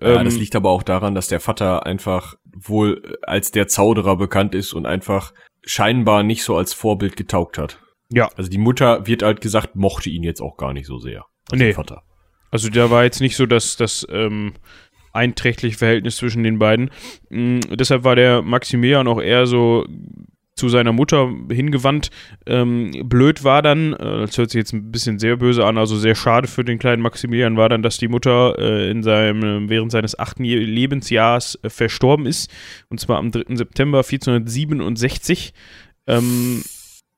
Ja, 0.00 0.22
das 0.22 0.34
ähm, 0.34 0.40
liegt 0.40 0.56
aber 0.56 0.70
auch 0.70 0.82
daran, 0.82 1.14
dass 1.14 1.28
der 1.28 1.40
Vater 1.40 1.86
einfach 1.86 2.34
wohl 2.54 3.18
als 3.22 3.50
der 3.50 3.68
Zauderer 3.68 4.16
bekannt 4.16 4.54
ist 4.54 4.72
und 4.72 4.86
einfach 4.86 5.32
scheinbar 5.62 6.22
nicht 6.22 6.42
so 6.42 6.56
als 6.56 6.72
Vorbild 6.74 7.16
getaugt 7.16 7.58
hat. 7.58 7.80
Ja. 8.10 8.28
Also 8.36 8.50
die 8.50 8.58
Mutter 8.58 9.06
wird 9.06 9.22
halt 9.22 9.40
gesagt, 9.40 9.74
mochte 9.74 10.10
ihn 10.10 10.22
jetzt 10.22 10.40
auch 10.40 10.56
gar 10.56 10.72
nicht 10.72 10.86
so 10.86 10.98
sehr. 10.98 11.24
Also 11.50 11.64
nee. 11.64 11.72
Vater. 11.72 12.02
Also 12.50 12.68
da 12.68 12.90
war 12.90 13.04
jetzt 13.04 13.20
nicht 13.20 13.36
so 13.36 13.46
das, 13.46 13.76
das 13.76 14.06
ähm, 14.10 14.54
einträchtliche 15.12 15.78
Verhältnis 15.78 16.16
zwischen 16.16 16.42
den 16.42 16.58
beiden. 16.58 16.90
Mhm, 17.30 17.60
deshalb 17.70 18.04
war 18.04 18.16
der 18.16 18.42
Maximilian 18.42 19.08
auch 19.08 19.20
eher 19.20 19.46
so 19.46 19.86
zu 20.56 20.70
seiner 20.70 20.92
Mutter 20.92 21.30
hingewandt. 21.50 22.10
Ähm, 22.46 22.90
blöd 23.04 23.44
war 23.44 23.62
dann, 23.62 23.92
äh, 23.92 24.20
das 24.20 24.36
hört 24.38 24.50
sich 24.50 24.58
jetzt 24.58 24.72
ein 24.72 24.90
bisschen 24.90 25.18
sehr 25.18 25.36
böse 25.36 25.64
an, 25.64 25.76
also 25.76 25.96
sehr 25.96 26.14
schade 26.14 26.48
für 26.48 26.64
den 26.64 26.78
kleinen 26.78 27.02
Maximilian 27.02 27.56
war 27.56 27.68
dann, 27.68 27.82
dass 27.82 27.98
die 27.98 28.08
Mutter 28.08 28.58
äh, 28.58 28.90
in 28.90 29.02
seinem, 29.02 29.68
während 29.68 29.92
seines 29.92 30.18
achten 30.18 30.44
Lebensjahres 30.44 31.58
äh, 31.62 31.68
verstorben 31.68 32.26
ist. 32.26 32.50
Und 32.88 32.98
zwar 33.00 33.18
am 33.18 33.30
3. 33.30 33.54
September 33.54 33.98
1467. 33.98 35.52
Ähm, 36.06 36.62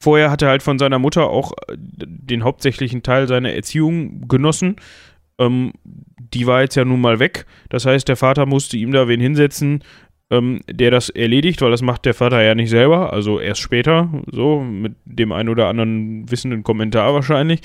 vorher 0.01 0.31
hat 0.31 0.43
er 0.43 0.49
halt 0.49 0.63
von 0.65 0.79
seiner 0.79 0.99
Mutter 0.99 1.31
auch 1.31 1.53
äh, 1.69 1.77
den 1.77 2.43
hauptsächlichen 2.43 3.05
Teil 3.05 3.29
seiner 3.29 3.53
Erziehung 3.53 4.27
genossen. 4.27 4.77
Ähm, 5.39 5.73
die 5.85 6.47
war 6.49 6.63
jetzt 6.63 6.75
ja 6.75 6.85
nun 6.85 7.01
mal 7.01 7.21
weg. 7.21 7.47
Das 7.69 7.87
heißt, 7.87 8.09
der 8.09 8.17
Vater 8.17 8.47
musste 8.47 8.77
ihm 8.77 8.91
da 8.91 9.07
wen 9.07 9.21
hinsetzen, 9.21 9.85
ähm, 10.31 10.61
der 10.71 10.91
das 10.91 11.09
erledigt, 11.09 11.63
weil 11.63 11.71
das 11.71 11.83
macht 11.83 12.05
der 12.05 12.15
Vater 12.15 12.43
ja 12.43 12.55
nicht 12.55 12.71
selber, 12.71 13.13
also 13.13 13.41
erst 13.41 13.61
später, 13.61 14.11
so 14.31 14.61
mit 14.61 14.95
dem 15.05 15.33
einen 15.33 15.49
oder 15.49 15.69
anderen 15.69 16.31
wissenden 16.31 16.63
Kommentar 16.63 17.15
wahrscheinlich. 17.15 17.61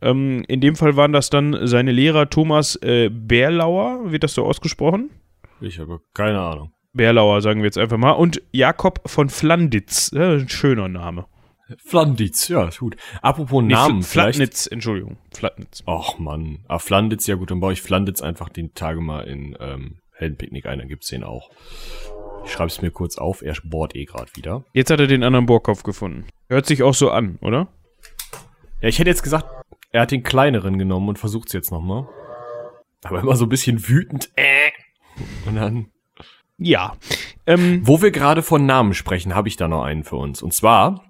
Ähm, 0.00 0.44
in 0.48 0.60
dem 0.60 0.76
Fall 0.76 0.96
waren 0.96 1.12
das 1.12 1.30
dann 1.30 1.66
seine 1.66 1.92
Lehrer 1.92 2.30
Thomas 2.30 2.76
äh, 2.76 3.10
Bärlauer, 3.10 4.10
wird 4.10 4.24
das 4.24 4.34
so 4.34 4.44
ausgesprochen? 4.44 5.10
Ich 5.60 5.78
habe 5.78 6.00
keine 6.14 6.40
Ahnung. 6.40 6.72
Bärlauer, 6.92 7.42
sagen 7.42 7.60
wir 7.60 7.66
jetzt 7.66 7.78
einfach 7.78 7.98
mal. 7.98 8.12
Und 8.12 8.42
Jakob 8.52 9.02
von 9.06 9.28
Flanditz, 9.28 10.12
äh, 10.12 10.38
ein 10.38 10.48
schöner 10.48 10.88
Name. 10.88 11.26
Flanditz, 11.84 12.48
ja, 12.48 12.68
ist 12.68 12.78
gut. 12.78 12.96
Apropos 13.22 13.62
nee, 13.62 13.74
Namen. 13.74 14.02
Fl 14.02 14.20
Flatnitz, 14.20 14.66
Entschuldigung. 14.66 15.18
Flatnitz. 15.34 15.82
Ach 15.86 16.16
Mann. 16.18 16.60
Ah, 16.68 16.78
Flanditz, 16.78 17.26
ja 17.26 17.34
gut, 17.34 17.50
dann 17.50 17.60
baue 17.60 17.72
ich 17.72 17.82
Flanditz 17.82 18.22
einfach 18.22 18.48
den 18.48 18.72
Tage 18.74 19.00
mal 19.00 19.22
in 19.22 19.56
ähm, 19.60 19.96
Heldenpicknick 20.16 20.66
ein, 20.66 20.78
dann 20.78 20.88
gibt's 20.88 21.08
den 21.08 21.24
auch. 21.24 21.50
Ich 22.44 22.52
schreibe 22.52 22.68
es 22.68 22.80
mir 22.80 22.90
kurz 22.90 23.18
auf, 23.18 23.42
er 23.42 23.54
bohrt 23.64 23.96
eh 23.96 24.04
gerade 24.04 24.30
wieder. 24.34 24.64
Jetzt 24.72 24.90
hat 24.90 25.00
er 25.00 25.06
den 25.06 25.22
anderen 25.22 25.46
Bohrkopf 25.46 25.82
gefunden. 25.82 26.26
Hört 26.48 26.66
sich 26.66 26.82
auch 26.82 26.94
so 26.94 27.10
an, 27.10 27.38
oder? 27.40 27.68
Ja, 28.80 28.88
ich 28.88 28.98
hätte 28.98 29.10
jetzt 29.10 29.22
gesagt, 29.22 29.46
er 29.90 30.02
hat 30.02 30.10
den 30.10 30.22
kleineren 30.22 30.78
genommen 30.78 31.08
und 31.08 31.18
versucht 31.18 31.48
es 31.48 31.54
jetzt 31.54 31.70
nochmal. 31.70 32.06
Aber 33.02 33.20
immer 33.20 33.36
so 33.36 33.46
ein 33.46 33.48
bisschen 33.48 33.88
wütend. 33.88 34.30
Äh. 34.36 34.70
Und 35.46 35.56
dann. 35.56 35.86
Ja. 36.58 36.96
Ähm, 37.46 37.80
Wo 37.84 38.02
wir 38.02 38.10
gerade 38.10 38.42
von 38.42 38.66
Namen 38.66 38.94
sprechen, 38.94 39.34
habe 39.34 39.48
ich 39.48 39.56
da 39.56 39.68
noch 39.68 39.82
einen 39.82 40.04
für 40.04 40.16
uns. 40.16 40.42
Und 40.42 40.54
zwar 40.54 41.04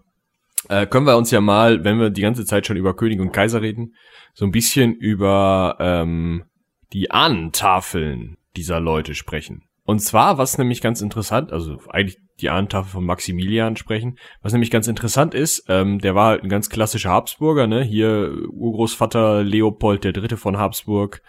äh, 0.68 0.86
können 0.86 1.06
wir 1.06 1.16
uns 1.16 1.30
ja 1.30 1.40
mal, 1.40 1.84
wenn 1.84 1.98
wir 1.98 2.10
die 2.10 2.22
ganze 2.22 2.44
Zeit 2.44 2.66
schon 2.66 2.76
über 2.76 2.94
König 2.94 3.20
und 3.20 3.32
Kaiser 3.32 3.62
reden, 3.62 3.94
so 4.34 4.44
ein 4.44 4.50
bisschen 4.50 4.94
über 4.94 5.76
ähm, 5.80 6.44
die 6.92 7.10
Ahnentafeln 7.10 8.36
dieser 8.56 8.80
Leute 8.80 9.14
sprechen. 9.14 9.62
Und 9.84 10.00
zwar, 10.00 10.36
was 10.36 10.58
nämlich 10.58 10.80
ganz 10.80 11.00
interessant, 11.00 11.52
also 11.52 11.78
eigentlich 11.88 12.18
die 12.40 12.50
Ahnentafel 12.50 12.90
von 12.90 13.04
Maximilian 13.04 13.76
sprechen, 13.76 14.18
was 14.42 14.52
nämlich 14.52 14.70
ganz 14.70 14.88
interessant 14.88 15.32
ist, 15.32 15.64
ähm, 15.68 16.00
der 16.00 16.14
war 16.14 16.28
halt 16.28 16.42
ein 16.42 16.48
ganz 16.48 16.68
klassischer 16.68 17.10
Habsburger, 17.10 17.66
ne? 17.66 17.82
Hier 17.82 18.36
Urgroßvater 18.50 19.44
Leopold 19.44 20.04
Dritte 20.04 20.36
von 20.36 20.58
Habsburg, 20.58 21.22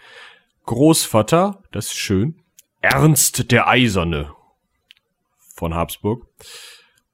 Großvater, 0.66 1.62
das 1.70 1.86
ist 1.86 1.96
schön, 1.96 2.42
Ernst 2.80 3.50
der 3.52 3.68
Eiserne 3.68 4.32
von 5.54 5.74
Habsburg 5.74 6.26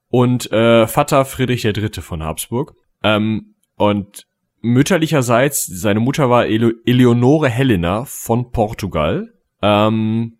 und 0.09 0.51
äh, 0.51 0.87
Vater 0.87 1.25
Friedrich 1.25 1.63
Dritte 1.63 2.01
von 2.01 2.23
Habsburg. 2.23 2.75
Ähm, 3.03 3.55
und 3.77 4.27
mütterlicherseits, 4.61 5.67
seine 5.67 6.01
Mutter 6.01 6.31
war 6.31 6.47
Ele 6.47 6.75
Eleonore 6.87 7.49
Helena 7.49 8.05
von 8.07 8.51
Portugal. 8.51 9.34
Ähm, 9.65 10.37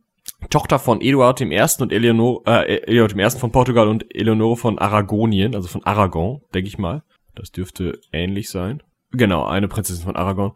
Tochter 0.51 0.79
von 0.79 1.01
Eduard 1.01 1.41
I. 1.41 1.61
und 1.81 1.93
Eleonore, 1.93 2.43
äh, 2.47 2.93
Eduard 2.93 3.17
I. 3.17 3.39
von 3.39 3.51
Portugal 3.51 3.89
und 3.89 4.15
Eleonore 4.15 4.57
von 4.59 4.79
Aragonien, 4.79 5.55
also 5.55 5.67
von 5.67 5.83
Aragon, 5.85 6.43
denke 6.53 6.69
ich 6.69 6.77
mal. 6.77 7.03
Das 7.35 7.51
dürfte 7.51 7.99
ähnlich 8.13 8.51
sein. 8.51 8.83
Genau, 9.13 9.47
eine 9.47 9.69
Prinzessin 9.69 10.05
von 10.05 10.17
Aragon. 10.17 10.53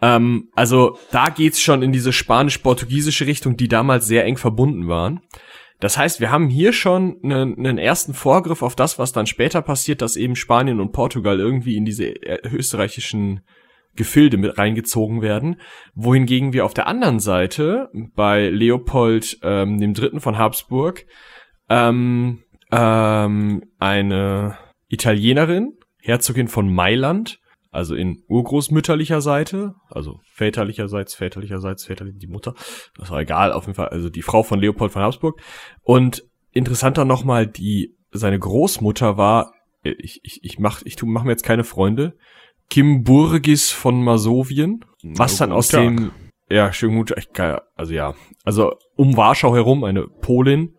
Ähm, 0.00 0.50
also 0.54 0.98
da 1.10 1.26
geht's 1.26 1.60
schon 1.60 1.82
in 1.82 1.90
diese 1.90 2.12
spanisch-portugiesische 2.12 3.26
Richtung, 3.26 3.56
die 3.56 3.68
damals 3.68 4.06
sehr 4.06 4.24
eng 4.24 4.36
verbunden 4.36 4.86
waren. 4.86 5.20
Das 5.80 5.98
heißt, 5.98 6.20
wir 6.20 6.30
haben 6.30 6.48
hier 6.48 6.72
schon 6.72 7.16
einen, 7.24 7.58
einen 7.58 7.78
ersten 7.78 8.14
Vorgriff 8.14 8.62
auf 8.62 8.76
das, 8.76 9.00
was 9.00 9.10
dann 9.10 9.26
später 9.26 9.62
passiert, 9.62 10.00
dass 10.00 10.14
eben 10.14 10.36
Spanien 10.36 10.78
und 10.78 10.92
Portugal 10.92 11.40
irgendwie 11.40 11.76
in 11.76 11.84
diese 11.84 12.04
äh, 12.04 12.38
österreichischen 12.48 13.40
Gefilde 13.94 14.36
mit 14.36 14.58
reingezogen 14.58 15.22
werden, 15.22 15.60
wohingegen 15.94 16.52
wir 16.52 16.64
auf 16.64 16.74
der 16.74 16.86
anderen 16.86 17.20
Seite 17.20 17.90
bei 18.14 18.48
Leopold 18.48 19.38
ähm, 19.42 19.78
dem 19.78 19.94
Dritten 19.94 20.20
von 20.20 20.38
Habsburg 20.38 21.04
ähm, 21.68 22.42
ähm, 22.70 23.62
eine 23.78 24.56
Italienerin, 24.88 25.78
Herzogin 25.98 26.48
von 26.48 26.72
Mailand, 26.72 27.38
also 27.70 27.94
in 27.94 28.22
urgroßmütterlicher 28.28 29.20
Seite, 29.20 29.74
also 29.88 30.20
väterlicherseits, 30.34 31.14
väterlicherseits, 31.14 31.84
väterlich 31.86 32.16
die 32.18 32.26
Mutter, 32.26 32.54
das 32.98 33.10
war 33.10 33.20
egal, 33.20 33.52
auf 33.52 33.64
jeden 33.64 33.76
Fall, 33.76 33.88
also 33.88 34.10
die 34.10 34.22
Frau 34.22 34.42
von 34.42 34.60
Leopold 34.60 34.92
von 34.92 35.02
Habsburg. 35.02 35.40
Und 35.82 36.22
interessanter 36.50 37.04
nochmal, 37.06 37.46
die 37.46 37.96
seine 38.10 38.38
Großmutter 38.38 39.16
war, 39.16 39.54
ich, 39.82 40.20
ich, 40.22 40.44
ich 40.44 40.58
mach, 40.58 40.82
ich 40.84 40.96
tu, 40.96 41.06
mach 41.06 41.24
mir 41.24 41.30
jetzt 41.30 41.44
keine 41.44 41.64
Freunde, 41.64 42.16
Kimburgis 42.72 43.70
von 43.70 44.02
Masowien, 44.02 44.82
was 45.02 45.36
dann 45.36 45.52
aus 45.52 45.68
Tag. 45.68 45.82
dem, 45.82 46.10
ja, 46.48 46.72
schön 46.72 46.96
gut, 46.96 47.14
echt 47.14 47.34
geil, 47.34 47.60
also 47.76 47.92
ja, 47.92 48.14
also 48.44 48.72
um 48.96 49.14
Warschau 49.14 49.54
herum, 49.54 49.84
eine 49.84 50.06
Polin, 50.06 50.74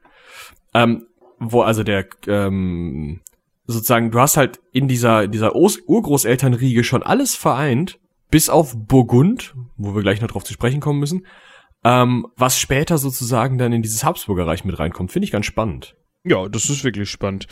ähm, 0.73 1.05
wo 1.37 1.61
also 1.61 1.83
der, 1.83 2.07
ähm, 2.25 3.21
sozusagen, 3.67 4.09
du 4.09 4.19
hast 4.19 4.37
halt 4.37 4.59
in 4.71 4.87
dieser, 4.87 5.27
dieser 5.27 5.55
Urgroßelternriege 5.55 6.83
schon 6.83 7.03
alles 7.03 7.35
vereint, 7.35 7.99
bis 8.31 8.49
auf 8.49 8.73
Burgund, 8.75 9.53
wo 9.77 9.93
wir 9.93 10.01
gleich 10.01 10.19
noch 10.19 10.29
drauf 10.29 10.43
zu 10.43 10.53
sprechen 10.53 10.79
kommen 10.79 10.99
müssen, 10.99 11.27
ähm, 11.83 12.25
was 12.35 12.57
später 12.57 12.97
sozusagen 12.97 13.59
dann 13.59 13.71
in 13.71 13.83
dieses 13.83 14.03
Habsburger 14.03 14.47
Reich 14.47 14.65
mit 14.65 14.79
reinkommt, 14.79 15.11
finde 15.11 15.25
ich 15.25 15.31
ganz 15.31 15.45
spannend. 15.45 15.95
Ja, 16.23 16.49
das 16.49 16.71
ist 16.71 16.83
wirklich 16.83 17.11
spannend. 17.11 17.45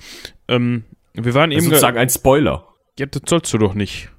Ähm, 0.48 0.86
wir 1.14 1.36
waren 1.36 1.52
eben 1.52 1.62
sozusagen 1.62 2.00
ein 2.00 2.10
Spoiler. 2.10 2.70
Ja, 2.98 3.06
das 3.06 3.22
sollst 3.28 3.54
du 3.54 3.60
doch 3.60 3.76
nicht. 3.76 4.10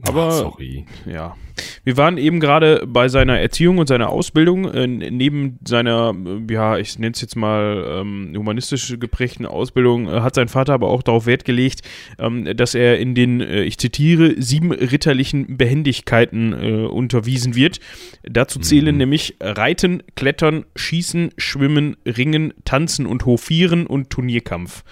Aber 0.00 0.28
Ach, 0.28 0.32
sorry. 0.32 0.86
Ja. 1.06 1.36
Wir 1.84 1.96
waren 1.96 2.16
eben 2.16 2.40
gerade 2.40 2.84
bei 2.86 3.08
seiner 3.08 3.38
Erziehung 3.38 3.78
und 3.78 3.86
seiner 3.86 4.08
Ausbildung. 4.08 4.72
Äh, 4.72 4.86
neben 4.86 5.58
seiner, 5.66 6.14
äh, 6.14 6.52
ja, 6.52 6.78
ich 6.78 6.98
nenne 6.98 7.12
es 7.12 7.20
jetzt 7.20 7.36
mal 7.36 8.00
ähm, 8.00 8.32
humanistisch 8.34 8.98
geprägten 8.98 9.44
Ausbildung, 9.44 10.08
äh, 10.08 10.20
hat 10.20 10.34
sein 10.34 10.48
Vater 10.48 10.72
aber 10.72 10.88
auch 10.88 11.02
darauf 11.02 11.26
Wert 11.26 11.44
gelegt, 11.44 11.82
ähm, 12.18 12.56
dass 12.56 12.74
er 12.74 12.98
in 12.98 13.14
den, 13.14 13.40
äh, 13.40 13.62
ich 13.64 13.78
zitiere, 13.78 14.34
sieben 14.40 14.72
ritterlichen 14.72 15.58
Behendigkeiten 15.58 16.52
äh, 16.52 16.86
unterwiesen 16.86 17.54
wird. 17.54 17.78
Dazu 18.22 18.60
zählen 18.60 18.94
mhm. 18.94 18.98
nämlich 18.98 19.36
Reiten, 19.40 20.02
Klettern, 20.16 20.64
Schießen, 20.74 21.32
Schwimmen, 21.36 21.96
Ringen, 22.06 22.54
Tanzen 22.64 23.04
und 23.04 23.26
Hofieren 23.26 23.86
und 23.86 24.08
Turnierkampf. 24.08 24.84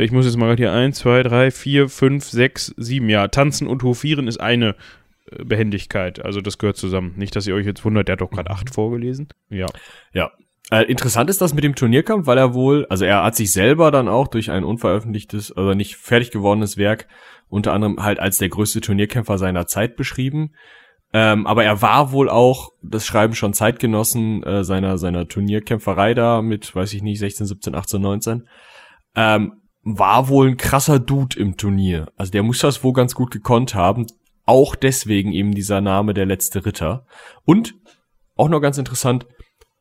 Äh, 0.00 0.04
ich 0.04 0.12
muss 0.12 0.24
jetzt 0.24 0.36
mal 0.36 0.56
hier 0.56 0.72
1, 0.72 0.98
2, 0.98 1.22
3, 1.22 1.50
4, 1.50 1.88
5, 1.88 2.24
6, 2.24 2.74
7. 2.76 3.08
Ja, 3.08 3.28
tanzen 3.28 3.66
und 3.66 3.82
hofieren 3.82 4.26
ist 4.26 4.40
eine 4.40 4.74
äh, 5.30 5.44
Behendigkeit. 5.44 6.24
Also 6.24 6.40
das 6.40 6.58
gehört 6.58 6.76
zusammen. 6.76 7.14
Nicht, 7.16 7.36
dass 7.36 7.46
ihr 7.46 7.54
euch 7.54 7.66
jetzt 7.66 7.84
wundert, 7.84 8.08
der 8.08 8.14
hat 8.14 8.20
doch 8.20 8.30
gerade 8.30 8.50
8 8.50 8.74
vorgelesen. 8.74 9.28
Ja. 9.48 9.66
Ja. 10.12 10.30
Äh, 10.70 10.84
interessant 10.84 11.28
ist 11.30 11.40
das 11.40 11.52
mit 11.52 11.64
dem 11.64 11.74
Turnierkampf, 11.74 12.26
weil 12.26 12.38
er 12.38 12.54
wohl, 12.54 12.86
also 12.88 13.04
er 13.04 13.24
hat 13.24 13.34
sich 13.34 13.52
selber 13.52 13.90
dann 13.90 14.08
auch 14.08 14.28
durch 14.28 14.50
ein 14.52 14.62
unveröffentlichtes, 14.62 15.50
also 15.52 15.74
nicht 15.74 15.96
fertig 15.96 16.30
gewordenes 16.30 16.76
Werk, 16.76 17.08
unter 17.48 17.72
anderem 17.72 18.00
halt 18.00 18.20
als 18.20 18.38
der 18.38 18.50
größte 18.50 18.80
Turnierkämpfer 18.80 19.36
seiner 19.36 19.66
Zeit 19.66 19.96
beschrieben. 19.96 20.52
Ähm, 21.12 21.48
aber 21.48 21.64
er 21.64 21.82
war 21.82 22.12
wohl 22.12 22.28
auch, 22.28 22.70
das 22.82 23.04
schreiben 23.04 23.34
schon 23.34 23.52
Zeitgenossen 23.52 24.44
äh, 24.44 24.62
seiner 24.62 24.96
seiner 24.96 25.26
Turnierkämpferei 25.26 26.14
da 26.14 26.40
mit, 26.40 26.72
weiß 26.72 26.94
ich 26.94 27.02
nicht, 27.02 27.18
16, 27.18 27.46
17, 27.46 27.74
18, 27.74 28.00
19. 28.00 28.48
Ähm, 29.16 29.59
war 29.82 30.28
wohl 30.28 30.48
ein 30.48 30.56
krasser 30.56 30.98
Dude 30.98 31.38
im 31.38 31.56
Turnier. 31.56 32.12
Also 32.16 32.32
der 32.32 32.42
muss 32.42 32.58
das 32.58 32.84
wohl 32.84 32.92
ganz 32.92 33.14
gut 33.14 33.30
gekonnt 33.30 33.74
haben. 33.74 34.06
Auch 34.44 34.74
deswegen 34.74 35.32
eben 35.32 35.52
dieser 35.52 35.80
Name 35.80 36.14
der 36.14 36.26
letzte 36.26 36.66
Ritter. 36.66 37.06
Und, 37.44 37.74
auch 38.36 38.48
noch 38.48 38.60
ganz 38.60 38.78
interessant, 38.78 39.26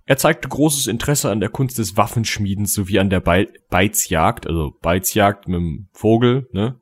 er 0.05 0.17
zeigte 0.17 0.47
großes 0.47 0.87
Interesse 0.87 1.29
an 1.29 1.39
der 1.39 1.49
Kunst 1.49 1.77
des 1.77 1.95
Waffenschmiedens 1.95 2.73
sowie 2.73 2.99
an 2.99 3.09
der 3.09 3.19
Be 3.19 3.47
Beizjagd, 3.69 4.47
also 4.47 4.73
Beizjagd 4.81 5.47
mit 5.47 5.59
dem 5.59 5.87
Vogel, 5.93 6.49
ne? 6.51 6.79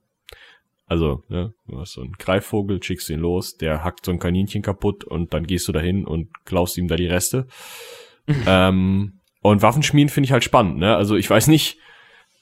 Also, 0.85 1.23
ne, 1.27 1.53
du 1.67 1.77
hast 1.77 1.91
so 1.91 2.01
einen 2.01 2.13
Greifvogel, 2.13 2.81
schickst 2.81 3.09
ihn 3.09 3.19
los, 3.19 3.57
der 3.57 3.83
hackt 3.83 4.05
so 4.05 4.13
ein 4.13 4.19
Kaninchen 4.19 4.61
kaputt 4.61 5.03
und 5.03 5.33
dann 5.33 5.45
gehst 5.45 5.67
du 5.67 5.73
dahin 5.73 6.05
und 6.05 6.29
klaust 6.45 6.77
ihm 6.77 6.87
da 6.87 6.95
die 6.95 7.07
Reste. 7.07 7.47
ähm, 8.47 9.19
und 9.41 9.61
Waffenschmieden 9.61 10.07
finde 10.07 10.27
ich 10.27 10.31
halt 10.31 10.45
spannend, 10.45 10.77
ne? 10.77 10.95
Also 10.95 11.17
ich 11.17 11.29
weiß 11.29 11.47
nicht, 11.47 11.77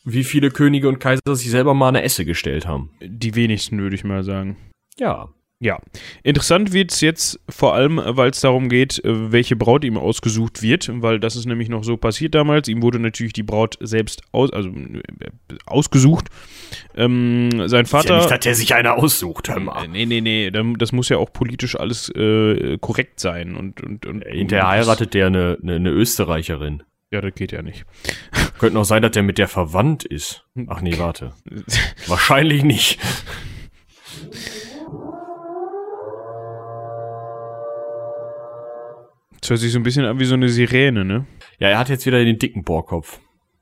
wie 0.05 0.23
viele 0.23 0.51
Könige 0.51 0.87
und 0.87 0.99
Kaiser 0.99 1.35
sich 1.35 1.49
selber 1.49 1.73
mal 1.73 1.89
eine 1.89 2.03
Esse 2.03 2.25
gestellt 2.25 2.67
haben. 2.67 2.91
Die 3.01 3.35
wenigsten, 3.35 3.79
würde 3.79 3.95
ich 3.95 4.03
mal 4.03 4.23
sagen. 4.23 4.55
Ja. 4.97 5.29
Ja, 5.61 5.79
interessant 6.21 6.73
wird 6.73 6.91
es 6.91 6.99
jetzt 6.99 7.39
vor 7.47 7.73
allem, 7.73 8.01
weil 8.03 8.29
es 8.29 8.41
darum 8.41 8.67
geht, 8.67 9.03
äh, 9.05 9.31
welche 9.31 9.55
Braut 9.55 9.85
ihm 9.85 9.97
ausgesucht 9.97 10.61
wird, 10.61 10.91
weil 11.01 11.17
das 11.17 11.37
ist 11.37 11.45
nämlich 11.45 11.69
noch 11.69 11.85
so 11.85 11.95
passiert 11.95 12.35
damals. 12.35 12.67
Ihm 12.67 12.81
wurde 12.81 12.99
natürlich 12.99 13.31
die 13.31 13.41
Braut 13.41 13.77
selbst 13.79 14.21
aus, 14.33 14.51
also 14.51 14.69
äh, 14.69 15.31
ausgesucht. 15.65 16.27
Ähm, 16.95 17.69
sein 17.69 17.85
Vater. 17.85 18.17
Ist 18.19 18.25
ja 18.25 18.31
nicht, 18.31 18.31
dass 18.31 18.45
er 18.45 18.55
sich 18.55 18.75
eine 18.75 18.95
aussucht, 18.95 19.47
hör 19.47 19.61
mal. 19.61 19.87
Nee, 19.87 20.05
nee, 20.05 20.19
nee, 20.19 20.51
das 20.77 20.91
muss 20.91 21.07
ja 21.07 21.17
auch 21.17 21.31
politisch 21.31 21.79
alles 21.79 22.09
äh, 22.09 22.77
korrekt 22.79 23.21
sein. 23.21 23.55
Und, 23.55 23.81
und, 23.81 24.05
und, 24.05 24.25
Hinterher 24.25 24.67
heiratet 24.67 25.13
der 25.13 25.27
eine, 25.27 25.57
eine, 25.63 25.75
eine 25.75 25.89
Österreicherin. 25.89 26.83
Ja, 27.11 27.21
das 27.21 27.33
geht 27.33 27.53
ja 27.53 27.61
nicht. 27.61 27.85
Könnte 28.57 28.75
noch 28.75 28.85
sein, 28.85 29.01
dass 29.01 29.11
der 29.11 29.23
mit 29.23 29.37
der 29.37 29.47
verwandt 29.47 30.05
ist. 30.05 30.45
Ach 30.67 30.81
nee, 30.81 30.97
warte. 30.97 31.33
Wahrscheinlich 32.07 32.63
nicht. 32.63 32.99
Das 39.41 39.49
hört 39.49 39.59
sich 39.59 39.73
so 39.73 39.79
ein 39.79 39.83
bisschen 39.83 40.05
an 40.05 40.19
wie 40.19 40.25
so 40.25 40.33
eine 40.33 40.49
Sirene, 40.49 41.05
ne? 41.05 41.27
Ja, 41.59 41.69
er 41.69 41.77
hat 41.77 41.89
jetzt 41.89 42.05
wieder 42.05 42.23
den 42.23 42.39
dicken 42.39 42.63
Bohrkopf. 42.63 43.19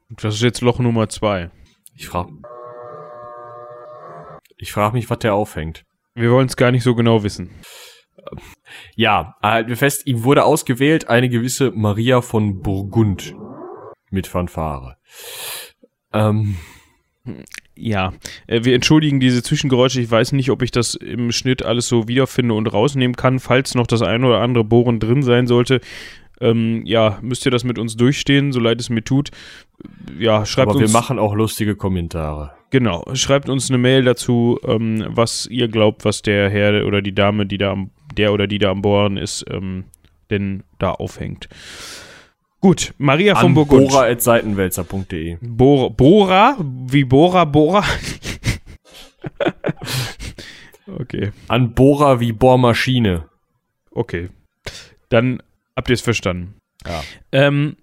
Das 0.10 0.36
ist 0.36 0.42
jetzt 0.42 0.62
Loch 0.62 0.80
Nummer 0.80 1.10
zwei. 1.10 1.50
Ich 1.96 2.08
frag. 2.08 2.28
Ich 4.58 4.72
frage 4.72 4.96
mich, 4.96 5.10
was 5.10 5.20
der 5.20 5.34
aufhängt. 5.34 5.84
Wir 6.16 6.32
wollen 6.32 6.48
es 6.48 6.56
gar 6.56 6.72
nicht 6.72 6.84
so 6.84 6.96
genau 6.96 7.24
wissen. 7.24 7.50
Ja, 8.96 9.36
halten 9.42 9.70
wir 9.70 9.78
fest, 9.78 10.08
ihm 10.08 10.24
wurde 10.24 10.46
ausgewählt 10.46 11.10
eine 11.10 11.30
gewisse 11.30 11.72
Maria 11.72 12.22
von 12.22 12.62
Burgund 12.62 13.36
mit 14.14 14.28
Fanfare. 14.28 14.98
Ähm, 16.14 16.56
ja, 17.76 18.14
äh, 18.48 18.64
wir 18.64 18.76
entschuldigen 18.76 19.20
diese 19.20 19.44
Zwischengeräusche. 19.44 20.02
Ich 20.02 20.12
weiß 20.12 20.34
nicht, 20.34 20.52
ob 20.52 20.62
ich 20.62 20.72
das 20.72 20.96
im 20.96 21.32
Schnitt 21.32 21.64
alles 21.64 21.88
so 21.88 22.08
wiederfinde 22.08 22.54
und 22.54 22.68
rausnehmen 22.68 23.16
kann. 23.16 23.40
Falls 23.40 23.76
noch 23.76 23.88
das 23.88 24.02
eine 24.02 24.28
oder 24.28 24.40
andere 24.40 24.64
Bohren 24.64 25.00
drin 25.00 25.24
sein 25.24 25.48
sollte, 25.48 25.82
ähm, 26.40 26.86
ja, 26.86 27.20
müsst 27.22 27.46
ihr 27.46 27.52
das 27.52 27.64
mit 27.64 27.80
uns 27.80 27.96
durchstehen, 27.96 28.52
so 28.52 28.60
leid 28.60 28.80
es 28.80 28.90
mir 28.90 29.04
tut. 29.04 29.32
Ja, 30.20 30.46
schreibt 30.46 30.70
Aber 30.70 30.80
uns. 30.80 30.92
wir 30.92 31.00
machen 31.00 31.20
auch 31.20 31.34
lustige 31.34 31.76
Kommentare. 31.76 32.52
Genau, 32.70 33.06
schreibt 33.14 33.50
uns 33.50 33.70
eine 33.70 33.78
Mail 33.78 34.04
dazu, 34.04 34.60
ähm, 34.66 35.06
was 35.08 35.46
ihr 35.48 35.68
glaubt, 35.68 36.06
was 36.06 36.22
der 36.22 36.50
Herr 36.50 36.86
oder 36.86 37.02
die 37.02 37.14
Dame, 37.14 37.46
die 37.46 37.58
da 37.58 37.72
am, 37.72 37.92
der 38.18 38.34
oder 38.34 38.48
die 38.48 38.58
da 38.58 38.72
am 38.72 38.82
Bohren 38.82 39.18
ist, 39.18 39.46
ähm, 39.50 39.86
denn 40.30 40.64
da 40.80 40.92
aufhängt. 40.92 41.48
Gut, 42.64 42.94
Maria 42.98 43.36
von 43.36 43.54
Burgund. 43.54 43.90
Bora.seitenwälzer.de 43.90 45.38
Bora, 45.42 45.90
Bora? 45.90 46.58
Wie 46.62 47.04
Bora, 47.04 47.44
Bora? 47.44 47.84
okay. 50.98 51.34
An 51.50 51.74
Bora 51.74 52.22
wie 52.22 52.32
Bohrmaschine. 52.32 53.26
Okay. 53.92 54.30
Dann 55.10 55.44
habt 55.76 55.90
ihr 55.90 55.96
es 55.96 56.00
verstanden. 56.00 56.56
Ja. 56.88 57.04
Ähm, 57.34 57.76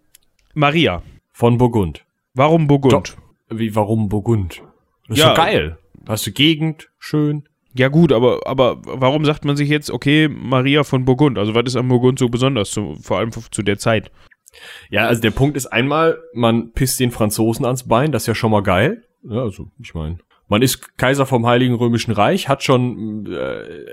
Maria. 0.55 1.03
Von 1.31 1.59
Burgund. 1.59 2.07
Warum 2.33 2.67
Burgund? 2.67 2.95
Doch. 2.95 3.59
Wie, 3.59 3.77
warum 3.77 4.09
Burgund? 4.09 4.63
Das 5.09 5.19
ist 5.19 5.25
ja. 5.25 5.35
geil. 5.35 5.77
Hast 6.09 6.27
du 6.27 6.33
Gegend, 6.33 6.89
schön. 6.99 7.47
Ja 7.75 7.89
gut, 7.89 8.13
aber, 8.13 8.41
aber 8.47 8.81
warum 8.83 9.27
sagt 9.27 9.45
man 9.45 9.59
sich 9.59 9.69
jetzt, 9.69 9.91
okay, 9.91 10.27
Maria 10.29 10.85
von 10.85 11.05
Burgund? 11.05 11.37
Also 11.37 11.55
was 11.55 11.65
ist 11.67 11.77
am 11.77 11.89
Burgund 11.89 12.19
so 12.19 12.31
besonders, 12.31 12.71
zu, 12.71 12.95
vor 12.95 13.19
allem 13.19 13.31
zu 13.31 13.63
der 13.63 13.77
Zeit? 13.77 14.11
Ja, 14.91 15.07
also 15.07 15.21
der 15.21 15.31
Punkt 15.31 15.57
ist 15.57 15.67
einmal, 15.67 16.19
man 16.35 16.73
pisst 16.73 16.99
den 17.01 17.11
Franzosen 17.11 17.65
ans 17.65 17.87
Bein, 17.87 18.13
das 18.13 18.23
ist 18.23 18.27
ja 18.27 18.35
schon 18.35 18.51
mal 18.51 18.63
geil. 18.63 19.05
Ja, 19.23 19.43
also 19.43 19.69
ich 19.81 19.95
meine, 19.95 20.19
man 20.49 20.63
ist 20.63 20.99
Kaiser 20.99 21.27
vom 21.27 21.47
Heiligen 21.47 21.75
Römischen 21.75 22.13
Reich, 22.13 22.49
hat 22.49 22.63
schon 22.63 23.27
äh, 23.27 23.87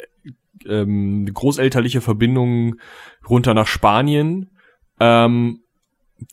ähm, 0.67 1.29
großelterliche 1.31 2.01
Verbindungen 2.01 2.81
runter 3.29 3.53
nach 3.53 3.67
Spanien. 3.67 4.49
Ähm, 4.99 5.61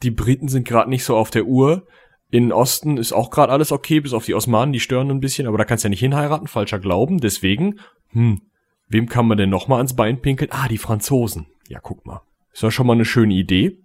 die 0.02 0.10
Briten 0.10 0.48
sind 0.48 0.66
gerade 0.66 0.88
nicht 0.88 1.04
so 1.04 1.16
auf 1.16 1.30
der 1.30 1.44
Uhr. 1.44 1.86
In 2.30 2.52
Osten 2.52 2.96
ist 2.96 3.12
auch 3.12 3.30
gerade 3.30 3.52
alles 3.52 3.70
okay, 3.70 4.00
bis 4.00 4.12
auf 4.12 4.24
die 4.24 4.34
Osmanen, 4.34 4.72
die 4.72 4.80
stören 4.80 5.10
ein 5.10 5.20
bisschen, 5.20 5.46
aber 5.46 5.58
da 5.58 5.64
kannst 5.64 5.84
du 5.84 5.86
ja 5.86 5.90
nicht 5.90 6.00
hinheiraten, 6.00 6.48
falscher 6.48 6.78
Glauben. 6.78 7.18
Deswegen, 7.18 7.78
hm, 8.10 8.40
wem 8.88 9.08
kann 9.08 9.26
man 9.26 9.38
denn 9.38 9.50
noch 9.50 9.68
mal 9.68 9.76
ans 9.76 9.94
Bein 9.94 10.20
pinkeln? 10.20 10.50
Ah, 10.52 10.68
die 10.68 10.78
Franzosen. 10.78 11.46
Ja, 11.68 11.80
guck 11.80 12.06
mal. 12.06 12.22
Ist 12.52 12.62
ja 12.62 12.70
schon 12.70 12.86
mal 12.86 12.94
eine 12.94 13.04
schöne 13.04 13.34
Idee. 13.34 13.78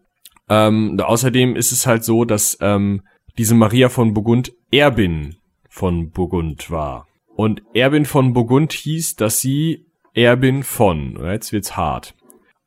Ähm, 0.50 1.00
außerdem 1.00 1.56
ist 1.56 1.72
es 1.72 1.86
halt 1.86 2.04
so, 2.04 2.26
dass 2.26 2.58
ähm, 2.62 3.02
diese 3.38 3.56
Maria 3.56 3.90
von 3.90 4.14
Burgund 4.14 4.52
Erbin 4.72 5.36
von 5.70 6.10
Burgund 6.10 6.72
war. 6.72 7.08
Und 7.36 7.62
Erbin 7.74 8.06
von 8.06 8.34
Burgund 8.34 8.74
hieß, 8.74 9.16
dass 9.16 9.40
sie 9.40 9.86
Erbin 10.14 10.64
von, 10.64 11.18
jetzt 11.24 11.54
wird's 11.54 11.78
hart. 11.78 12.16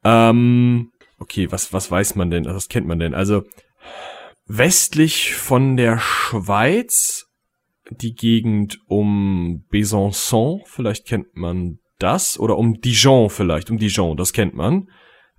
Ähm, 0.04 0.90
okay, 1.18 1.50
was, 1.50 1.72
was 1.72 1.90
weiß 1.90 2.14
man 2.14 2.30
denn, 2.30 2.46
was 2.46 2.68
kennt 2.68 2.86
man 2.86 2.98
denn? 2.98 3.14
Also, 3.14 3.42
westlich 4.46 5.34
von 5.34 5.76
der 5.76 5.98
Schweiz, 5.98 7.26
die 7.90 8.14
Gegend 8.14 8.78
um 8.86 9.64
Besançon, 9.70 10.60
vielleicht 10.66 11.06
kennt 11.06 11.34
man 11.34 11.78
das, 11.98 12.38
oder 12.38 12.56
um 12.56 12.80
Dijon 12.80 13.30
vielleicht, 13.30 13.70
um 13.70 13.78
Dijon, 13.78 14.16
das 14.16 14.32
kennt 14.32 14.54
man. 14.54 14.88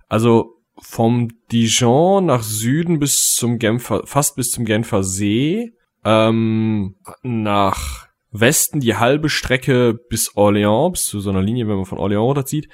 Also 0.08 0.53
vom 0.80 1.28
Dijon 1.52 2.26
nach 2.26 2.42
Süden 2.42 2.98
bis 2.98 3.34
zum 3.34 3.58
Genfer, 3.58 4.02
fast 4.06 4.36
bis 4.36 4.50
zum 4.50 4.64
Genfer 4.64 5.02
See, 5.02 5.72
ähm, 6.04 6.96
nach 7.22 8.08
Westen 8.30 8.80
die 8.80 8.96
halbe 8.96 9.28
Strecke 9.28 9.94
bis 9.94 10.36
Orléans, 10.36 10.92
bis 10.92 11.04
zu 11.04 11.20
so 11.20 11.30
einer 11.30 11.42
Linie, 11.42 11.68
wenn 11.68 11.76
man 11.76 11.84
von 11.84 11.98
Orléans 11.98 12.26
runterzieht. 12.26 12.68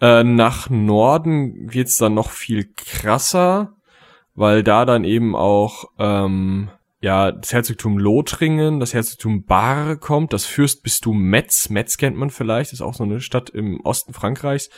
Äh, 0.00 0.24
nach 0.24 0.70
Norden 0.70 1.68
geht's 1.68 1.98
dann 1.98 2.14
noch 2.14 2.30
viel 2.30 2.72
krasser, 2.74 3.74
weil 4.34 4.62
da 4.62 4.84
dann 4.86 5.04
eben 5.04 5.36
auch 5.36 5.84
ähm, 5.98 6.70
ja 7.00 7.30
das 7.32 7.52
Herzogtum 7.52 7.98
Lothringen, 7.98 8.80
das 8.80 8.94
Herzogtum 8.94 9.44
Bar 9.44 9.96
kommt, 9.96 10.32
das 10.32 10.46
Fürstbistum 10.46 11.20
Metz, 11.20 11.68
Metz 11.68 11.98
kennt 11.98 12.16
man 12.16 12.30
vielleicht, 12.30 12.72
ist 12.72 12.80
auch 12.80 12.94
so 12.94 13.04
eine 13.04 13.20
Stadt 13.20 13.50
im 13.50 13.80
Osten 13.82 14.14
Frankreichs. 14.14 14.70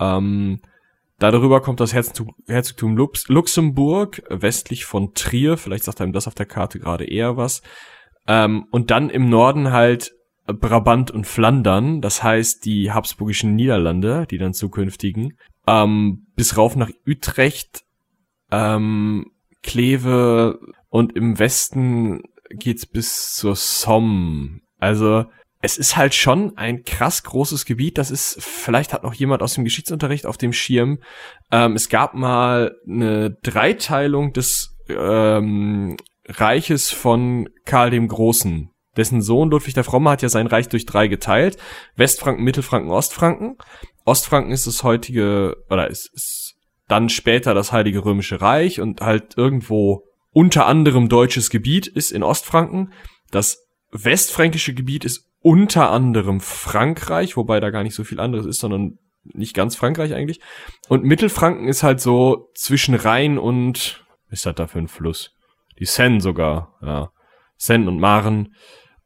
Ähm, 0.00 0.60
Darüber 1.18 1.60
kommt 1.60 1.80
das 1.80 1.94
Herzogtum, 1.94 2.96
Lux, 2.96 3.28
Luxemburg, 3.28 4.22
westlich 4.28 4.84
von 4.84 5.14
Trier, 5.14 5.56
vielleicht 5.56 5.84
sagt 5.84 6.00
einem 6.00 6.12
das 6.12 6.26
auf 6.26 6.34
der 6.34 6.46
Karte 6.46 6.80
gerade 6.80 7.04
eher 7.04 7.36
was. 7.36 7.62
Ähm, 8.26 8.66
und 8.70 8.90
dann 8.90 9.10
im 9.10 9.28
Norden 9.28 9.70
halt 9.70 10.12
Brabant 10.46 11.10
und 11.10 11.26
Flandern, 11.26 12.00
das 12.00 12.22
heißt 12.22 12.64
die 12.64 12.90
habsburgischen 12.90 13.54
Niederlande, 13.54 14.26
die 14.30 14.38
dann 14.38 14.52
zukünftigen, 14.54 15.38
ähm, 15.66 16.26
bis 16.34 16.56
rauf 16.56 16.76
nach 16.76 16.90
Utrecht, 17.06 17.84
ähm, 18.50 19.30
Kleve 19.62 20.58
und 20.90 21.16
im 21.16 21.38
Westen 21.38 22.22
geht's 22.50 22.86
bis 22.86 23.34
zur 23.34 23.56
Somme. 23.56 24.60
Also 24.78 25.24
es 25.64 25.78
ist 25.78 25.96
halt 25.96 26.14
schon 26.14 26.58
ein 26.58 26.84
krass 26.84 27.22
großes 27.22 27.64
Gebiet. 27.64 27.96
Das 27.96 28.10
ist, 28.10 28.36
vielleicht 28.38 28.92
hat 28.92 29.02
noch 29.02 29.14
jemand 29.14 29.42
aus 29.42 29.54
dem 29.54 29.64
Geschichtsunterricht 29.64 30.26
auf 30.26 30.36
dem 30.36 30.52
Schirm. 30.52 30.98
Ähm, 31.50 31.72
es 31.74 31.88
gab 31.88 32.12
mal 32.12 32.76
eine 32.86 33.30
Dreiteilung 33.42 34.34
des 34.34 34.76
ähm, 34.90 35.96
Reiches 36.26 36.90
von 36.90 37.48
Karl 37.64 37.88
dem 37.88 38.08
Großen. 38.08 38.72
Dessen 38.98 39.22
Sohn 39.22 39.50
Ludwig 39.50 39.72
der 39.72 39.84
Fromme 39.84 40.10
hat 40.10 40.20
ja 40.20 40.28
sein 40.28 40.48
Reich 40.48 40.68
durch 40.68 40.84
drei 40.84 41.08
geteilt. 41.08 41.56
Westfranken, 41.96 42.44
Mittelfranken, 42.44 42.90
Ostfranken. 42.90 43.56
Ostfranken 44.04 44.52
ist 44.52 44.66
das 44.66 44.84
heutige, 44.84 45.56
oder 45.70 45.88
ist, 45.88 46.10
ist 46.12 46.56
dann 46.88 47.08
später 47.08 47.54
das 47.54 47.72
Heilige 47.72 48.04
Römische 48.04 48.42
Reich 48.42 48.82
und 48.82 49.00
halt 49.00 49.38
irgendwo 49.38 50.04
unter 50.30 50.66
anderem 50.66 51.08
deutsches 51.08 51.48
Gebiet 51.48 51.86
ist 51.86 52.12
in 52.12 52.22
Ostfranken. 52.22 52.92
Das 53.30 53.64
westfränkische 53.92 54.74
Gebiet 54.74 55.06
ist 55.06 55.30
unter 55.44 55.90
anderem 55.90 56.40
Frankreich, 56.40 57.36
wobei 57.36 57.60
da 57.60 57.68
gar 57.68 57.82
nicht 57.82 57.94
so 57.94 58.02
viel 58.02 58.18
anderes 58.18 58.46
ist, 58.46 58.60
sondern 58.60 58.98
nicht 59.24 59.54
ganz 59.54 59.76
Frankreich 59.76 60.14
eigentlich. 60.14 60.40
Und 60.88 61.04
Mittelfranken 61.04 61.68
ist 61.68 61.82
halt 61.82 62.00
so 62.00 62.48
zwischen 62.54 62.94
Rhein 62.94 63.36
und, 63.36 64.06
was 64.30 64.38
ist 64.38 64.46
das 64.46 64.54
da 64.54 64.66
für 64.66 64.78
ein 64.78 64.88
Fluss? 64.88 65.32
Die 65.78 65.84
Seine 65.84 66.22
sogar, 66.22 66.74
ja. 66.80 67.10
Seine 67.58 67.88
und 67.88 68.00
Maren. 68.00 68.54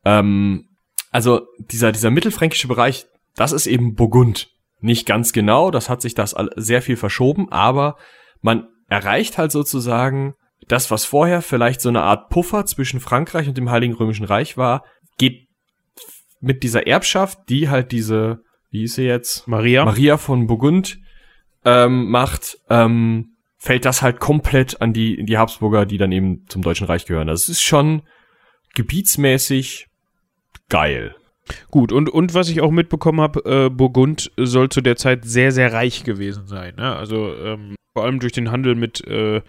Ähm, 0.05 0.68
also 1.11 1.42
dieser, 1.59 1.90
dieser 1.90 2.11
mittelfränkische 2.11 2.68
Bereich, 2.68 3.07
das 3.35 3.51
ist 3.51 3.66
eben 3.66 3.96
Burgund. 3.96 4.48
Nicht 4.81 5.07
ganz 5.07 5.33
genau, 5.33 5.72
das 5.72 5.88
hat 5.88 6.01
sich 6.03 6.14
das 6.14 6.37
sehr 6.55 6.83
viel 6.83 6.96
verschoben, 6.96 7.51
aber 7.51 7.96
man 8.42 8.68
erreicht 8.88 9.38
halt 9.38 9.51
sozusagen 9.51 10.35
das, 10.68 10.92
was 10.92 11.05
vorher 11.05 11.42
vielleicht 11.42 11.81
so 11.81 11.88
eine 11.88 12.03
Art 12.03 12.29
Puffer 12.29 12.64
zwischen 12.64 13.01
Frankreich 13.01 13.48
und 13.48 13.59
dem 13.59 13.70
Heiligen 13.70 13.94
Römischen 13.94 14.24
Reich 14.24 14.57
war, 14.57 14.85
geht 15.18 15.47
mit 16.40 16.62
dieser 16.62 16.87
Erbschaft, 16.87 17.38
die 17.48 17.68
halt 17.68 17.92
diese, 17.92 18.40
wie 18.70 18.85
ist 18.85 18.94
sie 18.94 19.05
jetzt? 19.05 19.46
Maria. 19.48 19.85
Maria 19.85 20.16
von 20.16 20.46
Burgund 20.46 20.98
ähm, 21.64 22.11
macht, 22.11 22.59
ähm, 22.70 23.37
fällt 23.57 23.85
das 23.85 24.03
halt 24.03 24.20
komplett 24.20 24.81
an 24.81 24.92
die, 24.92 25.24
die 25.24 25.38
Habsburger, 25.38 25.87
die 25.87 25.98
dann 25.98 26.12
eben 26.12 26.44
zum 26.48 26.62
Deutschen 26.62 26.87
Reich 26.87 27.07
gehören. 27.07 27.27
Das 27.27 27.42
also 27.42 27.53
ist 27.53 27.62
schon 27.62 28.03
gebietsmäßig 28.74 29.88
geil. 30.68 31.14
Gut, 31.70 31.92
und, 31.92 32.11
und 32.11 32.35
was 32.35 32.51
ich 32.51 32.61
auch 32.61 32.70
mitbekommen 32.70 33.20
habe, 33.20 33.66
äh, 33.66 33.70
Burgund 33.70 34.31
soll 34.37 34.68
zu 34.68 34.81
der 34.81 34.96
Zeit 34.96 35.24
sehr, 35.24 35.51
sehr 35.51 35.72
reich 35.72 36.05
gewesen 36.05 36.46
sein. 36.46 36.74
Ne? 36.77 36.94
Also 36.94 37.35
ähm, 37.35 37.74
vor 37.98 38.04
allem 38.04 38.20
durch 38.20 38.32
den 38.32 38.52
Handel 38.52 38.76
mit, 38.76 39.04
äh, 39.08 39.42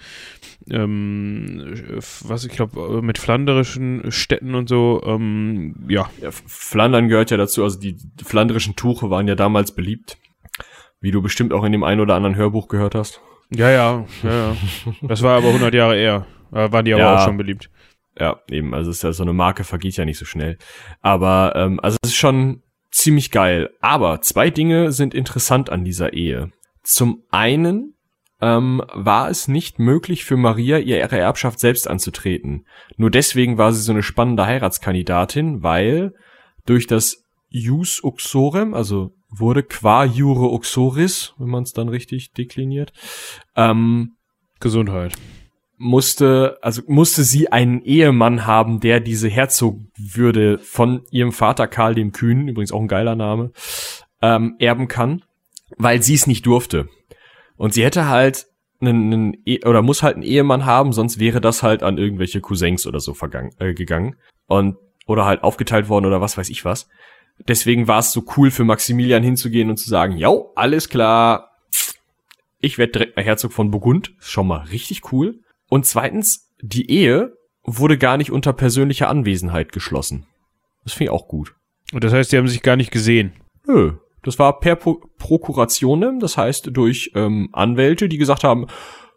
ähm, 0.71 1.75
was 2.23 2.45
ich 2.45 2.51
glaube, 2.51 3.03
mit 3.03 3.19
flanderischen 3.19 4.11
Städten 4.11 4.55
und 4.55 4.67
so, 4.67 5.03
ähm, 5.05 5.75
ja. 5.87 6.09
ja. 6.19 6.31
Flandern 6.31 7.09
gehört 7.09 7.29
ja 7.29 7.37
dazu, 7.37 7.63
also 7.63 7.79
die 7.79 7.95
flanderischen 8.25 8.75
Tuche 8.75 9.11
waren 9.11 9.27
ja 9.27 9.35
damals 9.35 9.75
beliebt, 9.75 10.17
wie 10.99 11.11
du 11.11 11.21
bestimmt 11.21 11.53
auch 11.53 11.63
in 11.63 11.71
dem 11.71 11.83
einen 11.83 12.01
oder 12.01 12.15
anderen 12.15 12.35
Hörbuch 12.35 12.69
gehört 12.69 12.95
hast. 12.95 13.21
Ja, 13.51 13.69
ja, 13.69 14.07
ja, 14.23 14.31
ja. 14.31 14.55
Das 15.03 15.21
war 15.21 15.37
aber 15.37 15.49
100 15.49 15.71
Jahre 15.75 15.95
eher. 15.95 16.25
Da 16.51 16.71
waren 16.71 16.85
die 16.85 16.93
aber 16.95 17.03
ja. 17.03 17.17
auch 17.17 17.25
schon 17.25 17.37
beliebt. 17.37 17.69
Ja, 18.19 18.39
eben, 18.49 18.73
also 18.73 18.89
es 18.89 18.97
ist 18.97 19.03
ja 19.03 19.13
so 19.13 19.21
eine 19.21 19.33
Marke 19.33 19.63
vergeht 19.63 19.95
ja 19.95 20.05
nicht 20.05 20.17
so 20.17 20.25
schnell. 20.25 20.57
Aber, 21.01 21.53
ähm, 21.55 21.79
also 21.81 21.99
es 22.01 22.09
ist 22.09 22.17
schon 22.17 22.63
ziemlich 22.89 23.29
geil. 23.29 23.69
Aber 23.79 24.21
zwei 24.21 24.49
Dinge 24.49 24.91
sind 24.91 25.13
interessant 25.13 25.69
an 25.69 25.85
dieser 25.85 26.13
Ehe. 26.13 26.51
Zum 26.81 27.21
einen 27.29 27.93
ähm, 28.41 28.81
war 28.93 29.29
es 29.29 29.47
nicht 29.47 29.79
möglich 29.79 30.23
für 30.23 30.37
Maria, 30.37 30.77
ihr 30.77 30.97
ihre 30.97 31.17
Erbschaft 31.17 31.59
selbst 31.59 31.87
anzutreten. 31.87 32.65
Nur 32.97 33.11
deswegen 33.11 33.57
war 33.57 33.73
sie 33.73 33.81
so 33.81 33.91
eine 33.91 34.03
spannende 34.03 34.45
Heiratskandidatin, 34.45 35.63
weil 35.63 36.13
durch 36.65 36.87
das 36.87 37.23
Jus 37.49 38.03
Uxorem, 38.03 38.73
also 38.73 39.11
wurde 39.29 39.63
qua 39.63 40.05
Jure 40.05 40.51
Uxoris, 40.51 41.33
wenn 41.37 41.49
man 41.49 41.63
es 41.63 41.73
dann 41.73 41.89
richtig 41.89 42.31
dekliniert, 42.33 42.93
ähm, 43.55 44.15
Gesundheit 44.59 45.15
musste, 45.79 46.57
also 46.61 46.81
musste 46.87 47.23
sie 47.23 47.51
einen 47.51 47.81
Ehemann 47.81 48.45
haben, 48.45 48.81
der 48.81 48.99
diese 48.99 49.29
Herzogwürde 49.29 50.59
von 50.59 51.03
ihrem 51.09 51.31
Vater 51.31 51.67
Karl 51.67 51.95
dem 51.95 52.11
Kühnen, 52.11 52.49
übrigens 52.49 52.73
auch 52.73 52.81
ein 52.81 52.87
geiler 52.87 53.15
Name, 53.15 53.51
ähm, 54.21 54.55
erben 54.59 54.87
kann, 54.89 55.23
weil 55.77 56.03
sie 56.03 56.13
es 56.13 56.27
nicht 56.27 56.45
durfte. 56.45 56.89
Und 57.59 57.73
sie 57.73 57.83
hätte 57.83 58.07
halt 58.07 58.47
einen, 58.79 59.13
einen 59.13 59.37
e 59.45 59.65
oder 59.65 59.81
muss 59.81 60.01
halt 60.01 60.15
einen 60.15 60.23
Ehemann 60.23 60.65
haben, 60.65 60.93
sonst 60.93 61.19
wäre 61.19 61.41
das 61.41 61.61
halt 61.61 61.83
an 61.83 61.97
irgendwelche 61.97 62.39
Cousins 62.39 62.87
oder 62.87 63.01
so 63.01 63.13
vergangen, 63.13 63.51
äh, 63.59 63.73
gegangen 63.73 64.15
und 64.47 64.77
oder 65.05 65.25
halt 65.25 65.43
aufgeteilt 65.43 65.89
worden 65.89 66.05
oder 66.05 66.21
was 66.21 66.37
weiß 66.37 66.49
ich 66.49 66.63
was. 66.63 66.87
Deswegen 67.47 67.89
war 67.89 67.99
es 67.99 68.13
so 68.13 68.23
cool 68.37 68.49
für 68.49 68.63
Maximilian 68.63 69.23
hinzugehen 69.23 69.69
und 69.69 69.75
zu 69.75 69.89
sagen, 69.89 70.15
ja, 70.15 70.31
alles 70.55 70.87
klar, 70.87 71.51
ich 72.59 72.77
werde 72.77 72.93
direkt 72.93 73.17
mal 73.17 73.25
Herzog 73.25 73.51
von 73.51 73.71
Burgund, 73.71 74.15
schon 74.19 74.47
mal 74.47 74.61
richtig 74.67 75.11
cool. 75.11 75.41
Und 75.67 75.85
zweitens, 75.85 76.53
die 76.61 76.89
Ehe 76.89 77.33
wurde 77.63 77.97
gar 77.97 78.15
nicht 78.15 78.31
unter 78.31 78.53
persönlicher 78.53 79.09
Anwesenheit 79.09 79.73
geschlossen. 79.73 80.27
Das 80.85 80.93
finde 80.93 81.11
ich 81.11 81.11
auch 81.11 81.27
gut. 81.27 81.55
Und 81.91 82.05
das 82.05 82.13
heißt, 82.13 82.31
die 82.31 82.37
haben 82.37 82.47
sich 82.47 82.61
gar 82.61 82.77
nicht 82.77 82.91
gesehen. 82.91 83.33
Nö, 83.67 83.97
das 84.23 84.39
war 84.39 84.59
per 84.59 84.75
Pro 84.75 85.01
Prokurationem, 85.17 86.19
das 86.19 86.37
heißt 86.37 86.69
durch 86.73 87.11
ähm, 87.15 87.49
Anwälte, 87.51 88.09
die 88.09 88.17
gesagt 88.17 88.43
haben, 88.43 88.67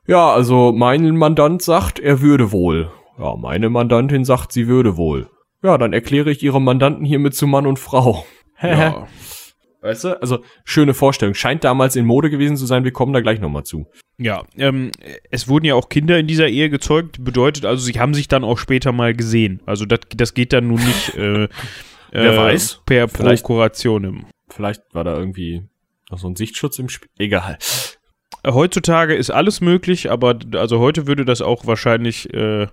ja, 0.06 0.32
also 0.32 0.72
mein 0.72 1.16
Mandant 1.16 1.62
sagt, 1.62 2.00
er 2.00 2.20
würde 2.20 2.52
wohl. 2.52 2.90
Ja, 3.18 3.36
meine 3.36 3.70
Mandantin 3.70 4.24
sagt, 4.24 4.52
sie 4.52 4.66
würde 4.66 4.96
wohl. 4.96 5.28
Ja, 5.62 5.78
dann 5.78 5.92
erkläre 5.92 6.30
ich 6.30 6.42
ihrem 6.42 6.64
Mandanten 6.64 7.04
hiermit 7.04 7.34
zu 7.34 7.46
Mann 7.46 7.66
und 7.66 7.78
Frau. 7.78 8.26
ja. 8.62 9.06
Weißt 9.80 10.04
du? 10.04 10.20
Also, 10.20 10.42
schöne 10.64 10.94
Vorstellung. 10.94 11.34
Scheint 11.34 11.64
damals 11.64 11.96
in 11.96 12.06
Mode 12.06 12.30
gewesen 12.30 12.56
zu 12.56 12.66
sein. 12.66 12.84
Wir 12.84 12.92
kommen 12.92 13.12
da 13.12 13.20
gleich 13.20 13.40
nochmal 13.40 13.64
zu. 13.64 13.86
Ja, 14.16 14.44
ähm, 14.56 14.92
es 15.30 15.48
wurden 15.48 15.64
ja 15.64 15.74
auch 15.74 15.88
Kinder 15.88 16.18
in 16.18 16.28
dieser 16.28 16.48
Ehe 16.48 16.70
gezeugt. 16.70 17.24
Bedeutet 17.24 17.64
also, 17.64 17.84
sie 17.84 17.98
haben 17.98 18.14
sich 18.14 18.28
dann 18.28 18.44
auch 18.44 18.58
später 18.58 18.92
mal 18.92 19.14
gesehen. 19.14 19.60
Also, 19.66 19.84
das, 19.84 20.00
das 20.16 20.34
geht 20.34 20.52
dann 20.52 20.68
nun 20.68 20.80
nicht, 20.84 21.16
äh, 21.16 21.48
Wer 22.12 22.32
äh, 22.32 22.36
weiß. 22.36 22.82
Per 22.86 23.06
Prokuration. 23.08 24.26
Vielleicht 24.52 24.82
war 24.92 25.04
da 25.04 25.16
irgendwie 25.16 25.62
noch 26.10 26.18
so 26.18 26.28
ein 26.28 26.36
Sichtschutz 26.36 26.78
im 26.78 26.88
Spiel. 26.88 27.08
Egal. 27.18 27.58
Heutzutage 28.44 29.14
ist 29.14 29.30
alles 29.30 29.60
möglich, 29.60 30.10
aber 30.10 30.38
also 30.54 30.80
heute 30.80 31.06
würde 31.06 31.24
das 31.24 31.40
auch 31.42 31.66
wahrscheinlich 31.66 32.32
äh, 32.34 32.66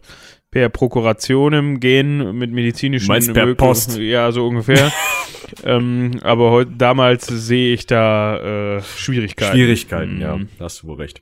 per 0.51 0.69
Prokurationem 0.69 1.79
gehen 1.79 2.37
mit 2.37 2.51
medizinischen 2.51 3.07
Meinst 3.07 3.33
per 3.33 3.53
Post? 3.53 3.97
Ja, 3.97 4.31
so 4.31 4.47
ungefähr. 4.47 4.91
ähm, 5.63 6.19
aber 6.23 6.49
heut, 6.51 6.69
damals 6.77 7.27
sehe 7.27 7.73
ich 7.73 7.85
da 7.85 8.77
äh, 8.77 8.81
Schwierigkeiten. 8.81 9.53
Schwierigkeiten, 9.53 10.15
Mhm. 10.15 10.21
ja, 10.21 10.39
da 10.57 10.65
hast 10.65 10.81
du 10.81 10.87
wohl 10.87 10.97
recht. 10.97 11.21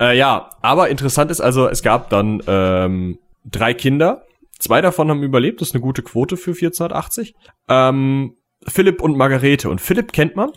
Äh, 0.00 0.16
ja, 0.16 0.50
aber 0.62 0.88
interessant 0.88 1.30
ist 1.30 1.40
also, 1.42 1.68
es 1.68 1.82
gab 1.82 2.08
dann 2.08 2.42
ähm, 2.46 3.18
drei 3.44 3.74
Kinder. 3.74 4.24
Zwei 4.58 4.80
davon 4.80 5.10
haben 5.10 5.22
überlebt, 5.22 5.60
das 5.60 5.68
ist 5.68 5.74
eine 5.74 5.82
gute 5.82 6.02
Quote 6.02 6.38
für 6.38 6.52
1480. 6.52 7.34
Ähm, 7.68 8.34
Philipp 8.66 9.02
und 9.02 9.16
Margarete. 9.16 9.68
Und 9.68 9.80
Philipp 9.80 10.12
kennt 10.12 10.36
man. 10.36 10.50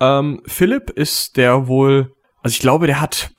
Ähm, 0.00 0.42
Philipp 0.46 0.90
ist 0.90 1.36
der 1.36 1.66
wohl, 1.68 2.12
also 2.42 2.54
ich 2.54 2.60
glaube, 2.60 2.86
der 2.86 3.00
hat, 3.00 3.32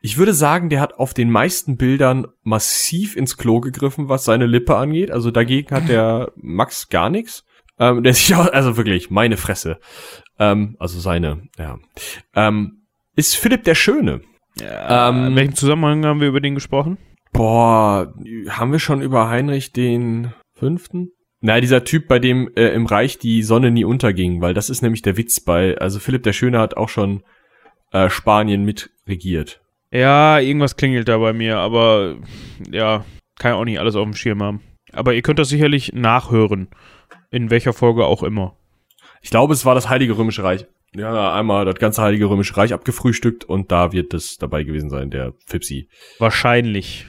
ich 0.00 0.18
würde 0.18 0.34
sagen, 0.34 0.68
der 0.68 0.80
hat 0.80 0.94
auf 0.94 1.14
den 1.14 1.30
meisten 1.30 1.76
Bildern 1.76 2.26
massiv 2.42 3.16
ins 3.16 3.36
Klo 3.36 3.60
gegriffen, 3.60 4.08
was 4.08 4.24
seine 4.24 4.46
Lippe 4.46 4.76
angeht. 4.76 5.10
Also 5.10 5.30
dagegen 5.30 5.74
hat 5.74 5.88
der 5.88 6.32
Max 6.36 6.88
gar 6.88 7.10
nichts. 7.10 7.44
Ähm, 7.78 8.02
der 8.02 8.14
sich 8.14 8.34
auch, 8.34 8.50
also 8.52 8.76
wirklich, 8.78 9.10
meine 9.10 9.36
Fresse. 9.36 9.78
Ähm, 10.38 10.76
also 10.78 10.98
seine, 10.98 11.42
ja. 11.58 11.78
Ähm, 12.34 12.86
ist 13.16 13.36
Philipp 13.36 13.64
der 13.64 13.74
Schöne. 13.74 14.22
Ja, 14.58 15.10
Ähm, 15.10 15.26
in 15.26 15.36
welchem 15.36 15.54
Zusammenhang 15.54 16.04
haben 16.06 16.20
wir 16.20 16.28
über 16.28 16.40
den 16.40 16.54
gesprochen? 16.54 16.96
Boah, 17.32 18.14
haben 18.48 18.72
wir 18.72 18.78
schon 18.78 19.02
über 19.02 19.28
Heinrich 19.28 19.72
den 19.72 20.32
Fünften? 20.54 21.10
Na, 21.46 21.60
dieser 21.60 21.84
Typ, 21.84 22.08
bei 22.08 22.18
dem 22.18 22.50
äh, 22.56 22.70
im 22.70 22.86
Reich 22.86 23.18
die 23.18 23.44
Sonne 23.44 23.70
nie 23.70 23.84
unterging, 23.84 24.40
weil 24.40 24.52
das 24.52 24.68
ist 24.68 24.82
nämlich 24.82 25.02
der 25.02 25.16
Witz 25.16 25.38
bei, 25.38 25.78
also 25.78 26.00
Philipp 26.00 26.24
der 26.24 26.32
Schöne 26.32 26.58
hat 26.58 26.76
auch 26.76 26.88
schon 26.88 27.22
äh, 27.92 28.10
Spanien 28.10 28.64
mitregiert. 28.64 29.60
Ja, 29.92 30.40
irgendwas 30.40 30.74
klingelt 30.74 31.06
da 31.06 31.18
bei 31.18 31.32
mir, 31.32 31.58
aber 31.58 32.16
ja, 32.68 33.04
kann 33.38 33.52
ja 33.52 33.54
auch 33.54 33.64
nicht 33.64 33.78
alles 33.78 33.94
auf 33.94 34.02
dem 34.02 34.16
Schirm 34.16 34.42
haben. 34.42 34.60
Aber 34.92 35.14
ihr 35.14 35.22
könnt 35.22 35.38
das 35.38 35.48
sicherlich 35.48 35.92
nachhören. 35.92 36.66
In 37.30 37.48
welcher 37.48 37.72
Folge 37.72 38.06
auch 38.06 38.24
immer. 38.24 38.56
Ich 39.22 39.30
glaube, 39.30 39.54
es 39.54 39.64
war 39.64 39.76
das 39.76 39.88
Heilige 39.88 40.18
Römische 40.18 40.42
Reich. 40.42 40.66
Ja, 40.96 41.32
einmal 41.32 41.64
das 41.64 41.76
ganze 41.76 42.02
Heilige 42.02 42.28
Römische 42.28 42.56
Reich 42.56 42.72
abgefrühstückt 42.72 43.44
und 43.44 43.70
da 43.70 43.92
wird 43.92 44.14
es 44.14 44.36
dabei 44.38 44.64
gewesen 44.64 44.90
sein, 44.90 45.10
der 45.10 45.34
Fipsi. 45.46 45.88
Wahrscheinlich. 46.18 47.06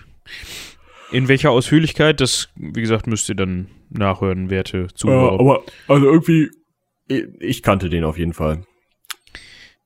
In 1.11 1.27
welcher 1.27 1.49
Ausführlichkeit, 1.49 2.21
das, 2.21 2.49
wie 2.55 2.81
gesagt, 2.81 3.07
müsst 3.07 3.29
ihr 3.29 3.35
dann 3.35 3.69
nachhören, 3.89 4.49
werte 4.49 4.87
Zuhörer. 4.93 5.39
aber, 5.39 5.63
also 5.87 6.05
irgendwie, 6.05 6.49
ich, 7.07 7.63
kannte 7.63 7.89
den 7.89 8.03
auf 8.03 8.17
jeden 8.17 8.33
Fall. 8.33 8.63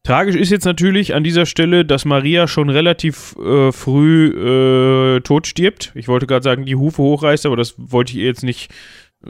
Tragisch 0.03 0.35
ist 0.35 0.49
jetzt 0.49 0.65
natürlich 0.65 1.13
an 1.13 1.23
dieser 1.23 1.45
Stelle, 1.45 1.85
dass 1.85 2.05
Maria 2.05 2.47
schon 2.47 2.69
relativ 2.69 3.35
äh, 3.37 3.71
früh 3.71 5.17
äh, 5.17 5.19
tot 5.21 5.45
stirbt. 5.45 5.91
Ich 5.93 6.07
wollte 6.07 6.25
gerade 6.25 6.43
sagen, 6.43 6.65
die 6.65 6.75
Hufe 6.75 7.03
hochreißt, 7.03 7.45
aber 7.45 7.55
das 7.55 7.75
wollte 7.77 8.13
ich 8.13 8.17
ihr 8.17 8.25
jetzt 8.25 8.43
nicht. 8.43 8.71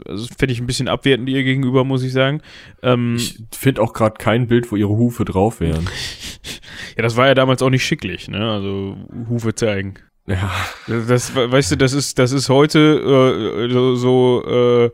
Also 0.06 0.26
das 0.26 0.34
fände 0.34 0.54
ich 0.54 0.60
ein 0.60 0.66
bisschen 0.66 0.88
abwertend 0.88 1.28
ihr 1.28 1.44
gegenüber, 1.44 1.84
muss 1.84 2.02
ich 2.02 2.12
sagen. 2.12 2.40
Ähm, 2.82 3.16
Ich 3.16 3.38
finde 3.52 3.82
auch 3.82 3.92
gerade 3.92 4.14
kein 4.18 4.46
Bild, 4.46 4.72
wo 4.72 4.76
ihre 4.76 4.88
Hufe 4.96 5.26
drauf 5.26 5.60
wären. 5.60 5.84
ja, 6.96 7.02
das 7.02 7.18
war 7.18 7.26
ja 7.26 7.34
damals 7.34 7.60
auch 7.60 7.68
nicht 7.68 7.84
schicklich, 7.84 8.28
ne? 8.28 8.50
Also 8.50 8.96
Hufe 9.28 9.54
zeigen. 9.54 9.96
Ja. 10.26 10.50
Das, 10.86 11.34
weißt 11.34 11.72
du, 11.72 11.76
das 11.76 11.92
ist, 11.92 12.18
das 12.18 12.32
ist 12.32 12.48
heute 12.48 13.68
äh, 13.68 13.72
so, 13.72 13.94
so 13.96 14.44
äh, 14.46 14.90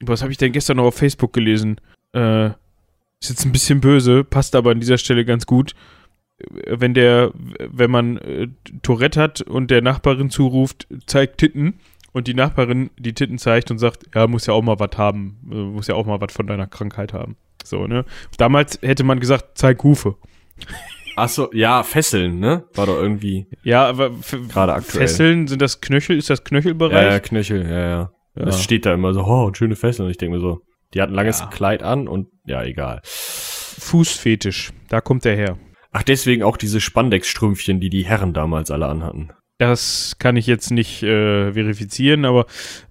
was 0.00 0.22
habe 0.22 0.32
ich 0.32 0.38
denn 0.38 0.52
gestern 0.52 0.76
noch 0.76 0.84
auf 0.84 0.96
Facebook 0.96 1.32
gelesen? 1.32 1.80
Äh, 2.12 2.48
ist 3.20 3.30
jetzt 3.30 3.44
ein 3.44 3.52
bisschen 3.52 3.80
böse, 3.80 4.24
passt 4.24 4.54
aber 4.54 4.70
an 4.70 4.80
dieser 4.80 4.98
Stelle 4.98 5.24
ganz 5.24 5.46
gut. 5.46 5.72
Wenn 6.66 6.92
der, 6.92 7.30
wenn 7.34 7.90
man 7.90 8.18
äh, 8.18 8.48
Tourette 8.82 9.20
hat 9.20 9.40
und 9.40 9.70
der 9.70 9.80
Nachbarin 9.80 10.28
zuruft, 10.28 10.86
zeigt 11.06 11.38
Titten 11.38 11.80
und 12.12 12.28
die 12.28 12.34
Nachbarin 12.34 12.90
die 12.98 13.14
Titten 13.14 13.38
zeigt 13.38 13.70
und 13.70 13.78
sagt, 13.78 14.04
ja, 14.14 14.26
muss 14.26 14.46
ja 14.46 14.52
auch 14.52 14.62
mal 14.62 14.78
was 14.78 14.98
haben, 14.98 15.38
äh, 15.50 15.54
muss 15.54 15.86
ja 15.86 15.94
auch 15.94 16.04
mal 16.04 16.20
was 16.20 16.32
von 16.34 16.46
deiner 16.46 16.66
Krankheit 16.66 17.14
haben. 17.14 17.36
So, 17.64 17.86
ne? 17.86 18.04
Damals 18.36 18.78
hätte 18.82 19.02
man 19.02 19.18
gesagt, 19.18 19.56
zeig 19.58 19.82
Hufe. 19.82 20.16
Ach 21.16 21.28
so, 21.28 21.50
ja, 21.52 21.82
Fesseln, 21.82 22.38
ne? 22.38 22.64
War 22.74 22.86
doch 22.86 22.96
irgendwie 22.96 23.46
Ja, 23.62 23.86
aber 23.88 24.10
gerade 24.48 24.74
aktuell. 24.74 25.08
Fesseln, 25.08 25.48
sind 25.48 25.62
das 25.62 25.80
Knöchel, 25.80 26.16
ist 26.18 26.30
das 26.30 26.44
Knöchelbereich? 26.44 26.92
Ja, 26.92 27.12
ja, 27.12 27.20
Knöchel, 27.20 27.62
ja, 27.68 27.80
ja. 27.88 28.10
Ja. 28.38 28.44
Das 28.44 28.62
steht 28.62 28.84
da 28.84 28.92
immer 28.92 29.14
so, 29.14 29.24
oh, 29.24 29.50
schöne 29.54 29.76
Fesseln. 29.76 30.04
Und 30.06 30.10
ich 30.10 30.18
denke 30.18 30.36
mir 30.36 30.42
so, 30.42 30.60
die 30.92 31.00
hat 31.00 31.08
ein 31.08 31.14
langes 31.14 31.40
Ja. 31.40 31.46
Kleid 31.46 31.82
an 31.82 32.06
und 32.06 32.28
ja, 32.46 32.62
egal. 32.62 33.00
Fußfetisch, 33.04 34.72
da 34.88 35.00
kommt 35.00 35.24
der 35.24 35.36
her. 35.36 35.58
Ach, 35.92 36.02
deswegen 36.02 36.42
auch 36.42 36.58
diese 36.58 36.80
Spandex-Strümpfchen, 36.80 37.80
die 37.80 37.88
die 37.88 38.04
Herren 38.04 38.34
damals 38.34 38.70
alle 38.70 38.86
anhatten. 38.86 39.30
Das 39.58 40.16
kann 40.18 40.36
ich 40.36 40.46
jetzt 40.46 40.70
nicht 40.70 41.02
äh, 41.02 41.52
verifizieren, 41.52 42.26
aber 42.26 42.44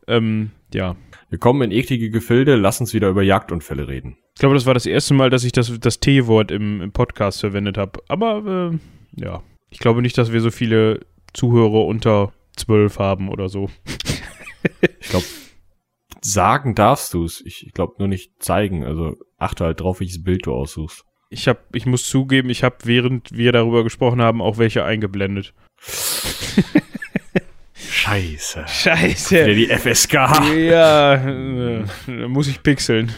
ähm, 0.08 0.52
ja. 0.74 0.96
Wir 1.30 1.38
kommen 1.40 1.62
in 1.62 1.72
eklige 1.72 2.10
Gefilde, 2.10 2.56
lass 2.56 2.80
uns 2.80 2.94
wieder 2.94 3.10
über 3.10 3.22
Jagdunfälle 3.22 3.88
reden. 3.88 4.18
Ich 4.36 4.40
glaube, 4.40 4.56
das 4.56 4.66
war 4.66 4.74
das 4.74 4.86
erste 4.86 5.14
Mal, 5.14 5.30
dass 5.30 5.46
ich 5.46 5.54
das, 5.54 5.72
das 5.80 6.02
T-Wort 6.02 6.52
im, 6.52 6.82
im 6.82 6.92
Podcast 6.92 7.40
verwendet 7.40 7.78
habe. 7.78 8.02
Aber 8.10 8.74
äh, 8.74 8.78
ja, 9.22 9.42
ich 9.70 9.80
glaube 9.80 10.02
nicht, 10.02 10.18
dass 10.18 10.34
wir 10.34 10.42
so 10.42 10.52
viele 10.52 11.06
Zuhörer 11.34 11.86
unter 11.86 12.34
zwölf 12.58 13.00
haben 13.00 13.30
oder 13.30 13.50
so. 13.50 13.70
Ich 15.00 15.10
glaube, 15.10 15.26
sagen 16.22 16.74
darfst 16.74 17.14
du's. 17.14 17.40
Ich, 17.46 17.68
ich 17.68 17.74
glaube 17.74 17.94
nur 18.00 18.08
nicht 18.08 18.32
zeigen. 18.42 18.84
Also 18.84 19.16
achte 19.38 19.64
halt 19.64 19.80
drauf, 19.80 20.00
welches 20.00 20.24
Bild 20.24 20.48
du 20.48 20.54
aussuchst. 20.54 21.06
Ich 21.30 21.48
hab, 21.48 21.76
ich 21.76 21.86
muss 21.86 22.10
zugeben, 22.10 22.50
ich 22.50 22.64
habe, 22.64 22.78
während 22.84 23.32
wir 23.32 23.52
darüber 23.52 23.84
gesprochen 23.84 24.24
haben, 24.24 24.42
auch 24.42 24.58
welche 24.58 24.84
eingeblendet. 24.84 25.54
Scheiße. 27.76 28.62
Wieder 28.62 28.68
Scheiße. 28.68 29.54
die 29.54 29.68
FSK. 29.68 30.14
Ja, 30.56 31.14
äh, 31.14 31.84
da 32.08 32.28
muss 32.28 32.48
ich 32.48 32.64
pixeln. 32.64 33.14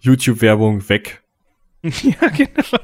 YouTube-Werbung 0.00 0.88
weg. 0.88 1.22
ja, 1.82 2.28
genau. 2.28 2.78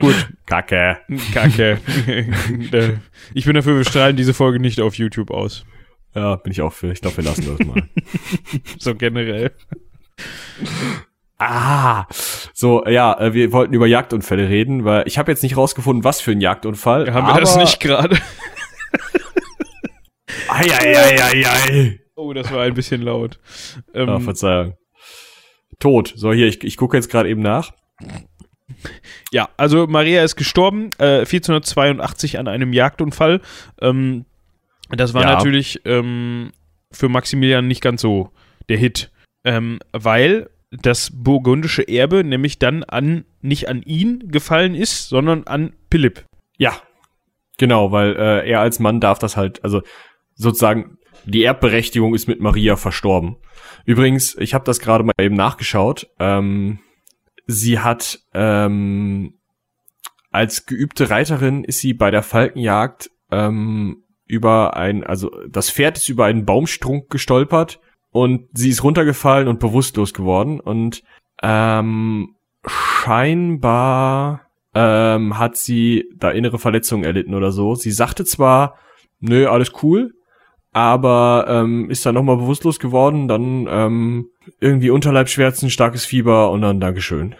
Gut, 0.00 0.28
Kacke. 0.46 0.98
Kacke. 1.32 1.78
Äh, 2.72 2.94
ich 3.34 3.44
bin 3.44 3.54
dafür, 3.54 3.76
wir 3.76 3.84
strahlen 3.84 4.16
diese 4.16 4.34
Folge 4.34 4.60
nicht 4.60 4.80
auf 4.80 4.94
YouTube 4.96 5.30
aus. 5.30 5.64
Ja, 6.14 6.36
bin 6.36 6.52
ich 6.52 6.62
auch 6.62 6.72
für. 6.72 6.90
Ich 6.92 7.00
glaube, 7.00 7.18
wir 7.18 7.24
lassen 7.24 7.56
das 7.56 7.66
mal. 7.66 7.88
So 8.78 8.94
generell. 8.94 9.52
Ah, 11.38 12.06
so, 12.52 12.84
ja, 12.86 13.18
äh, 13.18 13.32
wir 13.34 13.52
wollten 13.52 13.72
über 13.74 13.86
Jagdunfälle 13.86 14.48
reden, 14.48 14.84
weil 14.84 15.04
ich 15.06 15.18
habe 15.18 15.30
jetzt 15.32 15.42
nicht 15.42 15.56
rausgefunden, 15.56 16.04
was 16.04 16.20
für 16.20 16.32
ein 16.32 16.40
Jagdunfall. 16.40 17.12
Haben 17.12 17.26
wir 17.26 17.40
das 17.40 17.56
nicht 17.56 17.80
gerade? 17.80 18.18
Ei, 20.48 20.64
ei, 20.70 20.96
ei, 20.98 21.22
ei, 21.22 21.46
ei. 21.46 22.00
Oh, 22.16 22.32
das 22.32 22.52
war 22.52 22.62
ein 22.62 22.74
bisschen 22.74 23.02
laut. 23.02 23.38
Ähm, 23.94 24.08
Ah, 24.08 24.20
Verzeihung. 24.20 24.74
Tot. 25.80 26.12
So, 26.14 26.32
hier, 26.32 26.46
ich, 26.46 26.62
ich 26.62 26.76
gucke 26.76 26.96
jetzt 26.96 27.10
gerade 27.10 27.28
eben 27.28 27.42
nach. 27.42 27.72
ja, 29.32 29.48
also 29.56 29.86
Maria 29.86 30.22
ist 30.22 30.36
gestorben, 30.36 30.90
äh, 30.98 31.20
1482 31.24 32.38
an 32.38 32.46
einem 32.48 32.72
Jagdunfall. 32.72 33.40
Ähm, 33.80 34.24
das 34.90 35.14
war 35.14 35.22
Ja. 35.22 35.34
natürlich 35.34 35.80
ähm, 35.84 36.52
für 36.92 37.08
Maximilian 37.08 37.66
nicht 37.66 37.80
ganz 37.82 38.00
so 38.02 38.30
der 38.68 38.78
Hit, 38.78 39.10
ähm, 39.44 39.78
weil 39.92 40.50
das 40.70 41.10
burgundische 41.12 41.82
Erbe 41.88 42.22
nämlich 42.22 42.58
dann 42.58 42.84
an 42.84 43.24
nicht 43.40 43.68
an 43.68 43.82
ihn 43.82 44.28
gefallen 44.28 44.74
ist, 44.74 45.08
sondern 45.08 45.44
an 45.46 45.72
Philipp. 45.90 46.24
Ja, 46.58 46.74
genau, 47.58 47.90
weil 47.90 48.14
äh, 48.16 48.48
er 48.48 48.60
als 48.60 48.78
Mann 48.78 49.00
darf 49.00 49.18
das 49.18 49.36
halt, 49.36 49.64
also 49.64 49.82
sozusagen, 50.34 50.98
die 51.24 51.44
Erbberechtigung 51.44 52.14
ist 52.14 52.28
mit 52.28 52.40
Maria 52.40 52.76
verstorben. 52.76 53.36
Übrigens, 53.84 54.36
ich 54.38 54.54
habe 54.54 54.64
das 54.64 54.80
gerade 54.80 55.04
mal 55.04 55.12
eben 55.18 55.34
nachgeschaut. 55.34 56.08
Ähm, 56.18 56.80
sie 57.46 57.78
hat 57.78 58.20
ähm, 58.34 59.34
als 60.30 60.66
geübte 60.66 61.10
Reiterin 61.10 61.64
ist 61.64 61.80
sie 61.80 61.94
bei 61.94 62.10
der 62.10 62.22
Falkenjagd 62.22 63.10
ähm, 63.30 64.04
über 64.26 64.76
ein, 64.76 65.02
also 65.02 65.30
das 65.48 65.70
Pferd 65.70 65.98
ist 65.98 66.08
über 66.08 66.26
einen 66.26 66.44
Baumstrunk 66.44 67.10
gestolpert 67.10 67.80
und 68.12 68.48
sie 68.52 68.70
ist 68.70 68.84
runtergefallen 68.84 69.48
und 69.48 69.58
bewusstlos 69.58 70.14
geworden 70.14 70.60
und 70.60 71.02
ähm, 71.42 72.36
scheinbar 72.66 74.42
ähm, 74.74 75.36
hat 75.38 75.56
sie 75.56 76.04
da 76.16 76.30
innere 76.30 76.58
Verletzungen 76.58 77.04
erlitten 77.04 77.34
oder 77.34 77.50
so. 77.50 77.74
Sie 77.74 77.90
sagte 77.90 78.24
zwar, 78.24 78.78
nö, 79.18 79.48
alles 79.48 79.72
cool, 79.82 80.14
aber 80.72 81.46
ähm, 81.48 81.90
ist 81.90 82.06
dann 82.06 82.14
nochmal 82.14 82.36
bewusstlos 82.36 82.78
geworden, 82.78 83.28
dann 83.28 83.66
ähm, 83.68 84.28
irgendwie 84.60 84.90
Unterleibsschmerzen, 84.90 85.70
starkes 85.70 86.04
Fieber 86.04 86.50
und 86.50 86.62
dann 86.62 86.80
Dankeschön. 86.80 87.34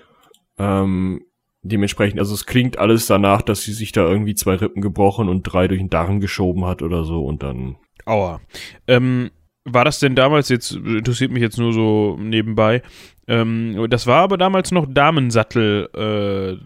Ähm, 0.58 1.22
dementsprechend, 1.62 2.18
also 2.18 2.34
es 2.34 2.46
klingt 2.46 2.78
alles 2.78 3.06
danach, 3.06 3.42
dass 3.42 3.62
sie 3.62 3.72
sich 3.72 3.92
da 3.92 4.08
irgendwie 4.08 4.34
zwei 4.34 4.54
Rippen 4.54 4.82
gebrochen 4.82 5.28
und 5.28 5.42
drei 5.42 5.68
durch 5.68 5.80
den 5.80 5.90
Darren 5.90 6.20
geschoben 6.20 6.64
hat 6.64 6.82
oder 6.82 7.04
so 7.04 7.24
und 7.24 7.42
dann 7.42 7.76
Aua. 8.06 8.40
Ähm, 8.86 9.30
war 9.64 9.84
das 9.84 10.00
denn 10.00 10.16
damals, 10.16 10.48
jetzt 10.48 10.72
interessiert 10.72 11.30
mich 11.30 11.42
jetzt 11.42 11.58
nur 11.58 11.72
so 11.72 12.16
nebenbei, 12.18 12.82
ähm, 13.28 13.86
das 13.90 14.06
war 14.06 14.22
aber 14.22 14.38
damals 14.38 14.72
noch 14.72 14.86
Damensattel-Zeit, 14.88 16.60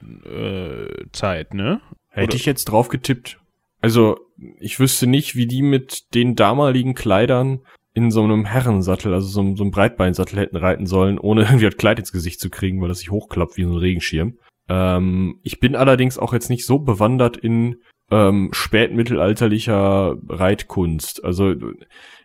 äh, 1.23 1.51
äh, 1.51 1.57
ne? 1.57 1.81
Hätte 2.09 2.29
Oder- 2.29 2.37
ich 2.37 2.47
jetzt 2.47 2.65
drauf 2.67 2.89
getippt. 2.89 3.39
Also, 3.85 4.17
ich 4.61 4.81
wüsste 4.81 5.07
nicht, 5.07 5.37
wie 5.37 5.47
die 5.47 5.63
mit 5.63 6.15
den 6.15 6.35
damaligen 6.37 6.95
Kleidern 6.95 7.61
in 7.93 8.11
so 8.11 8.25
einem 8.25 8.45
Herrensattel, 8.47 9.13
also 9.15 9.29
so, 9.29 9.41
einem- 9.41 9.57
so 9.57 9.63
einem 9.63 9.71
Breitbeinsattel 9.71 10.39
hätten 10.39 10.57
reiten 10.57 10.87
sollen, 10.87 11.19
ohne 11.19 11.43
irgendwie 11.51 11.67
das 11.67 11.77
Kleid 11.77 11.99
ins 11.99 12.11
Gesicht 12.13 12.41
zu 12.41 12.49
kriegen, 12.51 12.81
weil 12.81 12.89
das 12.89 12.99
sich 13.01 13.11
hochklappt 13.11 13.57
wie 13.57 13.65
so 13.65 13.71
ein 13.73 13.77
Regenschirm. 13.77 14.39
Ähm, 14.69 15.39
ich 15.43 15.61
bin 15.61 15.77
allerdings 15.77 16.19
auch 16.19 16.33
jetzt 16.33 16.49
nicht 16.49 16.65
so 16.65 16.79
bewandert 16.79 17.37
in 17.37 17.77
ähm, 18.15 18.51
spätmittelalterlicher 18.53 20.17
Reitkunst. 20.29 21.25
Also 21.25 21.55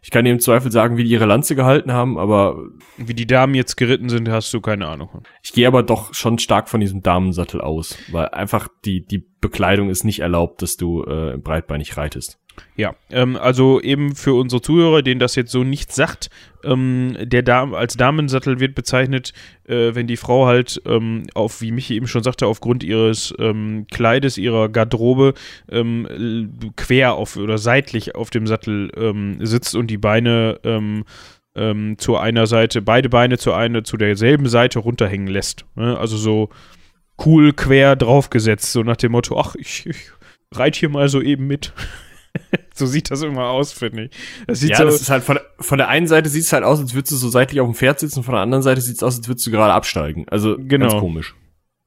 ich 0.02 0.12
kann 0.12 0.24
dir 0.24 0.32
im 0.32 0.40
Zweifel 0.40 0.72
sagen, 0.72 0.98
wie 0.98 1.04
die 1.04 1.10
ihre 1.10 1.26
Lanze 1.26 1.56
gehalten 1.56 1.92
haben, 1.92 2.20
aber 2.20 2.64
Wie 2.98 3.16
die 3.16 3.26
Damen 3.26 3.56
jetzt 3.56 3.76
geritten 3.76 4.08
sind, 4.08 4.30
hast 4.30 4.54
du 4.54 4.62
keine 4.62 4.88
Ahnung. 4.88 5.24
ich 5.42 5.52
gehe 5.52 5.68
aber 5.68 5.82
doch 5.82 6.14
schon 6.14 6.38
stark 6.38 6.70
von 6.70 6.80
diesem 6.80 7.02
Damensattel 7.02 7.60
aus, 7.60 7.98
weil 8.12 8.30
einfach 8.30 8.68
die, 8.86 9.04
die 9.04 9.26
Bekleidung 9.42 9.90
ist 9.90 10.04
nicht 10.04 10.20
erlaubt, 10.20 10.62
dass 10.62 10.78
du 10.78 11.04
äh, 11.04 11.38
breitbeinig 11.38 11.98
reitest. 11.98 12.40
Ja, 12.76 12.96
ähm, 13.10 13.36
also 13.36 13.82
eben 13.82 14.16
für 14.16 14.34
unsere 14.34 14.62
Zuhörer, 14.62 15.02
denen 15.02 15.20
das 15.20 15.36
jetzt 15.36 15.52
so 15.52 15.64
nichts 15.64 15.96
sagt, 15.96 16.30
ähm, 16.64 17.18
der 17.22 17.42
Dam 17.42 17.74
als 17.74 17.98
Damensattel 17.98 18.60
wird 18.60 18.76
bezeichnet, 18.76 19.34
äh, 19.68 19.96
wenn 19.96 20.08
die 20.08 20.18
Frau 20.18 20.46
halt 20.46 20.82
ähm, 20.86 21.28
auf, 21.34 21.62
wie 21.62 21.72
Michi 21.72 21.96
eben 21.96 22.08
schon 22.08 22.24
sagte, 22.24 22.48
aufgrund 22.48 22.84
ihres 22.84 23.34
ähm, 23.40 23.86
Kleides, 23.92 24.38
ihrer 24.38 24.70
Garderobe 24.70 25.34
ähm, 25.70 26.72
quer 26.76 27.16
auf 27.16 27.38
oder 27.38 27.58
seitlich 27.58 28.16
auf 28.16 28.30
dem 28.30 28.48
Sattel 28.48 28.92
ähm, 28.96 29.46
sitzt 29.46 29.76
und 29.76 29.88
die 29.88 29.98
Beine 29.98 30.60
ähm, 30.64 31.06
zu 31.98 32.16
einer 32.16 32.48
Seite, 32.48 32.82
beide 32.82 33.10
Beine 33.10 33.38
zu 33.38 33.52
einer, 33.52 33.84
zu 33.84 33.98
derselben 33.98 34.48
Seite 34.48 34.80
runterhängen 34.80 35.28
lässt. 35.28 35.66
Ne? 35.76 35.98
Also 35.98 36.16
so 36.16 36.50
cool 37.26 37.54
quer 37.54 37.96
draufgesetzt, 37.96 38.72
so 38.72 38.84
nach 38.84 38.98
dem 38.98 39.12
Motto, 39.12 39.38
ach, 39.38 39.56
ich, 39.56 39.86
ich 39.86 40.12
reite 40.54 40.80
hier 40.80 40.90
mal 40.90 41.10
so 41.10 41.22
eben 41.22 41.48
mit. 41.48 41.74
so 42.74 42.86
sieht 42.86 43.12
das 43.12 43.22
immer 43.22 43.50
aus, 43.50 43.72
finde 43.74 44.06
ich. 44.06 44.12
Das 44.48 44.60
sieht 44.60 44.72
ja, 44.72 44.78
so, 44.78 44.84
das 44.86 45.02
ist 45.02 45.10
halt 45.10 45.24
von, 45.24 45.40
von 45.60 45.78
der 45.78 45.88
einen 45.88 46.08
Seite 46.08 46.30
sieht 46.30 46.44
es 46.44 46.54
halt 46.54 46.64
aus, 46.64 46.80
als 46.80 46.94
würdest 46.94 47.12
du 47.12 47.16
so 47.18 47.30
seitlich 47.30 47.60
auf 47.62 47.68
dem 47.68 47.76
Pferd 47.76 48.00
sitzen, 48.00 48.24
von 48.24 48.34
der 48.34 48.42
anderen 48.42 48.64
Seite 48.64 48.82
sieht 48.82 48.96
es 48.98 49.04
aus, 49.04 49.18
als 49.18 49.28
würdest 49.28 49.46
du 49.48 49.52
gerade 49.52 49.74
absteigen. 49.74 50.26
Also 50.30 50.58
Genau. 50.58 50.88
ganz 50.90 51.00
komisch. 51.00 51.36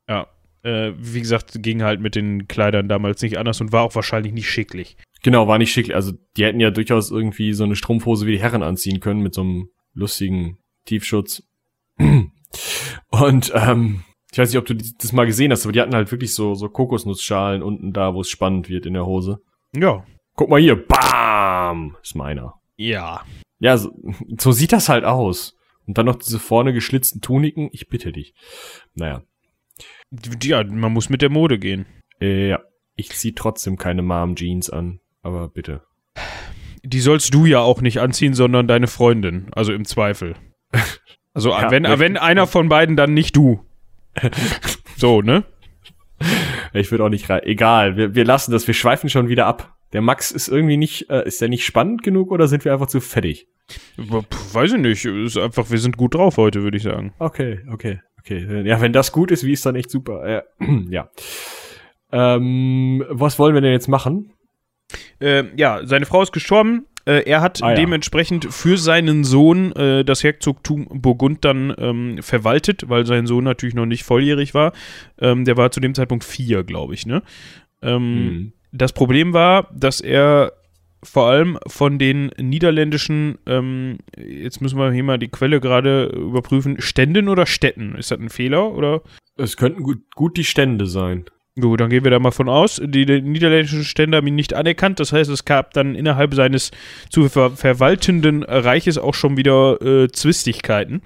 ja, 0.09 0.27
äh, 0.65 0.93
wie 0.97 1.21
gesagt, 1.21 1.63
ging 1.63 1.83
halt 1.83 2.01
mit 2.01 2.15
den 2.15 2.47
Kleidern 2.49 2.89
damals 2.89 3.21
nicht 3.23 3.39
anders 3.39 3.61
und 3.61 3.73
war 3.73 3.83
auch 3.83 3.95
wahrscheinlich 3.95 4.33
nicht 4.33 4.49
schicklich. 4.49 4.97
Genau, 5.23 5.47
war 5.49 5.59
nicht 5.59 5.73
schick. 5.73 5.95
Also 5.95 6.13
die 6.37 6.45
hätten 6.45 6.61
ja 6.61 6.71
durchaus 6.71 7.11
irgendwie 7.11 7.53
so 7.53 7.65
eine 7.65 7.77
Strumpfhose 7.77 8.27
wie 8.27 8.33
die 8.33 8.41
Herren 8.41 8.63
anziehen 8.63 9.01
können 9.01 9.23
mit 9.23 9.35
so 9.35 9.41
einem 9.43 9.69
lustigen 9.95 10.59
Tiefschutz. 10.85 11.43
Und 13.11 13.53
ähm, 13.55 14.03
ich 14.33 14.39
weiß 14.39 14.51
nicht, 14.51 14.59
ob 14.59 14.67
du 14.67 14.75
das 14.75 15.13
mal 15.13 15.27
gesehen 15.27 15.53
hast, 15.53 15.65
aber 15.65 15.73
die 15.73 15.81
hatten 15.81 15.95
halt 15.95 16.11
wirklich 16.11 16.35
so, 16.35 16.55
so 16.55 16.69
Kokosnussschalen 16.69 17.63
unten 17.63 17.93
da, 17.93 18.15
wo 18.15 18.21
es 18.21 18.31
spannend 18.31 18.69
wird 18.69 18.87
in 18.87 18.95
der 18.95 19.05
Hose. 19.07 19.41
Ja. 19.77 20.05
Guck 20.35 20.49
mal 20.49 20.61
hier, 20.61 20.77
bam, 20.87 21.97
ist 22.03 22.15
meiner. 22.15 22.55
Ja. 22.77 23.23
Ja, 23.59 23.77
so, 23.77 23.91
so 24.39 24.53
sieht 24.53 24.73
das 24.73 24.89
halt 24.89 25.05
aus. 25.05 25.57
Und 25.87 25.99
dann 25.99 26.07
noch 26.07 26.17
diese 26.17 26.39
vorne 26.39 26.73
geschlitzten 26.73 27.21
Tuniken, 27.21 27.69
ich 27.73 27.89
bitte 27.89 28.13
dich. 28.13 28.35
Naja, 28.95 29.23
Ja, 30.43 30.65
man 30.65 30.93
muss 30.93 31.11
mit 31.11 31.23
der 31.23 31.31
Mode 31.31 31.59
gehen. 31.59 31.87
äh, 32.21 32.49
ja, 32.49 32.61
ich 32.97 33.11
zieh 33.11 33.35
trotzdem 33.35 33.77
keine 33.77 34.03
Mom-Jeans 34.03 34.71
an, 34.71 35.01
aber 35.23 35.49
bitte. 35.49 35.83
Die 36.85 37.01
sollst 37.01 37.33
du 37.35 37.47
ja 37.47 37.61
auch 37.61 37.81
nicht 37.81 38.01
anziehen, 38.01 38.35
sondern 38.35 38.67
deine 38.69 38.87
Freundin. 38.87 39.49
Also 39.53 39.73
im 39.73 39.85
Zweifel. 39.85 40.35
Also 41.35 41.51
Ja, 41.53 41.71
wenn, 41.71 41.85
wenn 41.85 42.17
einer 42.17 42.47
von 42.47 42.69
beiden, 42.69 42.97
dann 42.97 43.15
nicht 43.15 43.37
du. 43.37 43.65
so, 44.97 45.23
ne? 45.23 45.45
Ich 46.73 46.91
würde 46.91 47.05
auch 47.05 47.09
nicht 47.09 47.29
rein. 47.31 47.43
Egal, 47.45 47.97
wir, 47.97 48.15
wir 48.15 48.25
lassen 48.25 48.53
das, 48.53 48.67
wir 48.67 48.75
schweifen 48.75 49.09
schon 49.11 49.29
wieder 49.29 49.47
ab. 49.47 49.75
Der 49.93 50.01
Max 50.01 50.31
ist 50.31 50.49
irgendwie 50.49 50.77
nicht, 50.77 51.11
äh, 51.11 51.27
ist 51.27 51.41
der 51.41 51.49
nicht 51.49 51.65
spannend 51.65 52.03
genug 52.03 52.31
oder 52.31 52.49
sind 52.49 52.65
wir 52.65 52.73
einfach 52.73 52.87
zu 52.87 53.01
fettig? 53.01 53.47
Weiß 53.97 54.73
ich 54.73 54.79
nicht. 54.81 55.05
Ist 55.05 55.37
einfach, 55.39 55.71
wir 55.71 55.79
sind 55.79 55.97
gut 55.97 56.15
drauf 56.15 56.37
heute, 56.37 56.63
würde 56.63 56.77
ich 56.77 56.83
sagen. 56.83 57.13
Okay, 57.19 57.61
okay, 57.71 58.01
okay. 58.19 58.63
Ja, 58.67 58.81
wenn 58.81 58.93
das 58.93 59.13
gut 59.13 59.31
ist, 59.31 59.45
wie 59.45 59.53
ist 59.53 59.65
dann 59.67 59.77
echt 59.77 59.91
super. 59.91 60.25
Äh, 60.25 60.43
ja. 60.91 61.11
Ähm, 62.11 63.05
was 63.09 63.39
wollen 63.39 63.55
wir 63.55 63.61
denn 63.61 63.73
jetzt 63.73 63.89
machen? 63.89 64.33
Äh, 65.21 65.45
ja, 65.57 65.81
seine 65.85 66.07
Frau 66.07 66.23
ist 66.23 66.33
gestorben. 66.33 66.87
Äh, 67.05 67.23
er 67.29 67.41
hat 67.41 67.63
Ah, 67.63 67.71
ja. 67.71 67.75
dementsprechend 67.75 68.53
für 68.53 68.77
seinen 68.77 69.25
Sohn 69.25 69.73
äh, 69.73 70.05
das 70.05 70.23
Herzogtum 70.23 70.87
Burgund 70.93 71.45
dann 71.45 71.75
ähm, 71.79 72.19
verwaltet, 72.23 72.89
weil 72.89 73.07
sein 73.07 73.27
Sohn 73.27 73.45
natürlich 73.45 73.75
noch 73.75 73.87
nicht 73.87 74.05
volljährig 74.05 74.55
war. 74.55 74.73
Ähm, 75.19 75.45
der 75.45 75.57
war 75.57 75.71
zu 75.73 75.81
dem 75.81 75.95
Zeitpunkt 75.95 76.23
vier, 76.25 76.63
glaube 76.63 76.95
ich, 76.95 77.07
ne? 77.07 77.23
Ähm, 77.81 78.01
Hm. 78.03 78.53
Das 78.73 78.93
Problem 78.93 79.33
war, 79.33 79.69
dass 79.75 80.01
er 80.01 80.53
vor 81.05 81.27
allem 81.27 81.59
von 81.67 81.99
den 81.99 82.31
niederländischen, 82.39 83.39
ähm, 83.47 83.99
jetzt 84.17 84.61
müssen 84.61 84.79
wir 84.79 84.93
hier 84.93 85.03
mal 85.03 85.19
die 85.19 85.29
Quelle 85.29 85.61
gerade 85.61 86.07
überprüfen, 86.07 86.81
Ständen 86.81 87.29
oder 87.29 87.45
Städten? 87.47 87.97
Ist 87.97 88.11
das 88.11 88.21
ein 88.21 88.31
Fehler 88.31 88.73
oder? 88.73 89.03
Es 89.37 89.57
könnten 89.57 89.83
gut, 89.83 89.99
gut 90.15 90.37
die 90.37 90.45
Stände 90.45 90.87
sein. 90.87 91.25
Gut, 91.61 91.81
dann 91.81 91.91
gehen 91.91 92.05
wir 92.05 92.11
da 92.11 92.19
mal 92.19 92.31
von 92.31 92.49
aus. 92.49 92.81
Die, 92.83 93.05
die 93.05 93.21
niederländischen 93.21 93.85
Stände 93.85 94.17
haben 94.17 94.27
ihn 94.27 94.37
nicht 94.37 94.55
anerkannt. 94.55 95.01
Das 95.01 95.13
heißt, 95.13 95.29
es 95.29 95.45
gab 95.45 95.75
dann 95.75 95.95
innerhalb 95.95 96.33
seines 96.35 96.71
zu 97.11 97.29
ver 97.29 97.51
verwaltenden 97.51 98.43
Reiches 98.43 98.97
auch 98.97 99.13
schon 99.15 99.37
wieder 99.37 99.83
äh, 99.83 100.09
Zwistigkeiten. 100.09 101.03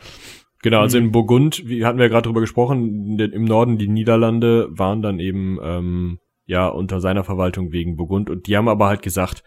Genau, 0.63 0.81
also 0.81 0.99
Mhm. 0.99 1.07
in 1.07 1.13
Burgund, 1.13 1.63
wie 1.67 1.85
hatten 1.85 1.99
wir 1.99 2.09
gerade 2.09 2.27
drüber 2.27 2.41
gesprochen, 2.41 3.19
im 3.19 3.45
Norden 3.45 3.79
die 3.79 3.89
Niederlande 3.89 4.69
waren 4.71 5.03
dann 5.03 5.19
eben 5.21 5.59
ähm, 5.63 6.19
ja 6.47 6.69
unter 6.69 7.01
seiner 7.01 7.25
Verwaltung 7.25 7.73
wegen 7.73 7.97
Burgund 7.97 8.31
und 8.31 8.47
die 8.47 8.57
haben 8.57 8.69
aber 8.69 8.87
halt 8.87 9.03
gesagt, 9.03 9.43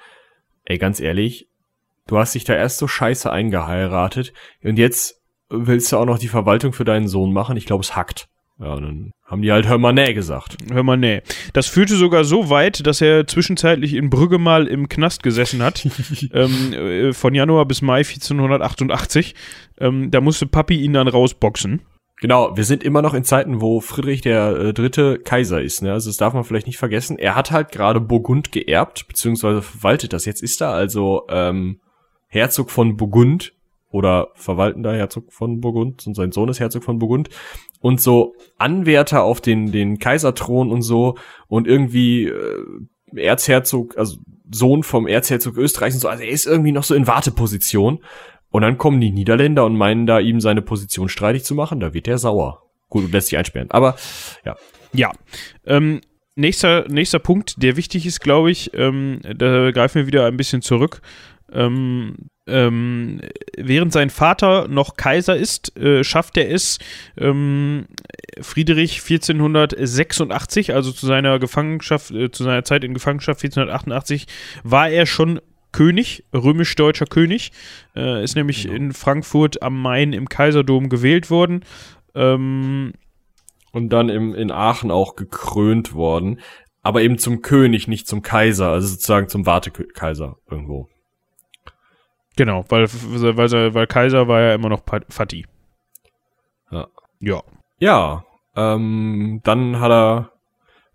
ey, 0.66 0.78
ganz 0.78 1.00
ehrlich, 1.00 1.50
du 2.08 2.18
hast 2.18 2.36
dich 2.36 2.43
da 2.43 2.54
erst 2.54 2.78
so 2.78 2.88
scheiße 2.88 3.32
eingeheiratet 3.32 4.34
und 4.64 4.78
jetzt 4.78 5.22
willst 5.50 5.91
du 5.91 5.97
auch 5.97 6.06
noch 6.06 6.20
die 6.20 6.28
Verwaltung 6.28 6.74
für 6.74 6.86
deinen 6.86 7.08
Sohn 7.08 7.34
machen? 7.34 7.58
Ich 7.58 7.66
glaube, 7.66 7.84
es 7.84 7.95
hackt. 7.95 8.30
Ja, 8.60 8.76
dann 8.76 9.14
haben 9.24 9.41
die 9.41 9.54
halt 9.54 9.70
hör 9.70 9.78
mal 9.78 9.93
nee 9.93 10.14
gesagt. 10.14 10.58
Hör 10.70 10.84
mal, 10.84 10.97
nee. 10.97 11.22
Das 11.54 11.68
führte 11.68 11.95
sogar 11.95 12.26
so 12.26 12.50
weit, 12.50 12.86
dass 12.86 13.00
er 13.00 13.26
zwischenzeitlich 13.26 13.93
in 13.93 14.10
Brügge 14.10 14.38
mal 14.38 14.68
im 14.68 14.89
Knast 14.89 15.24
gesessen 15.24 15.64
hat. 15.64 15.88
ähm, 16.34 16.74
äh, 16.74 17.14
von 17.14 17.34
Januar 17.34 17.66
bis 17.66 17.82
Mai 17.82 18.00
1488. 18.00 19.34
Ähm, 19.80 20.12
da 20.12 20.20
musste 20.20 20.45
Papi 20.45 20.76
ihn 20.76 20.91
dann 20.91 21.08
rausboxen. 21.08 21.82
Genau, 22.22 22.57
wir 22.57 22.65
sind 22.65 22.84
immer 22.84 23.01
noch 23.01 23.13
in 23.13 23.24
Zeiten, 23.24 23.61
wo 23.61 23.80
Friedrich 23.80 24.22
der 24.22 24.51
äh, 24.57 24.74
dritte 24.74 25.20
Kaiser 25.20 25.61
ist. 25.61 25.82
Ne? 25.82 25.93
Also 25.93 26.09
das 26.09 26.17
darf 26.17 26.34
man 26.34 26.43
vielleicht 26.43 26.67
nicht 26.67 26.78
vergessen. 26.78 27.17
Er 27.17 27.36
hat 27.36 27.51
halt 27.51 27.72
gerade 27.72 28.01
Burgund 28.01 28.51
geerbt, 28.51 29.07
beziehungsweise 29.07 29.61
verwaltet 29.61 30.11
das. 30.11 30.26
Jetzt 30.26 30.43
ist 30.43 30.61
er 30.61 30.72
also 30.72 31.24
ähm, 31.30 31.80
Herzog 32.28 32.72
von 32.72 32.97
Burgund 32.97 33.53
oder 33.89 34.30
verwaltender 34.36 34.93
Herzog 34.93 35.32
von 35.32 35.61
Burgund 35.61 36.05
und 36.05 36.13
sein 36.13 36.32
Sohn 36.32 36.49
ist 36.49 36.59
Herzog 36.59 36.84
von 36.84 36.99
Burgund 36.99 37.30
und 37.80 38.01
so 38.01 38.36
Anwärter 38.57 39.24
auf 39.24 39.41
den 39.41 39.72
den 39.72 39.97
Kaiserthron 39.97 40.72
und 40.72 40.84
so 40.84 41.17
und 41.47 41.67
irgendwie 41.67 42.26
äh, 42.26 42.65
Erzherzog, 43.15 43.97
also 43.97 44.17
Sohn 44.51 44.84
vom 44.84 45.07
Erzherzog 45.07 45.57
Österreich 45.57 45.93
und 45.93 46.01
so. 46.01 46.07
Also 46.07 46.24
er 46.24 46.30
ist 46.30 46.45
irgendwie 46.45 46.72
noch 46.72 46.84
so 46.84 46.93
in 46.93 47.07
Warteposition. 47.07 47.99
Und 48.52 48.64
dann 48.64 48.78
kommen 48.78 49.00
die 49.00 49.12
Niederländer 49.12 49.66
und 49.66 49.78
meinen 49.78 50.06
da 50.06 50.20
ihm 50.20 50.39
seine 50.39 50.62
Position 50.62 51.10
streitig 51.10 51.43
zu 51.43 51.56
machen. 51.56 51.80
Da 51.80 51.93
wird 51.93 52.08
er 52.08 52.18
sauer. 52.18 52.64
Gut, 52.89 53.06
und 53.06 53.12
lässt 53.12 53.28
sich 53.28 53.38
einsperren. 53.38 53.70
Aber 53.72 53.95
Ja. 54.93 55.12
Ähm, 55.66 56.02
nächster, 56.36 56.88
nächster 56.88 57.20
Punkt, 57.20 57.62
der 57.62 57.76
wichtig 57.76 58.06
ist, 58.06 58.22
glaube 58.22 58.50
ich, 58.50 58.72
ähm, 58.74 59.20
da 59.24 59.72
greifen 59.72 60.00
wir 60.00 60.08
wieder 60.08 60.26
ein 60.26 60.38
bisschen 60.38 60.62
zurück. 60.62 61.02
Ähm, 61.52 62.16
ähm, 62.47 63.22
während 63.58 63.93
sein 63.93 64.10
Vater 64.10 64.68
noch 64.68 64.95
Kaiser 64.97 65.36
ist, 65.36 65.78
äh, 65.78 66.04
schafft 66.04 66.38
er 66.38 66.50
es, 66.50 66.80
ähm, 67.18 67.86
Friedrich 68.41 69.02
1486, 69.02 70.74
also 70.74 70.91
zu 70.91 71.06
seiner 71.06 71.39
Gefangenschaft, 71.39 72.12
äh, 72.12 72.32
zu 72.32 72.43
seiner 72.43 72.64
Zeit 72.64 72.84
in 72.84 72.93
Gefangenschaft 72.93 73.41
1488, 73.41 74.26
war 74.64 74.89
er 74.89 75.06
schon 75.06 75.39
König, 75.72 76.24
römisch-deutscher 76.34 77.05
König, 77.05 77.51
äh, 77.95 78.24
ist 78.24 78.36
nämlich 78.36 78.63
Genau. 78.63 78.76
in 78.76 78.93
Frankfurt 78.93 79.61
am 79.61 79.82
Main 79.82 80.13
im 80.13 80.28
Kaiserdom 80.30 80.89
gewählt 80.89 81.30
worden. 81.30 81.63
Ähm, 82.15 82.93
und 83.72 83.89
dann 83.89 84.09
im, 84.09 84.34
in 84.34 84.51
Aachen 84.51 84.89
auch 84.91 85.15
gekrönt 85.15 85.93
worden. 85.93 86.39
Aber 86.82 87.01
eben 87.01 87.17
zum 87.17 87.41
König, 87.41 87.88
nicht 87.88 88.07
zum 88.07 88.22
Kaiser. 88.22 88.70
Also 88.70 88.88
sozusagen 88.88 89.28
zum 89.30 89.45
Wartekaiser 89.45 90.38
irgendwo. 90.49 90.88
Genau, 92.36 92.63
weil, 92.70 92.88
weil, 92.88 93.74
weil 93.74 93.88
Kaiser 93.88 94.28
war 94.28 94.41
ja 94.41 94.53
immer 94.55 94.70
noch 94.70 94.84
Fatih. 95.09 95.45
Ja. 96.72 96.88
Ja. 97.20 97.43
Ja, 97.80 98.24
ähm, 98.55 99.41
dann 99.43 99.80
hat 99.80 99.91
er 99.91 100.32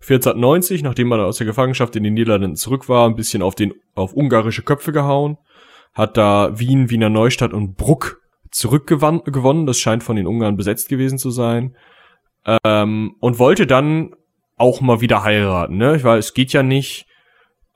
1490, 0.01 0.83
nachdem 0.83 1.11
er 1.11 1.25
aus 1.25 1.37
der 1.37 1.47
Gefangenschaft 1.47 1.95
in 1.95 2.03
den 2.03 2.13
Niederlanden 2.13 2.55
zurück 2.55 2.87
war, 2.89 3.07
ein 3.07 3.15
bisschen 3.15 3.41
auf 3.41 3.55
den 3.55 3.73
auf 3.95 4.13
ungarische 4.13 4.61
Köpfe 4.61 4.91
gehauen, 4.91 5.37
hat 5.93 6.17
da 6.17 6.59
Wien, 6.59 6.89
Wiener 6.89 7.09
Neustadt 7.09 7.53
und 7.53 7.75
Bruck 7.75 8.21
zurückgewonnen. 8.51 9.65
Das 9.65 9.79
scheint 9.79 10.03
von 10.03 10.15
den 10.15 10.27
Ungarn 10.27 10.57
besetzt 10.57 10.89
gewesen 10.89 11.17
zu 11.17 11.31
sein. 11.31 11.75
Ähm, 12.63 13.15
und 13.19 13.39
wollte 13.39 13.65
dann 13.65 14.15
auch 14.57 14.81
mal 14.81 15.01
wieder 15.01 15.23
heiraten, 15.23 15.77
ne? 15.77 16.03
Weil 16.03 16.19
es 16.19 16.33
geht 16.33 16.53
ja 16.53 16.63
nicht. 16.63 17.07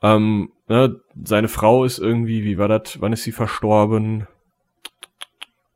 Ähm, 0.02 0.52
ne? 0.68 1.00
Seine 1.24 1.48
Frau 1.48 1.84
ist 1.84 1.98
irgendwie, 1.98 2.44
wie 2.44 2.58
war 2.58 2.68
das? 2.68 3.00
Wann 3.00 3.12
ist 3.12 3.24
sie 3.24 3.32
verstorben? 3.32 4.26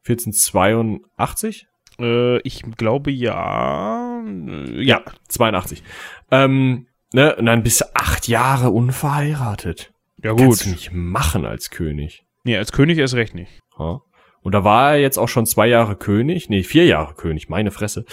1482? 0.07 1.67
Äh, 1.99 2.39
ich 2.41 2.63
glaube 2.77 3.11
ja. 3.11 4.04
Äh, 4.23 4.83
ja, 4.83 5.03
82. 5.29 5.83
Ähm, 6.31 6.87
ne? 7.13 7.35
Und 7.37 7.47
dann 7.47 7.63
bist 7.63 7.81
du 7.81 7.85
acht 7.95 8.29
Jahre 8.29 8.71
unverheiratet. 8.71 9.93
Ja 10.23 10.33
gut. 10.33 10.41
Kannst 10.41 10.67
du 10.67 10.71
nicht 10.71 10.93
machen 10.93 11.45
als 11.45 11.71
König. 11.71 12.25
Nee, 12.45 12.57
als 12.57 12.73
König 12.73 12.99
erst 12.99 13.15
recht 13.15 13.35
nicht. 13.35 13.61
Ja. 13.79 14.01
Und 14.43 14.53
da 14.53 14.63
war 14.63 14.93
er 14.93 15.01
jetzt 15.01 15.19
auch 15.19 15.29
schon 15.29 15.47
zwei 15.47 15.67
Jahre 15.67 15.97
König, 15.97 16.51
nee, 16.51 16.63
vier 16.63 16.85
Jahre 16.85 17.15
König, 17.15 17.49
meine 17.49 17.71
Fresse. 17.71 18.05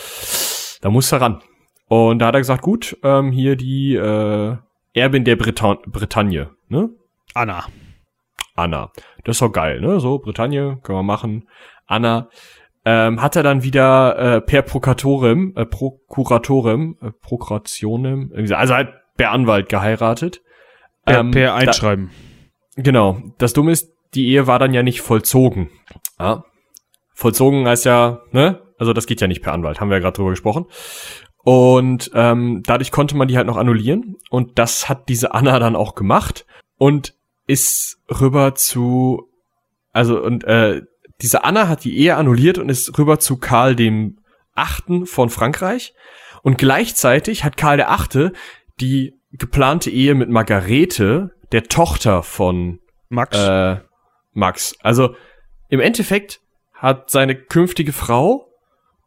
Da 0.82 0.90
muss 0.90 1.12
er 1.12 1.22
ran. 1.22 1.42
Und 1.88 2.20
da 2.20 2.28
hat 2.28 2.36
er 2.36 2.40
gesagt, 2.40 2.62
gut, 2.62 2.98
ähm, 3.04 3.32
hier 3.32 3.58
die 3.58 3.96
äh, 3.96 4.56
Erbin 4.94 5.26
der 5.26 5.36
Britan 5.36 5.80
Bretagne, 5.86 6.52
ne? 6.70 6.90
Anna. 7.34 7.66
Anna. 8.56 8.92
Das 9.26 9.36
ist 9.36 9.42
doch 9.42 9.52
geil, 9.52 9.82
ne? 9.82 10.00
So, 10.00 10.20
Bretagne, 10.20 10.80
können 10.84 11.00
wir 11.00 11.04
machen. 11.04 11.50
Anna. 11.86 12.30
Ähm, 12.84 13.22
hat 13.22 13.36
er 13.36 13.44
dann 13.44 13.64
wieder 13.64 14.18
äh, 14.18 14.42
per 14.42 14.64
Procuratorem, 14.64 15.54
äh, 15.56 15.66
Procuratorem, 15.66 16.98
äh, 17.02 17.12
Prokurationem, 17.12 18.32
also 18.52 18.74
halt 18.74 18.90
per 19.18 19.32
Anwalt 19.32 19.70
geheiratet. 19.70 20.42
Per, 21.06 21.20
ähm, 21.20 21.32
per 21.32 21.54
Einschreiben. 21.54 22.10
Da, 22.76 22.82
genau. 22.82 23.22
Das 23.38 23.54
Dumme 23.54 23.72
ist, 23.72 23.92
die 24.16 24.28
Ehe 24.30 24.48
war 24.48 24.58
dann 24.58 24.74
ja 24.74 24.82
nicht 24.82 25.02
vollzogen. 25.02 25.70
Ja. 26.20 26.44
Vollzogen 27.14 27.68
heißt 27.68 27.86
ja, 27.86 28.22
ne? 28.32 28.62
Also 28.80 28.94
das 28.94 29.06
geht 29.06 29.22
ja 29.22 29.28
nicht 29.28 29.44
per 29.44 29.54
Anwalt, 29.54 29.80
haben 29.80 29.90
wir 29.90 29.98
ja 29.98 30.02
gerade 30.02 30.16
drüber 30.16 30.32
gesprochen. 30.32 30.66
Und 31.44 32.12
ähm, 32.14 32.64
dadurch 32.66 32.92
konnte 32.92 33.16
man 33.16 33.28
die 33.28 33.38
halt 33.38 33.48
noch 33.48 33.58
annullieren. 33.58 34.18
Und 34.30 34.58
das 34.58 34.90
hat 34.90 35.08
diese 35.08 35.34
Anna 35.34 35.60
dann 35.60 35.76
auch 35.76 35.94
gemacht 35.94 36.46
und 36.78 37.16
ist 37.48 38.02
rüber 38.10 38.56
zu, 38.56 39.30
also 39.92 40.22
und 40.22 40.44
äh, 40.46 40.82
diese 41.22 41.44
Anna 41.44 41.68
hat 41.68 41.84
die 41.84 41.98
Ehe 41.98 42.16
annulliert 42.16 42.58
und 42.58 42.70
ist 42.70 42.98
rüber 42.98 43.20
zu 43.20 43.38
Karl 43.38 43.76
dem 43.76 44.20
Achten 44.56 45.06
von 45.06 45.30
Frankreich. 45.30 45.94
Und 46.44 46.58
gleichzeitig 46.58 47.44
hat 47.44 47.58
Karl 47.58 47.78
der 47.78 47.92
Achte 47.92 48.34
die 48.80 49.14
geplante 49.32 49.90
Ehe 49.90 50.16
mit 50.16 50.30
Margarete, 50.30 51.32
der 51.52 51.64
Tochter 51.64 52.24
von 52.24 52.80
Max. 53.10 53.38
Äh, 53.38 53.78
Max. 54.34 54.76
Also 54.82 55.16
im 55.70 55.80
Endeffekt 55.80 56.42
hat 56.74 57.10
seine 57.10 57.36
künftige 57.36 57.94
Frau 57.94 58.48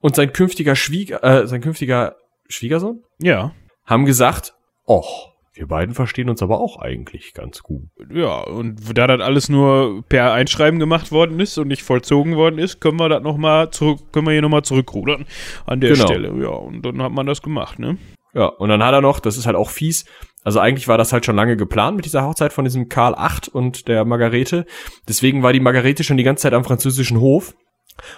und 0.01 0.15
sein 0.15 0.33
künftiger 0.33 0.77
Schwieger, 0.77 1.25
äh, 1.25 1.47
sein 1.47 1.61
künftiger 1.61 2.17
Schwiegersohn? 2.49 3.03
Ja. 3.19 3.53
Haben 3.85 4.05
gesagt, 4.05 4.55
och, 4.87 5.34
wir 5.55 5.69
beiden 5.69 5.95
verstehen 5.95 6.29
uns 6.29 6.43
aber 6.43 6.61
auch 6.61 6.81
eigentlich 6.81 7.33
ganz 7.33 7.63
gut. 7.63 7.85
Ja, 8.13 8.41
und 8.41 8.99
da 8.99 9.07
das 9.07 9.21
alles 9.21 9.49
nur 9.49 10.03
per 10.09 10.33
Einschreiben 10.33 10.81
gemacht 10.81 11.13
worden 11.13 11.39
ist 11.39 11.57
und 11.59 11.69
nicht 11.69 11.83
vollzogen 11.83 12.37
worden 12.37 12.59
ist, 12.59 12.81
können 12.81 12.99
wir 12.99 13.09
das 13.09 13.23
noch 13.23 13.37
mal 13.37 13.71
zurück, 13.71 14.01
können 14.13 14.27
wir 14.27 14.33
hier 14.33 14.43
nochmal 14.43 14.63
zurückrudern 14.63 15.27
an 15.65 15.81
der 15.81 15.93
genau. 15.93 16.07
Stelle. 16.07 16.43
Ja, 16.43 16.49
und 16.49 16.85
dann 16.85 17.01
hat 17.01 17.13
man 17.13 17.27
das 17.27 17.41
gemacht, 17.41 17.79
ne? 17.79 17.99
Ja, 18.35 18.47
und 18.47 18.69
dann 18.69 18.83
hat 18.83 18.93
er 18.93 19.01
noch, 19.01 19.21
das 19.21 19.37
ist 19.37 19.47
halt 19.47 19.55
auch 19.55 19.71
fies, 19.71 20.07
also 20.43 20.59
eigentlich 20.59 20.89
war 20.89 20.99
das 20.99 21.13
halt 21.13 21.25
schon 21.25 21.37
lange 21.37 21.57
geplant 21.57 21.97
mit 21.97 22.05
dieser 22.05 22.27
Hochzeit 22.27 22.53
von 22.53 22.65
diesem 22.65 22.89
Karl 22.89 23.15
VIII 23.15 23.51
und 23.53 23.87
der 23.87 24.05
Margarete. 24.05 24.67
Deswegen 25.09 25.43
war 25.43 25.53
die 25.53 25.61
Margarete 25.61 26.05
schon 26.05 26.17
die 26.17 26.25
ganze 26.25 26.43
Zeit 26.43 26.53
am 26.53 26.65
französischen 26.65 27.21
Hof 27.21 27.55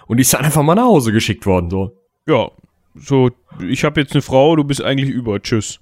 und 0.07 0.17
die 0.17 0.23
ist 0.23 0.33
dann 0.33 0.45
einfach 0.45 0.63
mal 0.63 0.75
nach 0.75 0.87
Hause 0.87 1.13
geschickt 1.13 1.45
worden, 1.45 1.69
so. 1.69 1.93
Ja, 2.27 2.51
so, 2.95 3.31
ich 3.63 3.85
habe 3.85 4.01
jetzt 4.01 4.15
eine 4.15 4.23
Frau, 4.23 4.57
du 4.57 4.65
bist 4.65 4.83
eigentlich 4.83 5.11
über, 5.11 5.41
tschüss. 5.41 5.81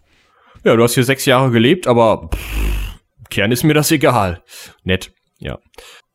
Ja, 0.65 0.77
du 0.77 0.83
hast 0.83 0.95
hier 0.95 1.05
sechs 1.05 1.27
Jahre 1.27 1.51
gelebt, 1.51 1.87
aber 1.87 2.31
pff, 2.33 2.99
Kern 3.31 3.53
ist 3.53 3.65
mir 3.65 3.75
das 3.75 3.91
egal. 3.91 4.43
Nett, 4.83 5.12
ja. 5.39 5.59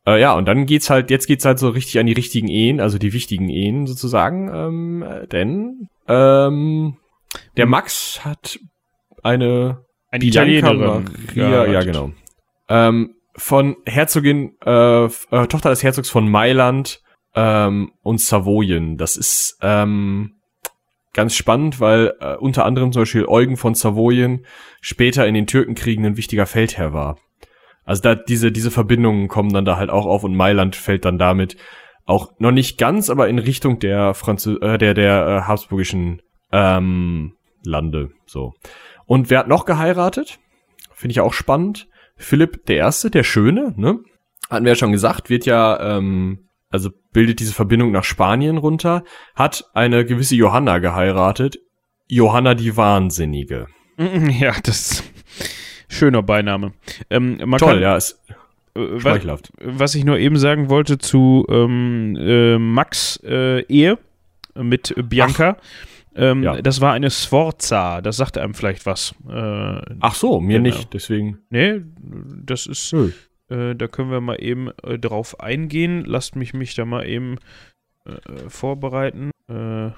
Äh, 0.06 0.20
ja, 0.20 0.34
und 0.34 0.46
dann 0.46 0.66
geht's 0.66 0.90
halt, 0.90 1.10
jetzt 1.10 1.26
geht's 1.26 1.44
halt 1.44 1.58
so 1.58 1.68
richtig 1.68 1.98
an 1.98 2.06
die 2.06 2.12
richtigen 2.12 2.48
Ehen, 2.48 2.80
also 2.80 2.98
die 2.98 3.12
wichtigen 3.12 3.48
Ehen 3.48 3.86
sozusagen, 3.86 4.50
ähm, 4.52 5.04
denn 5.30 5.88
ähm, 6.08 6.96
der 7.56 7.66
Max 7.66 8.24
hat 8.24 8.58
eine 9.22 9.84
eine 10.10 10.24
Italienerin. 10.24 11.08
Ja, 11.34 11.66
ja, 11.66 11.82
genau. 11.82 12.10
Ähm, 12.68 13.14
von 13.36 13.76
Herzogin, 13.86 14.56
äh, 14.64 15.04
äh, 15.04 15.46
Tochter 15.46 15.70
des 15.70 15.82
Herzogs 15.82 16.10
von 16.10 16.28
Mailand 16.28 17.00
ähm, 17.34 17.92
und 18.02 18.20
Savoyen. 18.20 18.96
Das 18.96 19.16
ist 19.16 19.56
ähm, 19.62 20.39
ganz 21.12 21.34
spannend, 21.34 21.80
weil 21.80 22.14
äh, 22.20 22.36
unter 22.36 22.64
anderem 22.64 22.92
zum 22.92 23.02
Beispiel 23.02 23.26
Eugen 23.26 23.56
von 23.56 23.74
Savoyen 23.74 24.46
später 24.80 25.26
in 25.26 25.34
den 25.34 25.46
Türkenkriegen 25.46 26.04
ein 26.04 26.16
wichtiger 26.16 26.46
Feldherr 26.46 26.92
war. 26.92 27.18
Also 27.84 28.02
da 28.02 28.14
diese 28.14 28.52
diese 28.52 28.70
Verbindungen 28.70 29.28
kommen 29.28 29.52
dann 29.52 29.64
da 29.64 29.76
halt 29.76 29.90
auch 29.90 30.06
auf 30.06 30.22
und 30.22 30.36
Mailand 30.36 30.76
fällt 30.76 31.04
dann 31.04 31.18
damit 31.18 31.56
auch 32.04 32.32
noch 32.38 32.52
nicht 32.52 32.78
ganz, 32.78 33.10
aber 33.10 33.28
in 33.28 33.38
Richtung 33.38 33.78
der 33.78 34.14
Franzö 34.14 34.56
äh, 34.60 34.78
der 34.78 34.94
der 34.94 35.26
äh, 35.26 35.40
habsburgischen 35.48 36.22
ähm, 36.52 37.34
Lande 37.64 38.10
so. 38.26 38.54
Und 39.06 39.30
wer 39.30 39.40
hat 39.40 39.48
noch 39.48 39.64
geheiratet? 39.64 40.38
Finde 40.92 41.12
ich 41.12 41.20
auch 41.20 41.32
spannend. 41.32 41.88
Philipp 42.16 42.66
der 42.66 42.76
Erste, 42.76 43.10
der 43.10 43.24
Schöne, 43.24 43.74
ne? 43.76 44.00
Hatten 44.48 44.64
wir 44.64 44.72
ja 44.72 44.76
schon 44.76 44.92
gesagt, 44.92 45.30
wird 45.30 45.46
ja 45.46 45.96
ähm, 45.96 46.49
also 46.70 46.90
bildet 47.12 47.40
diese 47.40 47.52
Verbindung 47.52 47.90
nach 47.90 48.04
Spanien 48.04 48.56
runter, 48.56 49.04
hat 49.34 49.64
eine 49.74 50.04
gewisse 50.04 50.36
Johanna 50.36 50.78
geheiratet. 50.78 51.58
Johanna 52.08 52.54
die 52.54 52.76
Wahnsinnige. 52.76 53.66
Ja, 54.40 54.54
das 54.62 54.92
ist 54.92 55.12
schöner 55.88 56.22
Beiname. 56.22 56.72
Ähm, 57.10 57.38
Toll, 57.58 57.58
kann, 57.58 57.82
ja, 57.82 57.96
ist 57.96 58.18
äh, 58.74 58.80
was, 58.80 59.42
was 59.62 59.94
ich 59.94 60.04
nur 60.04 60.18
eben 60.18 60.38
sagen 60.38 60.70
wollte 60.70 60.96
zu 60.96 61.44
ähm, 61.50 62.16
äh, 62.18 62.56
Max 62.58 63.20
äh, 63.24 63.60
Ehe 63.66 63.98
mit 64.54 64.94
Bianca. 65.08 65.58
Ähm, 66.14 66.42
ja. 66.42 66.60
Das 66.60 66.80
war 66.80 66.92
eine 66.92 67.10
Sforza, 67.10 68.00
das 68.00 68.16
sagt 68.16 68.36
einem 68.36 68.54
vielleicht 68.54 68.86
was. 68.86 69.14
Äh, 69.28 69.80
Ach 70.00 70.14
so, 70.14 70.40
mir 70.40 70.60
genau. 70.60 70.74
nicht, 70.74 70.92
deswegen. 70.92 71.38
Nee, 71.50 71.82
das 72.44 72.66
ist, 72.66 72.92
Nö. 72.92 73.10
Äh, 73.50 73.74
da 73.74 73.88
können 73.88 74.10
wir 74.10 74.20
mal 74.20 74.42
eben 74.42 74.70
äh, 74.82 74.98
drauf 74.98 75.40
eingehen. 75.40 76.04
Lasst 76.06 76.36
mich 76.36 76.54
mich 76.54 76.74
da 76.74 76.84
mal 76.84 77.06
eben 77.06 77.36
äh, 78.04 78.48
vorbereiten. 78.48 79.30
Äh, 79.48 79.90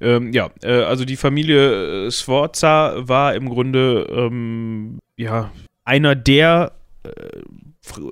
ähm, 0.00 0.32
ja, 0.32 0.50
also 0.64 1.04
die 1.04 1.16
Familie 1.16 2.10
Sforza 2.10 2.94
war 2.96 3.34
im 3.34 3.48
Grunde 3.48 4.06
ähm, 4.10 4.98
ja 5.16 5.52
einer 5.84 6.16
der 6.16 6.72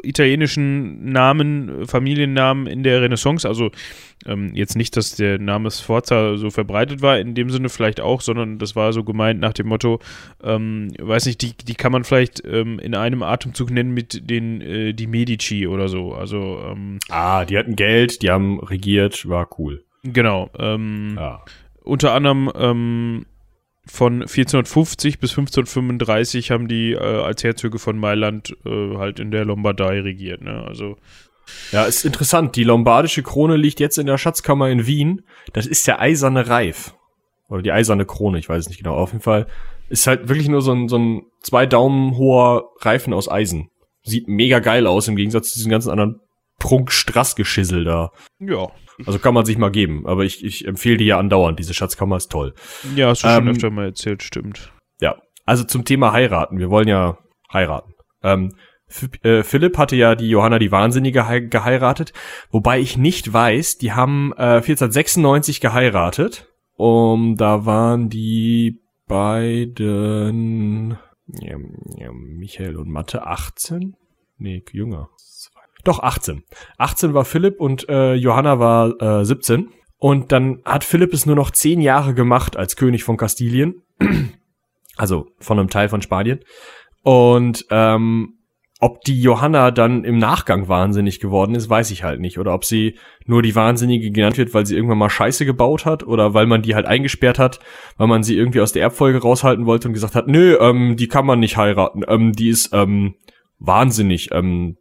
italienischen 0.02 1.12
Namen, 1.12 1.86
Familiennamen 1.86 2.66
in 2.66 2.82
der 2.82 3.02
Renaissance. 3.02 3.46
Also 3.46 3.70
ähm, 4.26 4.52
jetzt 4.54 4.76
nicht, 4.76 4.96
dass 4.96 5.14
der 5.14 5.38
Name 5.38 5.70
Sforza 5.70 6.36
so 6.36 6.50
verbreitet 6.50 7.02
war, 7.02 7.18
in 7.18 7.34
dem 7.34 7.50
Sinne 7.50 7.68
vielleicht 7.68 8.00
auch, 8.00 8.20
sondern 8.20 8.58
das 8.58 8.74
war 8.74 8.92
so 8.92 9.04
gemeint 9.04 9.40
nach 9.40 9.52
dem 9.52 9.68
Motto, 9.68 10.00
ähm, 10.42 10.92
weiß 10.98 11.26
nicht, 11.26 11.40
die, 11.42 11.56
die 11.56 11.74
kann 11.74 11.92
man 11.92 12.04
vielleicht 12.04 12.44
ähm, 12.44 12.78
in 12.78 12.94
einem 12.94 13.22
Atemzug 13.22 13.70
nennen 13.70 13.92
mit 13.92 14.28
den 14.28 14.60
äh, 14.60 14.92
die 14.92 15.06
Medici 15.06 15.66
oder 15.66 15.88
so. 15.88 16.12
Also 16.12 16.60
ähm, 16.66 16.98
ah, 17.08 17.44
die 17.44 17.56
hatten 17.56 17.76
Geld, 17.76 18.22
die 18.22 18.30
haben 18.30 18.58
regiert, 18.60 19.28
war 19.28 19.48
cool. 19.58 19.84
Genau. 20.02 20.50
Ähm, 20.58 21.14
ja. 21.16 21.44
Unter 21.82 22.12
anderem 22.12 22.50
ähm, 22.54 23.26
von 23.90 24.22
1450 24.22 25.18
bis 25.18 25.30
1535 25.30 26.50
haben 26.50 26.68
die 26.68 26.92
äh, 26.92 26.98
als 26.98 27.42
Herzöge 27.42 27.78
von 27.78 27.98
Mailand 27.98 28.56
äh, 28.64 28.96
halt 28.96 29.20
in 29.20 29.30
der 29.30 29.44
Lombardei 29.44 30.00
regiert. 30.00 30.42
Ne? 30.42 30.64
Also 30.66 30.96
ja, 31.72 31.84
ist 31.84 32.04
interessant. 32.04 32.56
Die 32.56 32.64
lombardische 32.64 33.22
Krone 33.22 33.56
liegt 33.56 33.80
jetzt 33.80 33.98
in 33.98 34.06
der 34.06 34.18
Schatzkammer 34.18 34.68
in 34.68 34.86
Wien. 34.86 35.22
Das 35.52 35.66
ist 35.66 35.86
der 35.86 36.00
eiserne 36.00 36.48
Reif. 36.48 36.94
Oder 37.48 37.62
die 37.62 37.72
eiserne 37.72 38.06
Krone, 38.06 38.38
ich 38.38 38.48
weiß 38.48 38.60
es 38.60 38.68
nicht 38.68 38.78
genau. 38.78 38.94
Auf 38.94 39.12
jeden 39.12 39.22
Fall 39.22 39.46
ist 39.88 40.06
halt 40.06 40.28
wirklich 40.28 40.48
nur 40.48 40.62
so 40.62 40.72
ein, 40.72 40.88
so 40.88 40.96
ein 40.96 41.22
zwei 41.40 41.66
Daumen 41.66 42.16
hoher 42.16 42.70
Reifen 42.80 43.12
aus 43.12 43.28
Eisen. 43.28 43.70
Sieht 44.02 44.28
mega 44.28 44.60
geil 44.60 44.86
aus 44.86 45.08
im 45.08 45.16
Gegensatz 45.16 45.50
zu 45.50 45.58
diesen 45.58 45.70
ganzen 45.70 45.90
anderen 45.90 46.20
Prunk-Strass-Geschissel 46.60 47.82
da. 47.84 48.12
Ja. 48.38 48.68
Also 49.04 49.18
kann 49.18 49.34
man 49.34 49.44
sich 49.44 49.58
mal 49.58 49.70
geben. 49.70 50.06
Aber 50.06 50.24
ich, 50.24 50.44
ich 50.44 50.68
empfehle 50.68 50.98
die 50.98 51.06
ja 51.06 51.18
andauernd. 51.18 51.58
Diese 51.58 51.74
Schatzkammer 51.74 52.16
ist 52.16 52.30
toll. 52.30 52.54
Ja, 52.94 53.08
hast 53.08 53.24
du 53.24 53.28
ähm, 53.28 53.34
schon 53.34 53.48
öfter 53.48 53.70
mal 53.70 53.86
erzählt, 53.86 54.22
stimmt. 54.22 54.72
Ja. 55.00 55.16
Also 55.44 55.64
zum 55.64 55.84
Thema 55.84 56.12
heiraten. 56.12 56.58
Wir 56.58 56.70
wollen 56.70 56.86
ja 56.86 57.18
heiraten. 57.52 57.94
Ähm, 58.22 58.54
äh, 59.22 59.42
Philipp 59.42 59.78
hatte 59.78 59.96
ja 59.96 60.14
die 60.14 60.28
Johanna 60.28 60.58
die 60.58 60.70
Wahnsinnige 60.70 61.48
geheiratet, 61.48 62.12
wobei 62.50 62.80
ich 62.80 62.96
nicht 62.96 63.32
weiß, 63.32 63.78
die 63.78 63.92
haben 63.92 64.32
äh, 64.36 64.60
1496 64.60 65.60
geheiratet. 65.60 66.46
Um, 66.76 67.36
da 67.36 67.66
waren 67.66 68.08
die 68.08 68.80
beiden 69.06 70.96
ja, 71.40 71.56
ja, 71.96 72.12
Michael 72.12 72.76
und 72.76 72.88
Mathe 72.88 73.26
18. 73.26 73.96
Nee, 74.38 74.64
jünger. 74.72 75.10
Doch, 75.84 76.00
18. 76.00 76.44
18 76.78 77.14
war 77.14 77.24
Philipp 77.24 77.60
und 77.60 77.88
äh, 77.88 78.14
Johanna 78.14 78.58
war 78.58 79.20
äh, 79.20 79.24
17. 79.24 79.70
Und 79.98 80.32
dann 80.32 80.62
hat 80.64 80.84
Philipp 80.84 81.12
es 81.12 81.26
nur 81.26 81.36
noch 81.36 81.50
zehn 81.50 81.80
Jahre 81.80 82.14
gemacht 82.14 82.56
als 82.56 82.76
König 82.76 83.04
von 83.04 83.16
Kastilien. 83.16 83.82
also 84.96 85.26
von 85.38 85.58
einem 85.58 85.68
Teil 85.68 85.88
von 85.88 86.02
Spanien. 86.02 86.40
Und 87.02 87.66
ähm, 87.70 88.40
ob 88.82 89.02
die 89.02 89.20
Johanna 89.20 89.70
dann 89.70 90.04
im 90.04 90.16
Nachgang 90.16 90.68
wahnsinnig 90.68 91.20
geworden 91.20 91.54
ist, 91.54 91.68
weiß 91.68 91.90
ich 91.90 92.02
halt 92.02 92.18
nicht. 92.18 92.38
Oder 92.38 92.54
ob 92.54 92.64
sie 92.64 92.96
nur 93.26 93.42
die 93.42 93.54
Wahnsinnige 93.54 94.10
genannt 94.10 94.38
wird, 94.38 94.54
weil 94.54 94.64
sie 94.64 94.74
irgendwann 94.74 94.96
mal 94.96 95.10
Scheiße 95.10 95.44
gebaut 95.44 95.84
hat 95.84 96.02
oder 96.02 96.32
weil 96.32 96.46
man 96.46 96.62
die 96.62 96.74
halt 96.74 96.86
eingesperrt 96.86 97.38
hat, 97.38 97.60
weil 97.98 98.06
man 98.06 98.22
sie 98.22 98.36
irgendwie 98.36 98.62
aus 98.62 98.72
der 98.72 98.82
Erbfolge 98.82 99.20
raushalten 99.20 99.66
wollte 99.66 99.88
und 99.88 99.94
gesagt 99.94 100.14
hat, 100.14 100.28
nö, 100.28 100.56
ähm, 100.58 100.96
die 100.96 101.08
kann 101.08 101.26
man 101.26 101.40
nicht 101.40 101.58
heiraten, 101.58 102.02
ähm, 102.08 102.32
die 102.32 102.48
ist 102.48 102.70
ähm, 102.72 103.16
wahnsinnig, 103.58 104.30
ähm, 104.32 104.78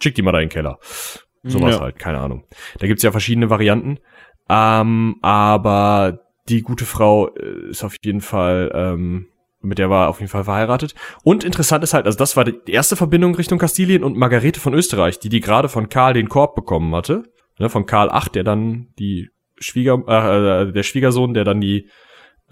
schick 0.00 0.14
die 0.14 0.22
mal 0.22 0.32
da 0.32 0.38
in 0.38 0.48
den 0.48 0.52
Keller. 0.52 0.78
Sowas 1.44 1.76
ja. 1.76 1.80
halt, 1.80 1.98
keine 1.98 2.18
Ahnung. 2.18 2.44
Da 2.78 2.86
gibt's 2.86 3.02
ja 3.02 3.10
verschiedene 3.10 3.50
Varianten. 3.50 3.98
Ähm, 4.48 5.16
aber 5.22 6.20
die 6.48 6.62
gute 6.62 6.84
Frau 6.84 7.28
äh, 7.34 7.70
ist 7.70 7.84
auf 7.84 7.94
jeden 8.02 8.20
Fall 8.20 8.70
ähm, 8.74 9.28
mit 9.60 9.78
der 9.78 9.90
war 9.90 10.08
auf 10.08 10.20
jeden 10.20 10.30
Fall 10.30 10.44
verheiratet. 10.44 10.94
Und 11.24 11.44
interessant 11.44 11.82
ist 11.82 11.94
halt, 11.94 12.06
also 12.06 12.16
das 12.16 12.36
war 12.36 12.44
die 12.44 12.58
erste 12.70 12.96
Verbindung 12.96 13.34
Richtung 13.34 13.58
Kastilien 13.58 14.04
und 14.04 14.16
Margarete 14.16 14.60
von 14.60 14.74
Österreich, 14.74 15.18
die 15.18 15.28
die 15.28 15.40
gerade 15.40 15.68
von 15.68 15.88
Karl 15.88 16.14
den 16.14 16.28
Korb 16.28 16.54
bekommen 16.54 16.94
hatte. 16.94 17.24
Ne, 17.58 17.68
von 17.68 17.86
Karl 17.86 18.08
VIII, 18.08 18.30
der 18.34 18.44
dann 18.44 18.88
die 19.00 19.30
Schwieger, 19.58 19.98
äh, 20.06 20.72
der 20.72 20.82
Schwiegersohn, 20.84 21.34
der 21.34 21.42
dann 21.42 21.60
die 21.60 21.88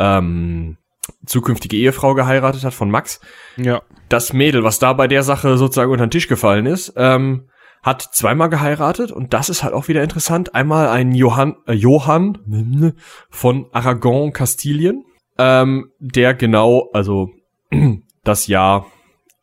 ähm, 0.01 0.78
zukünftige 1.25 1.77
Ehefrau 1.77 2.15
geheiratet 2.15 2.65
hat 2.65 2.75
von 2.75 2.91
Max. 2.91 3.21
Ja. 3.57 3.83
Das 4.09 4.33
Mädel, 4.33 4.65
was 4.65 4.79
da 4.79 4.93
bei 4.93 5.09
der 5.09 5.23
Sache 5.23 5.57
sozusagen 5.59 5.91
unter 5.91 6.07
den 6.07 6.11
Tisch 6.11 6.29
gefallen 6.29 6.67
ist, 6.67 6.93
ähm, 6.97 7.49
hat 7.83 8.03
zweimal 8.03 8.49
geheiratet 8.49 9.13
und 9.13 9.33
das 9.33 9.49
ist 9.49 9.63
halt 9.63 9.75
auch 9.75 9.89
wieder 9.89 10.03
interessant. 10.03 10.55
Einmal 10.55 10.89
ein 10.89 11.13
Johann, 11.13 11.57
äh, 11.67 11.73
Johann 11.73 12.95
von 13.31 13.67
Aragon, 13.73 14.33
Kastilien 14.33 15.05
ähm, 15.39 15.91
der 15.99 16.35
genau, 16.35 16.91
also 16.93 17.31
das 18.25 18.47
Jahr, 18.47 18.87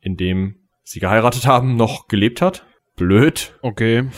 in 0.01 0.17
dem 0.17 0.55
sie 0.83 0.99
geheiratet 0.99 1.45
haben, 1.45 1.75
noch 1.75 2.07
gelebt 2.07 2.41
hat. 2.41 2.65
Blöd. 2.95 3.57
Okay. 3.61 4.09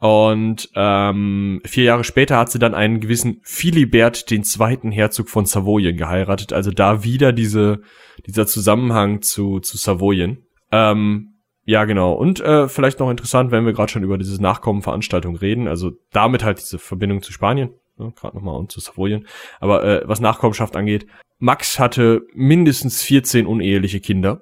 Und 0.00 0.70
ähm, 0.74 1.60
vier 1.66 1.84
Jahre 1.84 2.04
später 2.04 2.38
hat 2.38 2.50
sie 2.50 2.58
dann 2.58 2.74
einen 2.74 3.00
gewissen 3.00 3.40
Philibert, 3.42 4.30
den 4.30 4.44
zweiten 4.44 4.90
Herzog 4.90 5.28
von 5.28 5.44
Savoyen, 5.44 5.96
geheiratet. 5.96 6.54
Also 6.54 6.70
da 6.70 7.04
wieder 7.04 7.32
diese, 7.32 7.82
dieser 8.26 8.46
Zusammenhang 8.46 9.20
zu, 9.20 9.60
zu 9.60 9.76
Savoyen. 9.76 10.46
Ähm, 10.72 11.34
ja, 11.66 11.84
genau. 11.84 12.14
Und 12.14 12.40
äh, 12.40 12.66
vielleicht 12.68 12.98
noch 12.98 13.10
interessant, 13.10 13.50
wenn 13.50 13.66
wir 13.66 13.74
gerade 13.74 13.92
schon 13.92 14.02
über 14.02 14.16
diese 14.16 14.42
Nachkommenveranstaltung 14.42 15.36
reden, 15.36 15.68
also 15.68 15.92
damit 16.12 16.42
halt 16.44 16.60
diese 16.60 16.78
Verbindung 16.78 17.20
zu 17.20 17.32
Spanien 17.32 17.74
ne, 18.00 18.12
gerade 18.16 18.36
nochmal 18.36 18.56
und 18.56 18.72
zu 18.72 18.80
Savoyen. 18.80 19.26
Aber 19.60 19.84
äh, 19.84 20.02
was 20.08 20.20
Nachkommenschaft 20.20 20.76
angeht, 20.76 21.06
Max 21.38 21.78
hatte 21.78 22.22
mindestens 22.32 23.02
14 23.02 23.46
uneheliche 23.46 24.00
Kinder. 24.00 24.40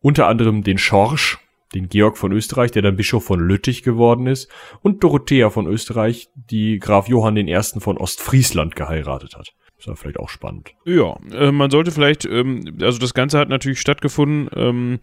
Unter 0.00 0.26
anderem 0.26 0.62
den 0.62 0.78
Schorsch, 0.78 1.38
den 1.74 1.88
Georg 1.88 2.16
von 2.16 2.32
Österreich, 2.32 2.70
der 2.70 2.82
dann 2.82 2.96
Bischof 2.96 3.24
von 3.24 3.40
Lüttich 3.40 3.82
geworden 3.82 4.26
ist, 4.26 4.50
und 4.82 5.02
Dorothea 5.04 5.50
von 5.50 5.66
Österreich, 5.66 6.28
die 6.34 6.78
Graf 6.78 7.08
Johann 7.08 7.36
I. 7.36 7.60
von 7.78 7.98
Ostfriesland 7.98 8.76
geheiratet 8.76 9.36
hat. 9.36 9.54
Ist 9.78 9.86
ja 9.86 9.94
vielleicht 9.94 10.18
auch 10.18 10.28
spannend. 10.28 10.74
Ja, 10.84 11.16
äh, 11.32 11.52
man 11.52 11.70
sollte 11.70 11.92
vielleicht, 11.92 12.24
ähm, 12.24 12.78
also 12.80 12.98
das 12.98 13.14
Ganze 13.14 13.38
hat 13.38 13.48
natürlich 13.48 13.80
stattgefunden, 13.80 14.50
ähm, 14.56 14.98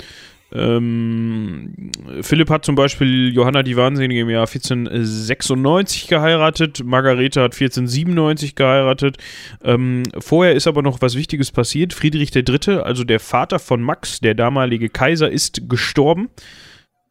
ähm, 0.56 1.92
Philipp 2.22 2.50
hat 2.50 2.64
zum 2.64 2.76
Beispiel 2.76 3.34
Johanna 3.34 3.62
die 3.62 3.76
Wahnsinnige 3.76 4.22
im 4.22 4.30
Jahr 4.30 4.48
1496 4.48 6.08
geheiratet, 6.08 6.82
Margarete 6.86 7.42
hat 7.42 7.54
1497 7.54 8.56
geheiratet. 8.56 9.18
Ähm, 9.64 10.04
vorher 10.18 10.54
ist 10.54 10.68
aber 10.68 10.82
noch 10.82 11.02
was 11.02 11.18
Wichtiges 11.18 11.52
passiert. 11.52 11.94
Friedrich 11.94 12.34
III., 12.34 12.78
also 12.78 13.04
der 13.04 13.20
Vater 13.20 13.60
von 13.60 13.82
Max, 13.82 14.22
der 14.22 14.34
damalige 14.34 14.88
Kaiser, 14.88 15.30
ist 15.30 15.70
gestorben. 15.70 16.30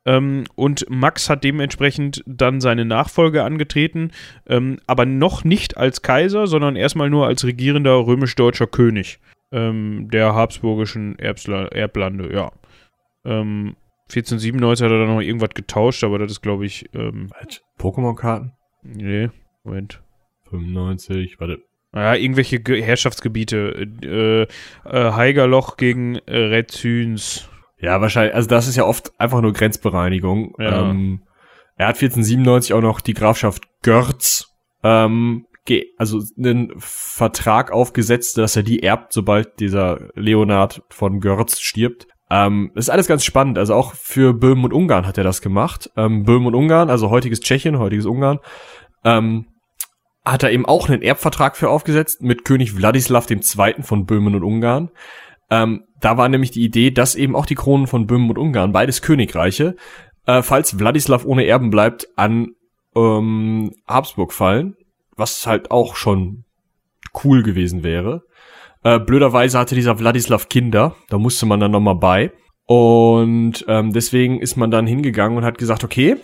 Ähm, 0.06 0.44
und 0.54 0.86
Max 0.88 1.28
hat 1.28 1.44
dementsprechend 1.44 2.22
dann 2.26 2.60
seine 2.62 2.86
Nachfolge 2.86 3.42
angetreten, 3.42 4.10
ähm, 4.46 4.78
aber 4.86 5.04
noch 5.04 5.44
nicht 5.44 5.76
als 5.76 6.02
Kaiser, 6.02 6.46
sondern 6.46 6.76
erstmal 6.76 7.10
nur 7.10 7.26
als 7.26 7.44
regierender 7.44 8.06
römisch-deutscher 8.06 8.66
König 8.66 9.18
ähm, 9.52 10.08
der 10.10 10.34
habsburgischen 10.34 11.18
Erbsla 11.18 11.66
Erblande, 11.66 12.32
ja. 12.32 12.52
Ähm, 13.24 13.76
1497 14.08 14.84
hat 14.84 14.92
er 14.92 14.98
dann 14.98 15.14
noch 15.14 15.20
irgendwas 15.20 15.50
getauscht, 15.54 16.04
aber 16.04 16.18
das 16.18 16.32
ist, 16.32 16.42
glaube 16.42 16.66
ich. 16.66 16.88
Ähm, 16.94 17.30
Pokémon-Karten? 17.78 18.52
Nee, 18.82 19.30
Moment. 19.64 20.02
95, 20.50 21.40
warte. 21.40 21.62
Naja, 21.92 22.20
irgendwelche 22.20 22.60
Ge 22.60 22.82
Herrschaftsgebiete. 22.82 23.88
Äh, 24.02 24.42
äh, 24.88 25.12
Heigerloch 25.12 25.76
gegen 25.76 26.16
äh, 26.26 26.36
Rezüns. 26.36 27.48
Ja, 27.78 28.00
wahrscheinlich. 28.00 28.34
Also, 28.34 28.48
das 28.48 28.68
ist 28.68 28.76
ja 28.76 28.84
oft 28.84 29.12
einfach 29.18 29.40
nur 29.40 29.52
Grenzbereinigung. 29.52 30.54
Ja. 30.58 30.90
Ähm, 30.90 31.22
er 31.76 31.88
hat 31.88 31.96
1497 31.96 32.72
auch 32.74 32.80
noch 32.80 33.00
die 33.00 33.14
Grafschaft 33.14 33.64
Görz, 33.82 34.54
ähm, 34.82 35.46
also 35.96 36.22
einen 36.36 36.72
Vertrag 36.78 37.72
aufgesetzt, 37.72 38.38
dass 38.38 38.54
er 38.54 38.62
die 38.62 38.82
erbt, 38.82 39.12
sobald 39.12 39.60
dieser 39.60 40.10
Leonard 40.14 40.82
von 40.90 41.20
Görz 41.20 41.60
stirbt. 41.60 42.06
Ähm, 42.34 42.72
ist 42.74 42.90
alles 42.90 43.06
ganz 43.06 43.24
spannend. 43.24 43.58
Also 43.58 43.74
auch 43.74 43.94
für 43.94 44.34
Böhmen 44.34 44.64
und 44.64 44.72
Ungarn 44.72 45.06
hat 45.06 45.16
er 45.18 45.22
das 45.22 45.40
gemacht. 45.40 45.88
Ähm, 45.96 46.24
Böhmen 46.24 46.48
und 46.48 46.56
Ungarn, 46.56 46.90
also 46.90 47.08
heutiges 47.08 47.38
Tschechien, 47.38 47.78
heutiges 47.78 48.06
Ungarn, 48.06 48.40
ähm, 49.04 49.46
hat 50.24 50.42
er 50.42 50.50
eben 50.50 50.66
auch 50.66 50.88
einen 50.88 51.00
Erbvertrag 51.00 51.56
für 51.56 51.70
aufgesetzt 51.70 52.22
mit 52.22 52.44
König 52.44 52.76
Wladislav 52.76 53.30
II. 53.30 53.82
von 53.82 54.04
Böhmen 54.04 54.34
und 54.34 54.42
Ungarn. 54.42 54.90
Ähm, 55.48 55.84
da 56.00 56.16
war 56.16 56.28
nämlich 56.28 56.50
die 56.50 56.64
Idee, 56.64 56.90
dass 56.90 57.14
eben 57.14 57.36
auch 57.36 57.46
die 57.46 57.54
Kronen 57.54 57.86
von 57.86 58.08
Böhmen 58.08 58.28
und 58.28 58.38
Ungarn, 58.38 58.72
beides 58.72 59.00
Königreiche, 59.00 59.76
äh, 60.26 60.42
falls 60.42 60.76
Wladislav 60.76 61.24
ohne 61.24 61.46
Erben 61.46 61.70
bleibt, 61.70 62.08
an 62.16 62.48
ähm, 62.96 63.70
Habsburg 63.86 64.32
fallen, 64.32 64.74
was 65.14 65.46
halt 65.46 65.70
auch 65.70 65.94
schon 65.94 66.42
cool 67.22 67.44
gewesen 67.44 67.84
wäre. 67.84 68.24
Äh, 68.84 69.00
blöderweise 69.00 69.58
hatte 69.58 69.74
dieser 69.74 69.98
Wladislav 69.98 70.48
Kinder, 70.48 70.94
da 71.08 71.18
musste 71.18 71.46
man 71.46 71.58
dann 71.58 71.70
nochmal 71.70 71.96
bei. 71.96 72.32
Und 72.66 73.64
ähm, 73.68 73.92
deswegen 73.92 74.40
ist 74.40 74.56
man 74.56 74.70
dann 74.70 74.86
hingegangen 74.86 75.36
und 75.36 75.44
hat 75.44 75.58
gesagt, 75.58 75.84
okay, 75.84 76.16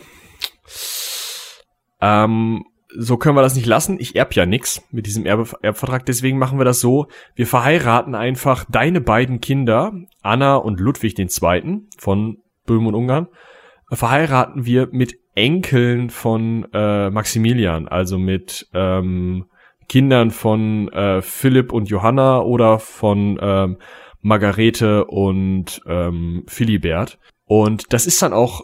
ähm, 2.00 2.64
so 2.96 3.16
können 3.16 3.36
wir 3.36 3.42
das 3.42 3.54
nicht 3.54 3.66
lassen. 3.66 3.98
Ich 4.00 4.16
erb 4.16 4.34
ja 4.34 4.46
nix 4.46 4.82
mit 4.90 5.06
diesem 5.06 5.24
Erbe 5.24 5.48
Erbvertrag. 5.62 6.04
Deswegen 6.06 6.38
machen 6.38 6.58
wir 6.58 6.64
das 6.64 6.80
so. 6.80 7.06
Wir 7.34 7.46
verheiraten 7.46 8.14
einfach 8.14 8.64
deine 8.68 9.00
beiden 9.00 9.40
Kinder, 9.40 9.92
Anna 10.22 10.56
und 10.56 10.80
Ludwig 10.80 11.18
II. 11.18 11.82
von 11.98 12.38
Böhmen 12.66 12.88
und 12.88 12.94
Ungarn, 12.94 13.28
verheiraten 13.90 14.66
wir 14.66 14.88
mit 14.90 15.18
Enkeln 15.34 16.10
von 16.10 16.66
äh, 16.72 17.10
Maximilian, 17.10 17.88
also 17.88 18.18
mit 18.18 18.68
ähm, 18.74 19.46
Kindern 19.90 20.30
von 20.30 20.88
äh, 20.92 21.20
Philipp 21.20 21.72
und 21.72 21.88
Johanna 21.88 22.42
oder 22.42 22.78
von 22.78 23.40
ähm, 23.42 23.78
Margarete 24.20 25.04
und 25.06 25.82
ähm, 25.84 26.44
Philibert. 26.46 27.18
Und 27.44 27.92
das 27.92 28.06
ist 28.06 28.22
dann 28.22 28.32
auch 28.32 28.60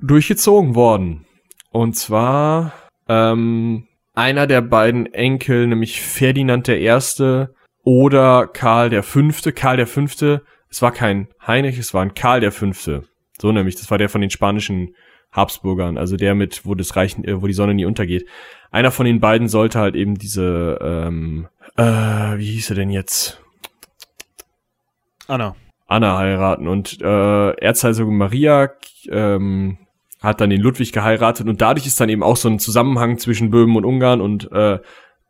durchgezogen 0.00 0.74
worden. 0.74 1.24
Und 1.70 1.94
zwar 1.94 2.72
ähm, 3.08 3.86
einer 4.12 4.48
der 4.48 4.60
beiden 4.60 5.06
Enkel, 5.06 5.68
nämlich 5.68 6.02
Ferdinand 6.02 6.66
der 6.66 6.80
Erste 6.80 7.54
oder 7.84 8.48
Karl 8.48 8.90
der 8.90 9.04
Fünfte. 9.04 9.52
Karl 9.52 9.76
der 9.76 9.86
Fünfte, 9.86 10.42
es 10.68 10.82
war 10.82 10.90
kein 10.90 11.28
Heinrich, 11.46 11.78
es 11.78 11.94
war 11.94 12.02
ein 12.02 12.14
Karl 12.14 12.40
der 12.40 12.50
Fünfte. 12.50 13.04
So 13.40 13.52
nämlich, 13.52 13.76
das 13.76 13.88
war 13.92 13.98
der 13.98 14.08
von 14.08 14.20
den 14.20 14.30
spanischen 14.30 14.96
Habsburgern, 15.36 15.98
also 15.98 16.16
der 16.16 16.34
mit, 16.34 16.64
wo 16.64 16.74
das 16.74 16.96
Reich, 16.96 17.16
äh, 17.22 17.40
wo 17.40 17.46
die 17.46 17.52
Sonne 17.52 17.74
nie 17.74 17.84
untergeht. 17.84 18.26
Einer 18.70 18.90
von 18.90 19.06
den 19.06 19.20
beiden 19.20 19.48
sollte 19.48 19.78
halt 19.78 19.94
eben 19.94 20.16
diese, 20.16 20.78
ähm, 20.80 21.48
äh, 21.76 21.82
wie 21.82 22.52
hieß 22.52 22.70
er 22.70 22.76
denn 22.76 22.90
jetzt? 22.90 23.40
Anna. 25.28 25.54
Anna 25.86 26.18
heiraten 26.18 26.66
und 26.66 27.00
äh, 27.00 27.50
Erzherzogin 27.50 28.16
Maria 28.16 28.70
ähm, 29.08 29.78
hat 30.20 30.40
dann 30.40 30.50
den 30.50 30.60
Ludwig 30.60 30.92
geheiratet 30.92 31.46
und 31.46 31.60
dadurch 31.60 31.86
ist 31.86 32.00
dann 32.00 32.08
eben 32.08 32.22
auch 32.22 32.36
so 32.36 32.48
ein 32.48 32.58
Zusammenhang 32.58 33.18
zwischen 33.18 33.50
Böhmen 33.50 33.76
und 33.76 33.84
Ungarn 33.84 34.20
und 34.20 34.50
äh, 34.50 34.80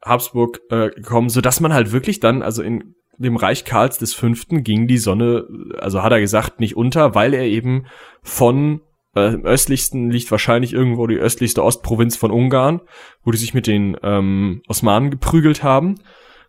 Habsburg 0.03 0.61
äh, 0.71 0.91
gekommen, 0.91 1.29
so 1.29 1.41
dass 1.41 1.61
man 1.61 1.75
halt 1.75 1.93
wirklich 1.93 2.21
dann, 2.21 2.43
also 2.43 2.63
in 2.63 2.95
dem 3.19 3.37
Reich 3.37 3.65
Karls 3.65 3.99
des 3.99 4.15
Fünften 4.15 4.63
ging 4.63 4.87
die 4.87 4.99
Sonne, 4.99 5.47
also 5.79 6.03
hat 6.03 6.13
er 6.13 6.21
gesagt, 6.21 6.61
nicht 6.61 6.77
unter, 6.77 7.15
weil 7.15 7.35
er 7.35 7.45
eben 7.45 7.87
von 8.23 8.81
äh, 9.17 9.33
Im 9.33 9.45
östlichsten 9.47 10.11
liegt 10.11 10.31
wahrscheinlich 10.31 10.75
irgendwo 10.75 11.07
die 11.07 11.17
östlichste 11.17 11.65
Ostprovinz 11.65 12.17
von 12.17 12.31
Ungarn, 12.31 12.83
wo 13.25 13.31
die 13.31 13.39
sich 13.39 13.55
mit 13.55 13.67
den 13.67 13.97
ähm, 14.03 14.63
Osmanen 14.69 15.11
geprügelt 15.11 15.63
haben. 15.63 15.97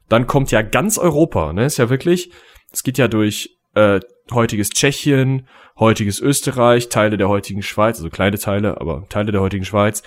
Dann 0.10 0.28
kommt 0.28 0.52
ja 0.52 0.62
ganz 0.62 0.98
Europa, 0.98 1.54
ne? 1.54 1.66
Ist 1.66 1.78
ja 1.78 1.90
wirklich, 1.90 2.32
es 2.72 2.84
geht 2.84 2.98
ja 2.98 3.08
durch 3.08 3.58
äh, 3.74 4.02
heutiges 4.32 4.70
Tschechien, 4.70 5.48
heutiges 5.80 6.20
Österreich, 6.20 6.90
Teile 6.90 7.18
der 7.18 7.30
heutigen 7.30 7.62
Schweiz, 7.62 7.98
also 7.98 8.10
kleine 8.10 8.38
Teile, 8.38 8.82
aber 8.82 9.08
Teile 9.08 9.32
der 9.32 9.42
heutigen 9.42 9.66
Schweiz, 9.66 10.04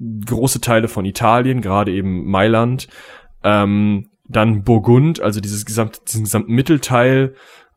große 0.00 0.60
Teile 0.60 0.86
von 0.86 1.04
Italien, 1.04 1.60
gerade 1.60 1.90
eben 1.92 2.30
Mailand, 2.30 2.86
ähm, 3.42 4.10
dann 4.28 4.62
Burgund, 4.62 5.20
also 5.20 5.40
dieses 5.40 5.64
gesamte, 5.64 6.00
diesen 6.06 6.24
gesamten 6.24 6.52
Mittelteil, 6.52 7.34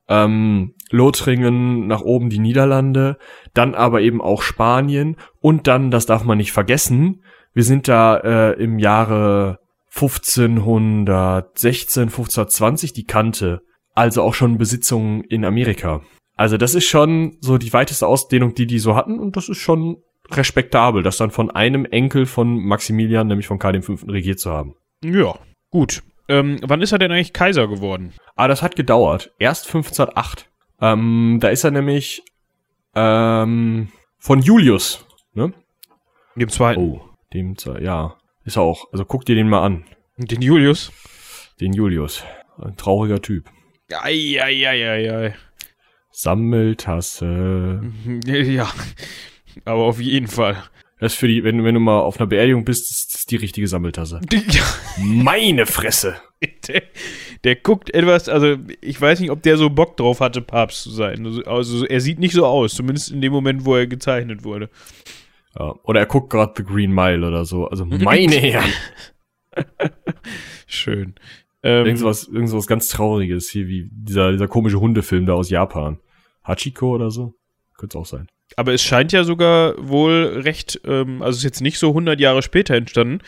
ähm, 0.08 0.74
Lothringen, 0.90 1.88
nach 1.88 2.02
oben 2.02 2.30
die 2.30 2.40
Niederlande, 2.40 3.18
dann 3.54 3.76
aber 3.76 4.02
eben 4.02 4.22
auch 4.22 4.42
Spanien 4.42 5.18
und 5.42 5.68
dann, 5.68 5.92
das 5.92 6.06
darf 6.06 6.24
man 6.24 6.38
nicht 6.38 6.52
vergessen, 6.52 7.24
wir 7.54 7.64
sind 7.64 7.88
da 7.88 8.18
äh, 8.18 8.62
im 8.62 8.80
Jahre 8.80 9.60
1516, 9.94 12.04
1520 12.04 12.94
die 12.94 13.06
Kante, 13.06 13.62
also 13.96 14.22
auch 14.22 14.34
schon 14.34 14.58
Besitzungen 14.58 15.24
in 15.24 15.46
Amerika. 15.46 16.02
Also 16.36 16.58
das 16.58 16.76
ist 16.76 16.86
schon 16.86 17.38
so 17.42 17.58
die 17.58 17.74
weiteste 17.74 18.08
Ausdehnung, 18.08 18.56
die 18.56 18.68
die 18.68 18.80
so 18.80 18.96
hatten 18.96 19.20
und 19.20 19.36
das 19.36 19.50
ist 19.50 19.58
schon 19.58 19.98
respektabel, 20.32 21.04
das 21.04 21.18
dann 21.18 21.32
von 21.32 21.52
einem 21.52 21.86
Enkel 21.86 22.26
von 22.26 22.60
Maximilian, 22.60 23.28
nämlich 23.28 23.48
von 23.48 23.60
Karl 23.60 23.82
V. 23.82 23.96
regiert 24.08 24.40
zu 24.40 24.52
haben. 24.52 24.76
Ja, 25.04 25.38
gut. 25.72 26.04
Ähm, 26.28 26.60
wann 26.62 26.82
ist 26.82 26.92
er 26.92 27.00
denn 27.00 27.12
eigentlich 27.12 27.34
Kaiser 27.34 27.68
geworden? 27.68 28.14
Ah, 28.36 28.48
das 28.48 28.62
hat 28.62 28.76
gedauert. 28.76 29.32
Erst 29.40 29.66
1508. 29.66 30.49
Ähm, 30.82 31.38
da 31.42 31.50
ist 31.50 31.64
er 31.64 31.72
nämlich 31.72 32.24
ähm, 32.96 33.90
von 34.18 34.42
Julius, 34.42 35.06
ne? 35.34 35.54
Dem 36.36 36.50
zweiten. 36.50 36.82
Oh, 36.82 37.02
dem, 37.34 37.58
Ze- 37.58 37.82
ja. 37.82 38.16
Ist 38.46 38.56
er 38.58 38.62
auch. 38.64 38.88
Also 38.92 39.04
guck 39.06 39.26
dir 39.26 39.36
den 39.36 39.50
mal 39.50 39.64
an. 39.64 39.86
Den 40.18 40.42
Julius. 40.42 40.92
Den 41.60 41.74
Julius. 41.74 42.24
Ein 42.58 42.78
trauriger 42.78 43.22
Typ. 43.22 43.50
Eieieiei. 43.92 45.36
Sammeltasse. 46.12 47.82
Ja, 48.26 48.72
aber 49.66 49.84
auf 49.84 50.00
jeden 50.00 50.28
Fall. 50.28 50.64
Das 51.00 51.14
ist 51.14 51.20
für 51.20 51.28
die, 51.28 51.44
wenn, 51.44 51.64
wenn 51.64 51.74
du 51.76 51.80
mal 51.80 52.00
auf 52.00 52.20
einer 52.20 52.28
Beerdigung 52.28 52.66
bist, 52.66 52.90
ist 52.92 53.14
das 53.14 53.26
die 53.26 53.38
richtige 53.38 53.68
Sammeltasse. 53.68 54.20
Ja, 54.32 54.64
Meine 54.98 55.66
Fresse! 55.66 56.16
Der, 57.44 57.56
guckt 57.56 57.94
etwas, 57.94 58.28
also 58.30 58.58
ich 58.82 59.00
weiß 59.00 59.20
nicht, 59.20 59.32
ob 59.32 59.42
der 59.44 59.58
so 59.58 59.70
Bock 59.70 59.98
drauf 59.98 60.20
hatte, 60.20 60.42
Papst 60.42 60.84
zu 60.84 60.90
sein. 60.92 61.26
Also, 61.26 61.44
Also 61.44 61.86
er 61.86 62.02
sieht 62.02 62.20
nicht 62.20 62.34
so 62.34 62.46
aus, 62.46 62.74
zumindest 62.74 63.12
in 63.12 63.22
dem 63.22 63.32
Moment, 63.32 63.66
wo 63.66 63.76
er 63.76 63.88
gezeichnet 63.88 64.44
wurde. 64.44 64.70
Ja. 65.58 65.74
Oder 65.84 66.02
er 66.02 66.06
guckt 66.06 66.30
gerade 66.30 66.54
The 66.56 66.64
Green 66.64 66.92
Mile 66.94 67.26
oder 67.28 67.46
so. 67.46 67.68
Also 67.68 67.86
meine 67.86 68.36
Herren. 68.36 68.72
Schön. 70.68 71.16
Ähm, 71.64 71.86
Irgend 71.86 72.00
sowas, 72.00 72.28
irgend 72.28 72.50
sowas 72.50 72.68
ganz 72.68 72.88
Trauriges, 72.88 73.50
hier 73.50 73.68
wie 73.68 73.90
dieser, 73.92 74.32
dieser 74.32 74.48
komische 74.48 74.80
Hundefilm 74.80 75.26
da 75.26 75.34
aus 75.34 75.50
Japan. 75.50 76.00
Hachiko 76.44 76.96
oder 76.96 77.12
so? 77.12 77.34
Könnte 77.78 77.98
es 77.98 78.02
auch 78.02 78.06
sein. 78.06 78.28
aber 78.56 78.74
es 78.74 78.82
scheint 78.84 79.12
ja 79.12 79.24
sogar 79.24 79.76
wohl 79.78 80.42
recht, 80.44 80.80
ähm, 80.86 81.22
also 81.22 81.32
es 81.32 81.38
ist 81.40 81.44
jetzt 81.44 81.62
nicht 81.62 81.78
so 81.80 81.90
100 81.90 82.20
Jahre 82.20 82.42
später 82.42 82.76
entstanden, 82.76 83.20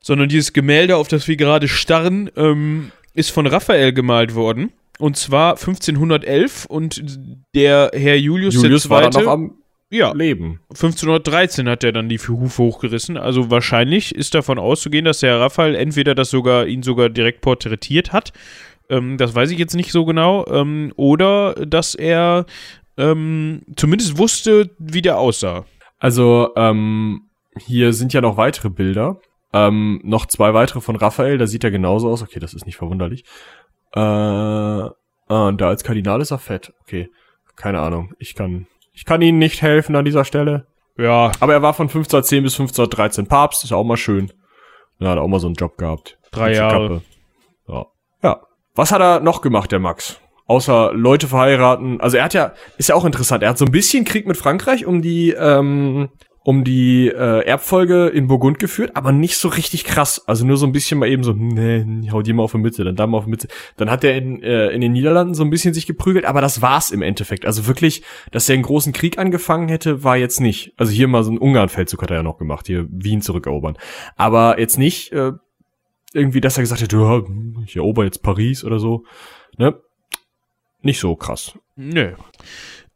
sondern 0.00 0.28
dieses 0.28 0.52
Gemälde, 0.52 0.96
auf 0.96 1.08
das 1.08 1.26
wir 1.28 1.36
gerade 1.36 1.68
starren, 1.68 2.30
ähm, 2.36 2.92
ist 3.14 3.30
von 3.30 3.46
Raphael 3.46 3.92
gemalt 3.92 4.34
worden. 4.34 4.72
Und 4.98 5.16
zwar 5.16 5.52
1511 5.52 6.66
und 6.66 7.02
der 7.54 7.90
Herr 7.94 8.16
Julius, 8.16 8.54
Julius 8.54 8.84
II. 8.84 8.90
war 8.90 9.00
dann 9.02 9.24
noch 9.24 9.32
am 9.32 9.54
ja, 9.90 10.12
Leben. 10.12 10.60
1513 10.70 11.68
hat 11.68 11.84
er 11.84 11.92
dann 11.92 12.08
die 12.08 12.18
Hufe 12.18 12.62
hochgerissen. 12.62 13.18
Also 13.18 13.50
wahrscheinlich 13.50 14.14
ist 14.14 14.34
davon 14.34 14.58
auszugehen, 14.58 15.04
dass 15.04 15.20
der 15.20 15.38
Raphael 15.38 15.74
entweder 15.74 16.14
das 16.14 16.30
sogar 16.30 16.66
ihn 16.66 16.82
sogar 16.82 17.10
direkt 17.10 17.42
porträtiert 17.42 18.12
hat. 18.12 18.32
Ähm, 18.88 19.18
das 19.18 19.34
weiß 19.34 19.50
ich 19.50 19.58
jetzt 19.58 19.74
nicht 19.74 19.92
so 19.92 20.04
genau. 20.06 20.46
Ähm, 20.46 20.92
oder 20.96 21.54
dass 21.54 21.94
er 21.94 22.46
ähm, 22.96 23.62
zumindest 23.76 24.18
wusste, 24.18 24.70
wie 24.78 25.02
der 25.02 25.18
aussah. 25.18 25.66
Also, 25.98 26.50
ähm, 26.56 27.28
hier 27.58 27.92
sind 27.92 28.12
ja 28.12 28.20
noch 28.20 28.36
weitere 28.36 28.70
Bilder. 28.70 29.20
Ähm, 29.52 30.00
noch 30.02 30.26
zwei 30.26 30.54
weitere 30.54 30.80
von 30.80 30.96
Raphael, 30.96 31.38
da 31.38 31.46
sieht 31.46 31.64
er 31.64 31.70
genauso 31.70 32.10
aus. 32.10 32.22
Okay, 32.22 32.40
das 32.40 32.54
ist 32.54 32.66
nicht 32.66 32.76
verwunderlich. 32.76 33.24
Äh, 33.94 34.00
ah, 34.00 34.94
und 35.28 35.60
da 35.60 35.68
als 35.68 35.84
Kardinal 35.84 36.20
ist 36.20 36.30
er 36.30 36.38
fett. 36.38 36.72
Okay, 36.80 37.10
keine 37.56 37.80
Ahnung. 37.80 38.14
Ich 38.18 38.34
kann, 38.34 38.66
ich 38.92 39.04
kann 39.04 39.22
Ihnen 39.22 39.38
nicht 39.38 39.62
helfen 39.62 39.96
an 39.96 40.04
dieser 40.04 40.24
Stelle. 40.24 40.66
Ja, 40.96 41.32
Aber 41.40 41.52
er 41.52 41.62
war 41.62 41.74
von 41.74 41.86
1510 41.86 42.42
bis 42.42 42.54
1513 42.54 43.26
Papst, 43.26 43.64
ist 43.64 43.72
auch 43.72 43.84
mal 43.84 43.96
schön. 43.96 44.32
Ja, 44.98 45.10
hat 45.10 45.18
auch 45.18 45.28
mal 45.28 45.40
so 45.40 45.48
einen 45.48 45.56
Job 45.56 45.76
gehabt. 45.78 46.18
Drei 46.30 46.54
Jahre. 46.54 47.02
Ja. 47.66 47.86
ja. 48.22 48.40
Was 48.74 48.92
hat 48.92 49.00
er 49.00 49.20
noch 49.20 49.42
gemacht, 49.42 49.72
der 49.72 49.78
Max? 49.78 50.20
Außer 50.46 50.92
Leute 50.92 51.28
verheiraten. 51.28 52.00
Also 52.00 52.16
er 52.18 52.24
hat 52.24 52.34
ja, 52.34 52.52
ist 52.78 52.88
ja 52.88 52.94
auch 52.94 53.04
interessant, 53.04 53.42
er 53.42 53.50
hat 53.50 53.58
so 53.58 53.64
ein 53.64 53.72
bisschen 53.72 54.04
Krieg 54.04 54.26
mit 54.26 54.36
Frankreich 54.36 54.86
um 54.86 55.02
die, 55.02 55.30
ähm, 55.30 56.10
um 56.44 56.64
die 56.64 57.08
äh, 57.08 57.44
Erbfolge 57.46 58.08
in 58.08 58.26
Burgund 58.26 58.58
geführt, 58.58 58.92
aber 58.94 59.12
nicht 59.12 59.36
so 59.36 59.48
richtig 59.48 59.84
krass. 59.84 60.26
Also 60.26 60.44
nur 60.44 60.56
so 60.56 60.66
ein 60.66 60.72
bisschen 60.72 60.98
mal 60.98 61.08
eben 61.08 61.22
so, 61.22 61.32
nee, 61.32 62.10
hau 62.10 62.22
die 62.22 62.32
mal 62.32 62.42
auf 62.42 62.52
die 62.52 62.58
Mitte, 62.58 62.84
dann 62.84 62.96
da 62.96 63.06
mal 63.06 63.18
auf 63.18 63.24
die 63.24 63.30
Mitte. 63.30 63.48
Dann 63.76 63.90
hat 63.90 64.02
er 64.02 64.16
in, 64.16 64.42
äh, 64.42 64.68
in 64.70 64.80
den 64.80 64.92
Niederlanden 64.92 65.34
so 65.34 65.44
ein 65.44 65.50
bisschen 65.50 65.72
sich 65.72 65.86
geprügelt, 65.86 66.24
aber 66.24 66.40
das 66.40 66.60
war's 66.60 66.90
im 66.90 67.02
Endeffekt. 67.02 67.46
Also 67.46 67.66
wirklich, 67.66 68.02
dass 68.32 68.48
er 68.48 68.54
einen 68.54 68.64
großen 68.64 68.92
Krieg 68.92 69.18
angefangen 69.18 69.68
hätte, 69.68 70.02
war 70.02 70.16
jetzt 70.16 70.40
nicht. 70.40 70.72
Also 70.76 70.92
hier 70.92 71.06
mal 71.06 71.22
so 71.22 71.30
ein 71.30 71.38
Ungarn-Feldzug 71.38 72.02
hat 72.02 72.10
er 72.10 72.18
ja 72.18 72.22
noch 72.22 72.38
gemacht, 72.38 72.66
hier 72.66 72.86
Wien 72.90 73.22
zurückerobern. 73.22 73.78
Aber 74.16 74.58
jetzt 74.58 74.78
nicht 74.78 75.12
äh, 75.12 75.32
irgendwie, 76.12 76.40
dass 76.40 76.58
er 76.58 76.62
gesagt 76.62 76.82
hätte, 76.82 76.96
ja, 76.96 77.22
ich 77.64 77.76
erober 77.76 78.04
jetzt 78.04 78.22
Paris 78.22 78.64
oder 78.64 78.78
so. 78.78 79.04
Ne? 79.58 79.80
Nicht 80.80 80.98
so 80.98 81.14
krass. 81.14 81.56
nö. 81.76 82.14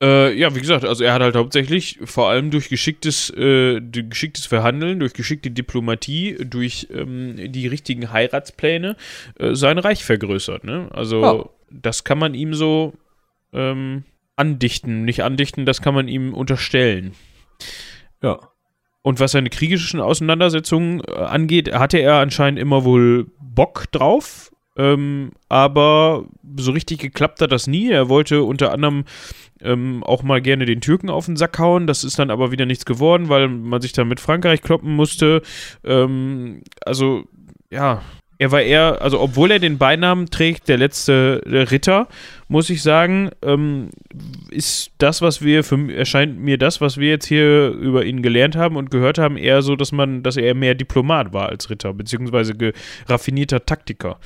Äh, 0.03 0.34
ja, 0.38 0.55
wie 0.55 0.61
gesagt, 0.61 0.84
also 0.84 1.05
er 1.05 1.14
hat 1.14 1.22
halt 1.22 1.36
hauptsächlich 1.36 1.99
vor 2.05 2.28
allem 2.28 2.51
durch 2.51 2.68
geschicktes, 2.68 3.30
äh, 3.30 3.80
durch 3.80 4.11
geschicktes 4.11 4.44
Verhandeln, 4.44 5.01
durch 5.01 5.14
geschickte 5.14 5.51
Diplomatie, 5.51 6.36
durch 6.44 6.88
ähm, 6.92 7.36
die 7.53 7.66
richtigen 7.66 8.12
Heiratspläne 8.12 8.97
äh, 9.38 9.55
sein 9.55 9.78
Reich 9.78 10.05
vergrößert. 10.05 10.64
Ne? 10.64 10.88
Also 10.92 11.22
Ja. 11.22 11.44
das 11.70 12.05
kann 12.05 12.18
man 12.18 12.34
ihm 12.34 12.53
so 12.53 12.92
ähm, 13.55 14.05
andichten, 14.36 15.07
nicht 15.07 15.22
andichten, 15.22 15.64
das 15.64 15.80
kann 15.80 15.94
man 15.94 16.09
ihm 16.09 16.34
unterstellen. 16.34 17.12
Ja. 18.22 18.38
Und 19.01 19.18
was 19.20 19.32
seine 19.32 19.49
kriegischen 19.51 20.01
Auseinandersetzungen 20.01 21.01
äh, 21.09 21.12
angeht, 21.12 21.72
hatte 21.72 21.99
er 21.99 22.16
anscheinend 22.16 22.59
immer 22.61 22.84
wohl 22.84 23.28
Bock 23.40 23.84
drauf. 23.92 24.53
Ähm, 24.78 25.30
aber 25.49 26.26
so 26.59 26.72
richtig 26.72 26.99
geklappt 26.99 27.40
hat 27.40 27.51
das 27.51 27.66
nie. 27.66 27.88
Er 27.90 28.11
wollte 28.11 28.42
unter 28.42 28.72
anderem 28.72 29.05
ähm, 29.63 30.03
auch 30.05 30.23
mal 30.23 30.41
gerne 30.41 30.67
den 30.67 30.81
Türken 30.81 31.11
auf 31.11 31.27
den 31.27 31.37
Sack 31.37 31.59
hauen. 31.59 31.87
Das 31.87 32.05
ist 32.05 32.19
dann 32.19 32.31
aber 32.31 32.53
wieder 32.53 32.67
nichts 32.67 32.85
geworden, 32.85 33.29
weil 33.29 33.49
man 33.49 33.81
sich 33.81 33.93
dann 33.93 34.09
mit 34.09 34.21
Frankreich 34.21 34.63
kloppen 34.63 34.95
musste. 34.95 35.43
Ähm, 35.85 36.63
also, 36.85 37.25
ja, 37.71 38.03
er 38.39 38.53
war 38.53 38.61
eher, 38.61 39.01
also 39.01 39.21
obwohl 39.21 39.51
er 39.51 39.59
den 39.59 39.79
Beinamen 39.79 40.27
trägt, 40.27 40.69
der 40.69 40.77
letzte 40.77 41.41
Ritter, 41.47 42.09
muss 42.49 42.69
ich 42.69 42.83
sagen, 42.83 43.31
ähm, 43.43 43.91
ist 44.51 44.93
das, 44.99 45.23
was 45.23 45.43
wir, 45.43 45.65
für, 45.65 45.93
erscheint 45.93 46.39
mir 46.39 46.59
das, 46.59 46.81
was 46.81 46.99
wir 46.99 47.09
jetzt 47.09 47.27
hier 47.27 47.69
über 47.71 48.05
ihn 48.05 48.23
gelernt 48.23 48.57
haben 48.57 48.77
und 48.77 48.91
gehört 48.91 49.19
haben, 49.19 49.37
eher 49.37 49.63
so, 49.63 49.75
dass 49.75 49.91
man, 49.93 50.23
dass 50.23 50.37
er 50.37 50.55
mehr 50.55 50.75
Diplomat 50.75 51.33
war 51.33 51.49
als 51.49 51.71
Ritter, 51.71 51.95
beziehungsweise 51.95 52.55
raffinierter 53.09 53.65
Taktiker. 53.65 54.19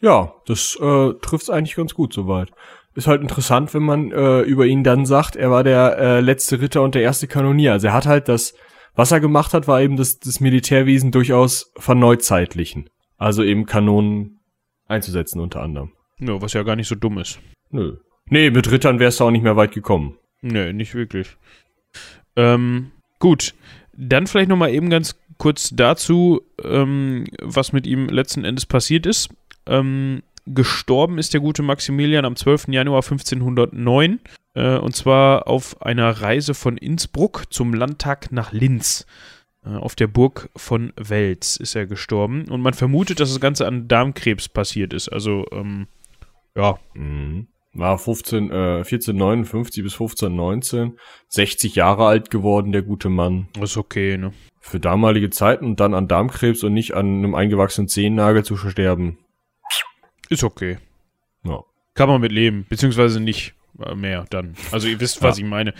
Ja, 0.00 0.32
das 0.46 0.78
äh, 0.80 1.12
trifft's 1.20 1.50
eigentlich 1.50 1.76
ganz 1.76 1.94
gut 1.94 2.12
soweit. 2.12 2.50
Ist 2.96 3.06
halt 3.06 3.20
interessant, 3.20 3.74
wenn 3.74 3.82
man 3.82 4.10
äh, 4.10 4.40
über 4.40 4.66
ihn 4.66 4.82
dann 4.82 5.04
sagt, 5.04 5.36
er 5.36 5.50
war 5.50 5.62
der 5.62 5.98
äh, 5.98 6.20
letzte 6.20 6.60
Ritter 6.60 6.82
und 6.82 6.94
der 6.94 7.02
erste 7.02 7.28
Kanonier. 7.28 7.72
Also 7.72 7.88
er 7.88 7.92
hat 7.92 8.06
halt 8.06 8.26
das, 8.28 8.54
was 8.94 9.12
er 9.12 9.20
gemacht 9.20 9.52
hat, 9.52 9.68
war 9.68 9.82
eben 9.82 9.96
das, 9.96 10.18
das 10.18 10.40
Militärwesen 10.40 11.10
durchaus 11.12 11.72
verneuzeitlichen. 11.76 12.88
Also 13.18 13.42
eben 13.42 13.66
Kanonen 13.66 14.40
einzusetzen 14.86 15.40
unter 15.40 15.62
anderem. 15.62 15.92
Ja, 16.18 16.40
was 16.40 16.54
ja 16.54 16.62
gar 16.62 16.76
nicht 16.76 16.88
so 16.88 16.94
dumm 16.94 17.18
ist. 17.18 17.38
Nö. 17.70 17.98
Nee, 18.30 18.50
mit 18.50 18.70
Rittern 18.70 18.98
wärst 18.98 19.20
du 19.20 19.24
auch 19.24 19.30
nicht 19.30 19.42
mehr 19.44 19.56
weit 19.56 19.72
gekommen. 19.72 20.16
Nee, 20.40 20.72
nicht 20.72 20.94
wirklich. 20.94 21.36
Ähm, 22.34 22.92
gut. 23.18 23.54
Dann 23.92 24.26
vielleicht 24.26 24.48
noch 24.48 24.56
mal 24.56 24.72
eben 24.72 24.90
ganz 24.90 25.16
kurz 25.38 25.70
dazu, 25.70 26.40
ähm, 26.62 27.24
was 27.42 27.72
mit 27.72 27.86
ihm 27.86 28.08
letzten 28.08 28.44
Endes 28.44 28.66
passiert 28.66 29.06
ist. 29.06 29.28
Ähm, 29.66 30.22
gestorben 30.46 31.18
ist 31.18 31.34
der 31.34 31.40
gute 31.40 31.62
Maximilian 31.62 32.24
am 32.24 32.36
12. 32.36 32.68
Januar 32.68 33.02
1509. 33.02 34.20
Äh, 34.54 34.78
und 34.78 34.94
zwar 34.96 35.48
auf 35.48 35.82
einer 35.82 36.10
Reise 36.10 36.54
von 36.54 36.76
Innsbruck 36.76 37.44
zum 37.50 37.74
Landtag 37.74 38.32
nach 38.32 38.52
Linz. 38.52 39.06
Äh, 39.64 39.70
auf 39.70 39.94
der 39.94 40.06
Burg 40.06 40.48
von 40.56 40.92
Wels 40.96 41.56
ist 41.56 41.74
er 41.74 41.86
gestorben. 41.86 42.46
Und 42.48 42.60
man 42.60 42.74
vermutet, 42.74 43.20
dass 43.20 43.30
das 43.30 43.40
Ganze 43.40 43.66
an 43.66 43.88
Darmkrebs 43.88 44.48
passiert 44.48 44.92
ist. 44.92 45.08
Also, 45.08 45.44
ähm, 45.52 45.88
ja, 46.54 46.78
Mhm. 46.94 47.48
War 47.78 47.98
15, 47.98 48.50
äh, 48.50 48.84
1459 48.84 49.82
bis 49.82 49.92
1519, 49.92 50.98
60 51.28 51.74
Jahre 51.74 52.06
alt 52.06 52.30
geworden, 52.30 52.72
der 52.72 52.80
gute 52.80 53.10
Mann. 53.10 53.48
ist 53.60 53.76
okay, 53.76 54.16
ne? 54.16 54.32
Für 54.60 54.80
damalige 54.80 55.28
Zeiten 55.28 55.66
und 55.66 55.78
dann 55.78 55.92
an 55.92 56.08
Darmkrebs 56.08 56.64
und 56.64 56.72
nicht 56.72 56.94
an 56.94 57.18
einem 57.18 57.34
eingewachsenen 57.34 57.88
Zehennagel 57.88 58.44
zu 58.44 58.56
sterben. 58.56 59.18
Ist 60.28 60.44
okay. 60.44 60.78
Ja. 61.44 61.62
Kann 61.94 62.08
man 62.08 62.20
mit 62.20 62.32
leben, 62.32 62.66
beziehungsweise 62.68 63.20
nicht. 63.20 63.54
mehr 63.94 64.24
dann. 64.30 64.54
Also 64.72 64.88
ihr 64.88 65.00
wisst, 65.00 65.22
was 65.22 65.38
ja. 65.38 65.44
ich 65.44 65.50
meine. 65.50 65.74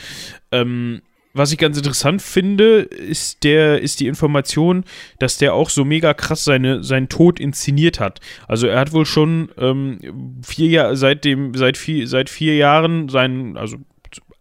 Ähm, 0.53 1.03
was 1.37 1.53
ich 1.53 1.59
ganz 1.59 1.77
interessant 1.77 2.23
finde, 2.23 2.81
ist 2.81 3.45
der, 3.45 3.83
ist 3.83 4.01
die 4.01 4.07
Information, 4.07 4.85
dass 5.19 5.37
der 5.37 5.53
auch 5.53 5.69
so 5.69 5.85
mega 5.85 6.15
krass 6.15 6.45
seine, 6.45 6.83
seinen 6.83 7.11
Tod 7.11 7.39
inszeniert 7.39 8.01
hat. 8.01 8.21
Also 8.49 8.67
er 8.67 8.81
hat 8.81 8.93
wohl 8.93 9.05
schon 9.05 9.51
ähm, 9.59 10.41
vier 10.43 10.69
Jahre, 10.69 10.97
seit 10.97 11.27
dem, 11.27 11.55
seit 11.55 11.77
vier, 11.77 12.09
seit 12.09 12.31
vier 12.31 12.57
Jahren 12.57 13.11
seinen, 13.11 13.59
also 13.59 13.77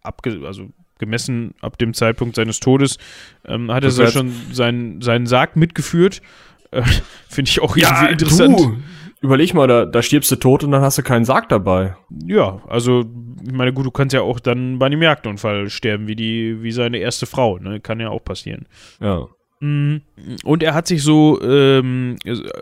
abge, 0.01 0.41
also 0.45 0.70
gemessen 0.97 1.53
ab 1.60 1.78
dem 1.78 1.93
Zeitpunkt 1.93 2.38
seines 2.38 2.62
Todes, 2.62 2.97
ähm, 3.45 3.72
hat 3.72 3.84
er 3.84 3.91
so 3.91 4.08
schon 4.08 4.32
seinen, 4.53 5.01
seinen 5.01 5.28
Sarg 5.28 5.58
mitgeführt. 5.58 6.22
Äh, 6.72 6.84
Finde 7.30 7.49
ich 7.49 7.60
auch 7.60 7.76
ja, 7.76 8.06
interessant. 8.06 8.58
Du, 8.58 8.78
überleg 9.26 9.53
mal, 9.53 9.67
da, 9.67 9.86
da 9.86 10.01
stirbst 10.01 10.32
du 10.32 10.36
tot 10.38 10.63
und 10.63 10.71
dann 10.71 10.82
hast 10.82 10.97
du 10.97 11.03
keinen 11.03 11.26
Sarg 11.26 11.49
dabei. 11.49 11.95
Ja, 12.26 12.61
also, 12.67 13.03
ich 13.45 13.51
meine, 13.51 13.73
gut, 13.73 13.86
du 13.86 13.91
kannst 13.91 14.13
ja 14.13 14.21
auch 14.21 14.39
dann 14.39 14.80
bei 14.80 14.86
einem 14.86 15.01
Jagdunfall 15.01 15.69
sterben, 15.69 16.07
wie 16.07 16.15
die, 16.15 16.63
wie 16.63 16.71
seine 16.71 16.97
erste 16.97 17.26
Frau, 17.26 17.57
ne? 17.57 17.80
Kann 17.80 17.99
ja 17.99 18.09
auch 18.09 18.23
passieren. 18.23 18.67
Ja. 19.01 19.28
Mhm. 19.59 20.01
Und 20.43 20.63
er 20.63 20.73
hat 20.73 20.88
sich 20.88 21.03
so, 21.03 21.41
ähm, 21.41 22.17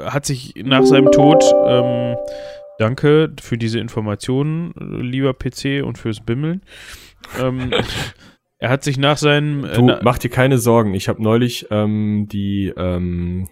hat 0.06 0.26
sich 0.26 0.54
nach 0.64 0.84
seinem 0.84 1.12
Tod, 1.12 1.44
ähm, 1.68 2.16
danke 2.80 3.34
für 3.42 3.58
diese 3.58 3.80
Informationen, 3.80 4.74
lieber 5.02 5.34
PC 5.34 5.84
und 5.84 5.98
fürs 5.98 6.22
Bimmeln. 6.22 6.62
ähm, 7.42 7.72
er 8.58 8.70
hat 8.70 8.84
sich 8.84 8.98
nach 8.98 9.18
seinem. 9.18 9.66
Äh, 9.66 9.74
du, 9.74 9.98
mach 10.02 10.18
dir 10.18 10.30
keine 10.30 10.58
Sorgen. 10.58 10.94
Ich 10.94 11.10
habe 11.10 11.22
neulich 11.22 11.68
ähm, 11.72 12.28
die 12.32 12.74
ähm, 12.76 13.50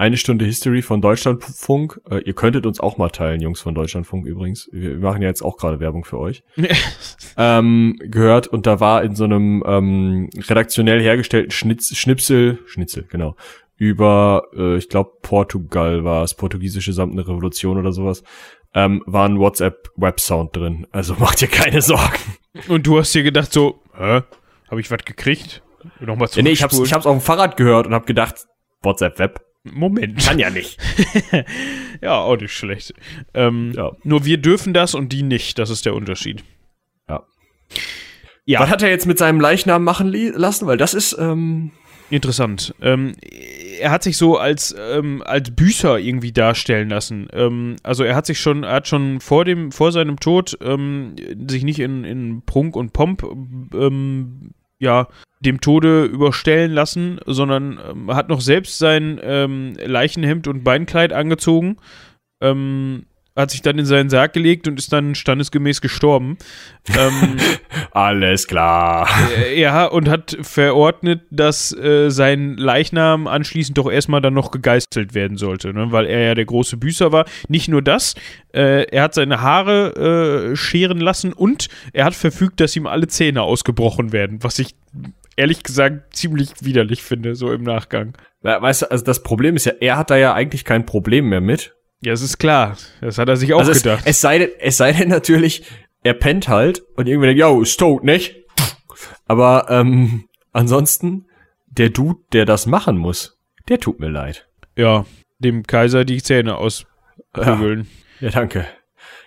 eine 0.00 0.16
Stunde 0.16 0.46
History 0.46 0.80
von 0.80 1.02
Deutschlandfunk. 1.02 2.00
Äh, 2.10 2.22
ihr 2.22 2.32
könntet 2.32 2.64
uns 2.64 2.80
auch 2.80 2.96
mal 2.96 3.10
teilen, 3.10 3.42
Jungs 3.42 3.60
von 3.60 3.74
Deutschlandfunk 3.74 4.26
übrigens. 4.26 4.70
Wir 4.72 4.96
machen 4.96 5.20
ja 5.20 5.28
jetzt 5.28 5.42
auch 5.42 5.58
gerade 5.58 5.78
Werbung 5.78 6.06
für 6.06 6.18
euch. 6.18 6.42
ähm, 7.36 7.98
gehört 8.00 8.46
und 8.46 8.66
da 8.66 8.80
war 8.80 9.02
in 9.02 9.14
so 9.14 9.24
einem 9.24 9.62
ähm, 9.66 10.30
redaktionell 10.48 11.02
hergestellten 11.02 11.50
Schnitz, 11.50 11.94
Schnipsel, 11.94 12.60
Schnitzel, 12.64 13.04
genau, 13.10 13.36
über, 13.76 14.44
äh, 14.56 14.78
ich 14.78 14.88
glaube, 14.88 15.10
Portugal 15.20 16.02
war 16.02 16.24
es, 16.24 16.32
portugiesische 16.32 16.94
samtene 16.94 17.28
Revolution 17.28 17.76
oder 17.76 17.92
sowas, 17.92 18.24
ähm, 18.72 19.02
war 19.04 19.28
ein 19.28 19.38
WhatsApp-Web-Sound 19.38 20.56
drin. 20.56 20.86
Also 20.92 21.14
macht 21.18 21.42
dir 21.42 21.48
keine 21.48 21.82
Sorgen. 21.82 22.38
Und 22.68 22.86
du 22.86 22.98
hast 22.98 23.14
dir 23.14 23.22
gedacht 23.22 23.52
so, 23.52 23.82
hä, 23.94 24.22
habe 24.70 24.80
ich 24.80 24.90
was 24.90 25.04
gekriegt? 25.04 25.62
Nochmal 25.98 26.28
ja, 26.32 26.42
nee, 26.42 26.52
ich 26.52 26.62
hab's, 26.62 26.78
ich 26.78 26.94
hab's 26.94 27.04
auf 27.04 27.18
dem 27.18 27.22
Fahrrad 27.22 27.58
gehört 27.58 27.86
und 27.86 27.92
hab 27.92 28.06
gedacht, 28.06 28.46
WhatsApp-Web. 28.82 29.49
Moment. 29.64 30.18
Kann 30.20 30.38
ja 30.38 30.50
nicht. 30.50 30.78
ja, 32.00 32.18
auch 32.18 32.36
nicht 32.36 32.52
schlecht. 32.52 32.94
Ähm, 33.34 33.72
ja. 33.76 33.92
Nur 34.04 34.24
wir 34.24 34.38
dürfen 34.38 34.72
das 34.72 34.94
und 34.94 35.12
die 35.12 35.22
nicht. 35.22 35.58
Das 35.58 35.70
ist 35.70 35.84
der 35.84 35.94
Unterschied. 35.94 36.44
Ja. 37.08 37.26
ja. 38.46 38.60
Was 38.60 38.70
hat 38.70 38.82
er 38.82 38.88
jetzt 38.88 39.06
mit 39.06 39.18
seinem 39.18 39.40
Leichnam 39.40 39.84
machen 39.84 40.12
lassen? 40.12 40.66
Weil 40.66 40.78
das 40.78 40.94
ist 40.94 41.16
ähm 41.18 41.72
interessant. 42.10 42.74
Ähm, 42.82 43.12
er 43.80 43.90
hat 43.90 44.02
sich 44.02 44.16
so 44.16 44.36
als, 44.36 44.74
ähm, 44.78 45.22
als 45.24 45.50
Büßer 45.50 45.98
irgendwie 45.98 46.32
darstellen 46.32 46.88
lassen. 46.88 47.28
Ähm, 47.32 47.76
also 47.82 48.04
er 48.04 48.16
hat 48.16 48.26
sich 48.26 48.40
schon, 48.40 48.64
er 48.64 48.74
hat 48.74 48.88
schon 48.88 49.20
vor 49.20 49.44
dem, 49.44 49.72
vor 49.72 49.92
seinem 49.92 50.18
Tod 50.18 50.58
ähm, 50.60 51.14
sich 51.48 51.64
nicht 51.64 51.78
in, 51.78 52.04
in 52.04 52.42
Prunk 52.44 52.76
und 52.76 52.92
Pomp 52.92 53.22
ähm, 53.22 54.50
ja, 54.80 55.08
dem 55.40 55.60
Tode 55.60 56.04
überstellen 56.04 56.72
lassen, 56.72 57.20
sondern 57.26 57.78
ähm, 57.88 58.14
hat 58.14 58.28
noch 58.28 58.40
selbst 58.40 58.78
sein 58.78 59.20
ähm, 59.22 59.76
Leichenhemd 59.82 60.48
und 60.48 60.64
Beinkleid 60.64 61.12
angezogen. 61.12 61.76
Ähm, 62.42 63.06
hat 63.36 63.50
sich 63.50 63.62
dann 63.62 63.78
in 63.78 63.86
seinen 63.86 64.10
Sarg 64.10 64.32
gelegt 64.32 64.68
und 64.68 64.78
ist 64.78 64.92
dann 64.92 65.14
standesgemäß 65.14 65.80
gestorben. 65.80 66.36
ähm, 66.96 67.36
Alles 67.92 68.46
klar. 68.46 69.08
Äh, 69.36 69.60
ja, 69.60 69.86
und 69.86 70.08
hat 70.08 70.36
verordnet, 70.42 71.22
dass 71.30 71.76
äh, 71.76 72.10
sein 72.10 72.56
Leichnam 72.56 73.26
anschließend 73.26 73.78
doch 73.78 73.90
erstmal 73.90 74.20
dann 74.20 74.34
noch 74.34 74.50
gegeißelt 74.50 75.14
werden 75.14 75.36
sollte, 75.36 75.72
ne? 75.72 75.92
weil 75.92 76.06
er 76.06 76.20
ja 76.20 76.34
der 76.34 76.44
große 76.44 76.76
Büßer 76.76 77.12
war. 77.12 77.24
Nicht 77.48 77.68
nur 77.68 77.82
das, 77.82 78.14
äh, 78.52 78.84
er 78.84 79.04
hat 79.04 79.14
seine 79.14 79.40
Haare 79.40 80.50
äh, 80.52 80.56
scheren 80.56 81.00
lassen 81.00 81.32
und 81.32 81.68
er 81.92 82.04
hat 82.04 82.14
verfügt, 82.14 82.60
dass 82.60 82.76
ihm 82.76 82.86
alle 82.86 83.08
Zähne 83.08 83.42
ausgebrochen 83.42 84.12
werden, 84.12 84.42
was 84.42 84.58
ich 84.58 84.74
ehrlich 85.36 85.62
gesagt 85.62 86.14
ziemlich 86.14 86.50
widerlich 86.60 87.02
finde, 87.02 87.34
so 87.34 87.52
im 87.52 87.62
Nachgang. 87.62 88.14
Weißt 88.42 88.82
du, 88.82 88.90
also 88.90 89.04
das 89.04 89.22
Problem 89.22 89.56
ist 89.56 89.66
ja, 89.66 89.72
er 89.80 89.96
hat 89.96 90.10
da 90.10 90.16
ja 90.16 90.34
eigentlich 90.34 90.64
kein 90.64 90.86
Problem 90.86 91.28
mehr 91.28 91.40
mit, 91.40 91.74
ja, 92.02 92.12
es 92.12 92.22
ist 92.22 92.38
klar. 92.38 92.76
Das 93.00 93.18
hat 93.18 93.28
er 93.28 93.36
sich 93.36 93.52
auch 93.52 93.60
also 93.60 93.72
gedacht. 93.72 94.02
Es, 94.04 94.16
es, 94.16 94.20
sei 94.20 94.38
denn, 94.38 94.50
es 94.58 94.76
sei 94.76 94.92
denn 94.92 95.08
natürlich, 95.08 95.64
er 96.02 96.14
pennt 96.14 96.48
halt 96.48 96.82
und 96.96 97.06
irgendwie 97.06 97.28
denkt, 97.28 97.40
yo, 97.40 97.60
ist 97.60 97.78
tot, 97.78 98.04
nicht? 98.04 98.36
Aber 99.26 99.66
ähm, 99.68 100.24
ansonsten, 100.52 101.26
der 101.66 101.90
Dude, 101.90 102.20
der 102.32 102.46
das 102.46 102.66
machen 102.66 102.96
muss, 102.96 103.38
der 103.68 103.78
tut 103.78 104.00
mir 104.00 104.08
leid. 104.08 104.48
Ja, 104.76 105.04
dem 105.38 105.62
Kaiser 105.66 106.04
die 106.04 106.22
Zähne 106.22 106.56
ausprügeln. 106.56 107.86
Ja, 108.20 108.28
ja, 108.28 108.30
danke. 108.30 108.66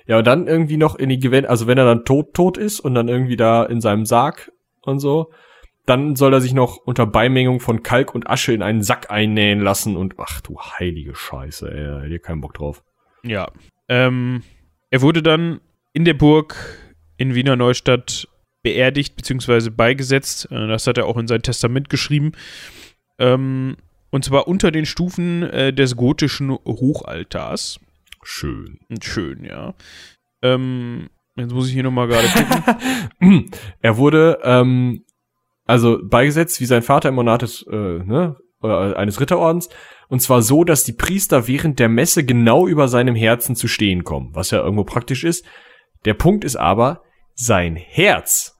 Ja, 0.05 0.17
und 0.17 0.27
dann 0.27 0.47
irgendwie 0.47 0.77
noch 0.77 0.95
in 0.95 1.09
die 1.09 1.19
Gewinn, 1.19 1.45
also 1.45 1.67
wenn 1.67 1.77
er 1.77 1.85
dann 1.85 2.05
tot, 2.05 2.33
tot 2.33 2.57
ist 2.57 2.79
und 2.79 2.93
dann 2.95 3.07
irgendwie 3.07 3.37
da 3.37 3.63
in 3.63 3.81
seinem 3.81 4.05
Sarg 4.05 4.51
und 4.81 4.99
so, 4.99 5.31
dann 5.85 6.15
soll 6.15 6.33
er 6.33 6.41
sich 6.41 6.53
noch 6.53 6.77
unter 6.77 7.05
Beimengung 7.05 7.59
von 7.59 7.83
Kalk 7.83 8.15
und 8.15 8.29
Asche 8.29 8.53
in 8.53 8.61
einen 8.61 8.83
Sack 8.83 9.11
einnähen 9.11 9.59
lassen 9.59 9.97
und 9.97 10.15
ach 10.17 10.41
du 10.41 10.59
heilige 10.59 11.15
Scheiße, 11.15 11.69
ey, 11.69 12.03
hätte 12.03 12.19
keinen 12.19 12.41
Bock 12.41 12.53
drauf. 12.53 12.83
Ja. 13.23 13.51
Ähm, 13.89 14.43
er 14.89 15.01
wurde 15.01 15.21
dann 15.21 15.59
in 15.91 16.05
der 16.05 16.13
Burg 16.13 16.55
in 17.17 17.35
Wiener 17.35 17.55
Neustadt 17.55 18.27
beerdigt 18.61 19.15
bzw. 19.15 19.69
beigesetzt. 19.69 20.49
Äh, 20.51 20.67
das 20.67 20.87
hat 20.87 20.97
er 20.97 21.05
auch 21.05 21.17
in 21.17 21.27
sein 21.27 21.41
Testament 21.41 21.89
geschrieben. 21.89 22.31
Ähm, 23.19 23.75
und 24.09 24.25
zwar 24.25 24.47
unter 24.47 24.71
den 24.71 24.85
Stufen 24.85 25.43
äh, 25.43 25.73
des 25.73 25.95
gotischen 25.95 26.51
Hochaltars. 26.51 27.79
Schön. 28.23 28.79
Schön, 29.01 29.43
ja. 29.43 29.73
Ähm, 30.41 31.09
jetzt 31.35 31.51
muss 31.51 31.67
ich 31.67 31.73
hier 31.73 31.83
nochmal 31.83 32.07
gerade 32.07 32.27
gucken. 32.27 33.51
er 33.81 33.97
wurde 33.97 34.39
ähm, 34.43 35.03
also 35.65 35.99
beigesetzt 36.03 36.59
wie 36.61 36.65
sein 36.65 36.81
Vater 36.81 37.09
im 37.09 37.15
Monat 37.15 37.41
des, 37.41 37.65
äh, 37.69 37.75
ne, 37.75 38.35
eines 38.61 39.19
Ritterordens. 39.19 39.69
Und 40.07 40.21
zwar 40.21 40.41
so, 40.41 40.63
dass 40.63 40.83
die 40.83 40.93
Priester 40.93 41.47
während 41.47 41.79
der 41.79 41.89
Messe 41.89 42.23
genau 42.25 42.67
über 42.67 42.87
seinem 42.87 43.15
Herzen 43.15 43.55
zu 43.55 43.67
stehen 43.67 44.03
kommen, 44.03 44.29
was 44.33 44.51
ja 44.51 44.59
irgendwo 44.59 44.83
praktisch 44.83 45.23
ist. 45.23 45.45
Der 46.05 46.13
Punkt 46.13 46.43
ist 46.43 46.55
aber, 46.55 47.01
sein 47.33 47.75
Herz 47.75 48.57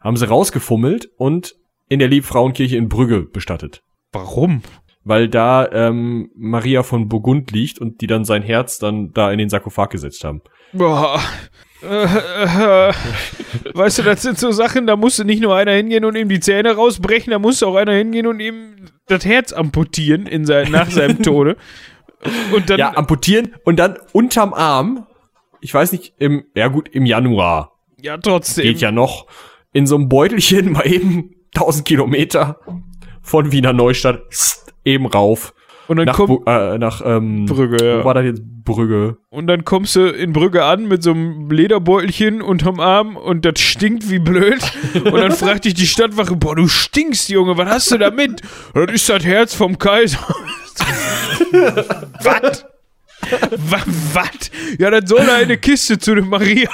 haben 0.00 0.16
sie 0.16 0.28
rausgefummelt 0.28 1.08
und 1.16 1.54
in 1.88 1.98
der 1.98 2.08
Liebfrauenkirche 2.08 2.76
in 2.76 2.88
Brügge 2.88 3.22
bestattet. 3.22 3.82
Warum? 4.12 4.62
Weil 5.02 5.28
da 5.28 5.68
ähm, 5.72 6.30
Maria 6.36 6.82
von 6.82 7.08
Burgund 7.08 7.50
liegt 7.50 7.78
und 7.78 8.00
die 8.00 8.06
dann 8.06 8.24
sein 8.24 8.42
Herz 8.42 8.78
dann 8.78 9.12
da 9.12 9.32
in 9.32 9.38
den 9.38 9.48
Sarkophag 9.48 9.90
gesetzt 9.90 10.24
haben. 10.24 10.42
Boah, 10.72 11.20
äh, 11.82 12.04
äh, 12.04 12.92
weißt 13.74 13.98
du, 13.98 14.02
das 14.02 14.22
sind 14.22 14.38
so 14.38 14.50
Sachen, 14.50 14.86
da 14.86 14.96
musste 14.96 15.24
nicht 15.24 15.40
nur 15.40 15.54
einer 15.54 15.72
hingehen 15.72 16.04
und 16.04 16.16
ihm 16.16 16.28
die 16.28 16.40
Zähne 16.40 16.72
rausbrechen, 16.72 17.30
da 17.30 17.38
musste 17.38 17.66
auch 17.66 17.76
einer 17.76 17.92
hingehen 17.92 18.26
und 18.26 18.40
ihm 18.40 18.86
das 19.06 19.24
Herz 19.24 19.52
amputieren 19.52 20.26
in 20.26 20.44
sein, 20.44 20.70
nach 20.70 20.90
seinem 20.90 21.22
Tode. 21.22 21.56
Und 22.52 22.68
dann, 22.68 22.78
ja, 22.78 22.96
amputieren 22.96 23.54
und 23.64 23.76
dann 23.76 23.98
unterm 24.12 24.52
Arm, 24.52 25.06
ich 25.60 25.72
weiß 25.72 25.92
nicht, 25.92 26.14
im, 26.18 26.44
ja 26.54 26.68
gut, 26.68 26.88
im 26.88 27.06
Januar. 27.06 27.72
Ja, 28.00 28.18
trotzdem. 28.18 28.64
Geht 28.64 28.80
ja 28.80 28.92
noch. 28.92 29.26
In 29.72 29.86
so 29.86 29.96
einem 29.96 30.08
Beutelchen 30.08 30.72
mal 30.72 30.86
eben 30.86 31.34
1000 31.54 31.86
Kilometer 31.86 32.58
von 33.22 33.52
Wiener 33.52 33.72
Neustadt 33.72 34.20
eben 34.84 35.06
rauf. 35.06 35.54
Und 35.90 35.96
dann 35.96 36.06
nach, 36.06 36.20
äh, 36.46 36.78
nach 36.78 37.02
ähm, 37.04 37.46
Brügge, 37.46 37.84
ja. 37.84 37.98
Wo 37.98 38.04
war 38.04 38.14
das 38.14 38.24
jetzt? 38.24 38.42
Brügge. 38.44 39.16
Und 39.28 39.48
dann 39.48 39.64
kommst 39.64 39.96
du 39.96 40.06
in 40.06 40.32
Brügge 40.32 40.62
an 40.64 40.86
mit 40.86 41.02
so 41.02 41.10
einem 41.10 41.50
Lederbeutelchen 41.50 42.42
unterm 42.42 42.78
Arm 42.78 43.16
und 43.16 43.44
das 43.44 43.58
stinkt 43.58 44.08
wie 44.08 44.20
blöd. 44.20 44.60
und 44.94 45.12
dann 45.12 45.32
fragt 45.36 45.64
dich 45.64 45.74
die 45.74 45.88
Stadtwache, 45.88 46.36
boah, 46.36 46.54
du 46.54 46.68
stinkst, 46.68 47.28
Junge, 47.28 47.58
was 47.58 47.68
hast 47.68 47.90
du 47.90 47.98
damit? 47.98 48.40
Das 48.72 48.92
ist 48.92 49.08
das 49.08 49.24
Herz 49.24 49.52
vom 49.52 49.78
Kaiser. 49.78 50.20
was? 52.22 52.64
Was? 54.12 54.50
Ja, 54.78 54.90
dann 54.90 55.08
soll 55.08 55.22
er 55.22 55.34
eine 55.34 55.58
Kiste 55.58 55.98
zu 55.98 56.14
dem 56.14 56.28
Maria. 56.28 56.70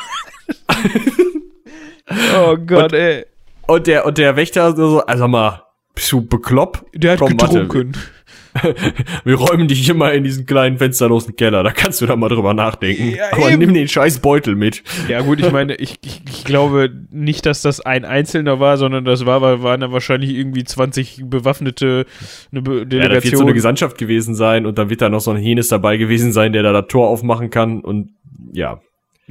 oh 2.37 2.55
Gott, 2.59 2.93
und, 2.93 2.99
ey. 2.99 3.25
Und 3.67 3.87
der, 3.87 4.05
und 4.05 4.19
der 4.19 4.37
Wächter 4.37 4.77
so, 4.77 5.01
also 5.07 5.27
mal, 5.27 5.63
bist 5.95 6.13
du 6.13 6.21
bekloppt? 6.21 6.85
Der 6.93 7.13
hat 7.13 7.19
Komm, 7.21 7.31
getrunken. 7.31 7.95
Warte, 7.95 8.16
wir 9.25 9.35
räumen 9.35 9.69
dich 9.69 9.89
immer 9.89 10.13
in 10.13 10.25
diesen 10.25 10.47
kleinen 10.47 10.79
fensterlosen 10.79 11.37
Keller, 11.37 11.63
da 11.63 11.71
kannst 11.71 12.01
du 12.01 12.07
da 12.07 12.17
mal 12.17 12.29
drüber 12.29 12.55
nachdenken. 12.55 13.15
Ja, 13.17 13.33
Aber 13.33 13.51
eben. 13.51 13.59
nimm 13.59 13.75
den 13.75 13.89
scheiß 13.89 14.21
Beutel 14.21 14.57
mit. 14.57 14.83
Ja 15.09 15.21
gut, 15.23 15.41
ich 15.41 15.51
meine, 15.53 15.75
ich, 15.77 15.97
ich, 16.05 16.23
ich, 16.29 16.45
glaube 16.45 16.91
nicht, 17.11 17.47
dass 17.47 17.63
das 17.63 17.81
ein 17.81 18.05
Einzelner 18.05 18.61
war, 18.61 18.77
sondern 18.77 19.05
das 19.05 19.27
war, 19.27 19.41
waren 19.63 19.81
dann 19.81 19.93
wahrscheinlich 19.93 20.31
irgendwie 20.31 20.65
20 20.65 21.23
bewaffnete 21.25 22.07
eine 22.53 22.63
Be 22.63 22.87
Delegation. 22.87 23.01
Ja, 23.01 23.09
da 23.09 23.25
wird 23.25 23.37
so 23.37 23.45
eine 23.45 23.55
Gesandtschaft 23.55 23.99
gewesen 23.99 24.35
sein 24.35 24.67
und 24.67 24.79
dann 24.79 24.91
wird 24.91 25.03
da 25.03 25.09
noch 25.09 25.21
so 25.21 25.31
ein 25.31 25.37
Henes 25.37 25.69
dabei 25.69 25.97
gewesen 25.97 26.33
sein, 26.33 26.53
der 26.53 26.63
da 26.63 26.73
das 26.73 26.87
Tor 26.89 27.09
aufmachen 27.09 27.51
kann 27.51 27.81
und 27.81 28.11
ja. 28.53 28.81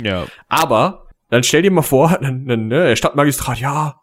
Ja. 0.01 0.25
Aber 0.49 1.05
dann 1.29 1.43
stell 1.43 1.61
dir 1.61 1.71
mal 1.71 1.81
vor, 1.81 2.17
dann, 2.21 2.47
dann, 2.47 2.67
ne, 2.67 2.87
der 2.87 2.95
Stadtmagistrat, 2.95 3.59
ja, 3.59 3.95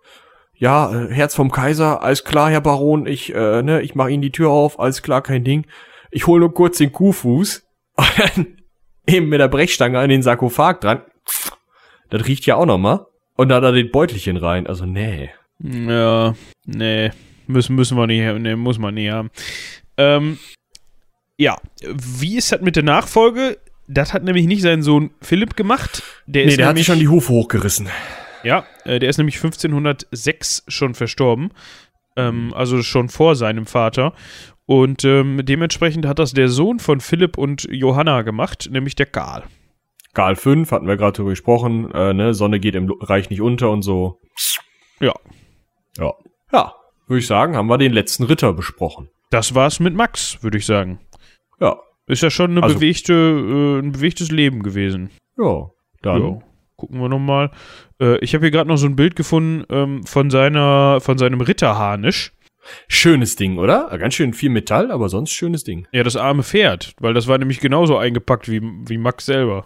ja, 0.63 0.95
äh, 0.95 1.13
Herz 1.13 1.35
vom 1.35 1.51
Kaiser, 1.51 2.05
alles 2.05 2.23
klar, 2.23 2.49
Herr 2.49 2.61
Baron, 2.61 3.05
ich, 3.09 3.35
äh, 3.35 3.63
ne, 3.65 3.83
ich 3.83 3.97
mach 3.97 4.07
Ihnen 4.07 4.23
die 4.23 4.31
Tür 4.31 4.51
auf, 4.51 4.79
alles 4.79 5.03
klar, 5.03 5.21
kein 5.21 5.43
Ding. 5.43 5.67
Ich 6.13 6.29
hol 6.29 6.39
nur 6.39 6.55
kurz 6.55 6.79
den 6.79 6.93
Kuhfuß 6.93 7.67
und 7.97 8.13
dann 8.17 8.47
eben 9.05 9.29
mit 9.29 9.41
der 9.41 9.49
Brechstange 9.49 9.99
an 9.99 10.09
den 10.09 10.23
Sarkophag 10.23 10.81
dran. 10.81 11.03
Das 12.11 12.29
riecht 12.29 12.47
ja 12.47 12.55
auch 12.55 12.67
noch 12.67 12.79
mal. 12.79 13.07
Und 13.35 13.49
dann 13.49 13.61
da 13.61 13.73
den 13.73 13.91
Beutelchen 13.91 14.37
rein. 14.37 14.69
Also, 14.69 14.87
nee. 14.87 15.31
Ja, 15.59 16.37
nee, 16.65 17.11
müssen, 17.49 17.75
müssen 17.75 17.99
wir 17.99 18.07
nicht, 18.07 18.23
nee, 18.39 18.55
muss 18.55 18.79
man 18.79 18.95
nicht 18.95 19.11
haben. 19.11 19.31
Ähm, 19.97 20.39
ja, 21.39 21.57
wie 21.83 22.37
ist 22.37 22.53
das 22.53 22.61
mit 22.61 22.77
der 22.77 22.85
Nachfolge? 22.85 23.59
Das 23.89 24.15
hat 24.15 24.23
nämlich 24.23 24.47
nicht 24.47 24.63
sein 24.63 24.85
Sohn 24.85 25.11
Philipp 25.21 25.57
gemacht. 25.57 26.05
Der 26.27 26.45
nee, 26.45 26.53
ist 26.53 26.59
der 26.59 26.69
hat 26.69 26.77
sich 26.77 26.87
schon 26.87 27.01
die 27.01 27.09
Hufe 27.09 27.33
hochgerissen. 27.33 27.89
Ja, 28.45 28.65
äh, 28.85 28.99
der 28.99 29.09
ist 29.11 29.19
nämlich 29.19 29.37
1506 29.37 30.65
schon 30.69 30.95
verstorben. 30.95 31.51
Ähm, 32.17 32.53
also 32.55 32.83
schon 32.83 33.09
vor 33.09 33.37
seinem 33.37 33.67
Vater. 33.67 34.13
Und 34.67 35.05
ähm, 35.05 35.41
dementsprechend 35.45 36.07
hat 36.07 36.19
das 36.19 36.33
der 36.35 36.49
Sohn 36.49 36.79
von 36.79 37.01
Philipp 37.01 37.37
und 37.39 37.67
Johanna 37.71 38.23
gemacht, 38.23 38.69
nämlich 38.71 38.95
der 38.95 39.07
Karl. 39.07 39.45
Gal 40.15 40.37
5, 40.37 40.71
hatten 40.71 40.87
wir 40.87 40.97
gerade 40.97 41.13
drüber 41.17 41.31
gesprochen, 41.31 41.91
äh, 41.93 42.13
ne, 42.13 42.35
Sonne 42.35 42.61
geht 42.61 42.75
im 42.75 42.91
Reich 43.01 43.31
nicht 43.31 43.41
unter 43.41 43.71
und 43.71 43.83
so. 43.83 44.21
Ja. 45.01 45.15
Ja. 45.99 46.13
Ja, 46.53 46.75
würde 47.07 47.19
ich 47.21 47.27
sagen, 47.27 47.57
haben 47.57 47.67
wir 47.69 47.79
den 47.79 47.93
letzten 47.93 48.25
Ritter 48.25 48.53
besprochen. 48.53 49.09
Das 49.31 49.55
war's 49.55 49.81
mit 49.81 49.95
Max, 49.95 50.43
würde 50.43 50.59
ich 50.59 50.67
sagen. 50.67 51.01
Ja. 51.61 51.77
Ist 52.07 52.23
ja 52.23 52.31
schon 52.31 52.51
eine 52.53 52.63
Also- 52.63 52.77
bewegte, 52.77 53.13
äh, 53.15 53.79
ein 53.81 53.93
bewegtes 53.93 54.31
Leben 54.31 54.63
gewesen. 54.63 55.11
Ja. 55.39 55.71
Dann. 56.03 56.23
Ja. 56.23 56.39
Gucken 56.77 57.01
wir 57.01 57.09
nochmal. 57.09 57.51
Äh, 58.03 58.19
ich 58.19 58.35
habe 58.35 58.45
hier 58.45 58.51
gerade 58.51 58.69
noch 58.69 58.77
so 58.77 58.87
ein 58.87 58.97
Bild 58.97 59.17
gefunden 59.17 59.65
ähm, 59.71 60.05
von 60.05 60.29
seiner, 60.31 61.01
von 61.01 61.17
seinem 61.17 61.41
Ritterharnisch. 61.41 62.33
Schönes 62.87 63.37
Ding, 63.37 63.59
oder? 63.59 63.97
Ganz 63.99 64.15
schön 64.15 64.35
viel 64.35 64.51
Metall, 64.51 64.93
aber 64.93 65.09
sonst 65.09 65.33
schönes 65.33 65.65
Ding. 65.65 65.89
Ja, 65.93 66.05
das 66.05 66.17
arme 66.17 66.43
Pferd, 66.43 66.95
weil 67.01 67.13
das 67.13 67.27
war 67.27 67.39
nämlich 67.39 67.61
genauso 67.61 67.97
eingepackt 67.97 68.49
wie, 68.49 68.61
wie 68.63 68.99
Max 68.99 69.27
selber. 69.27 69.65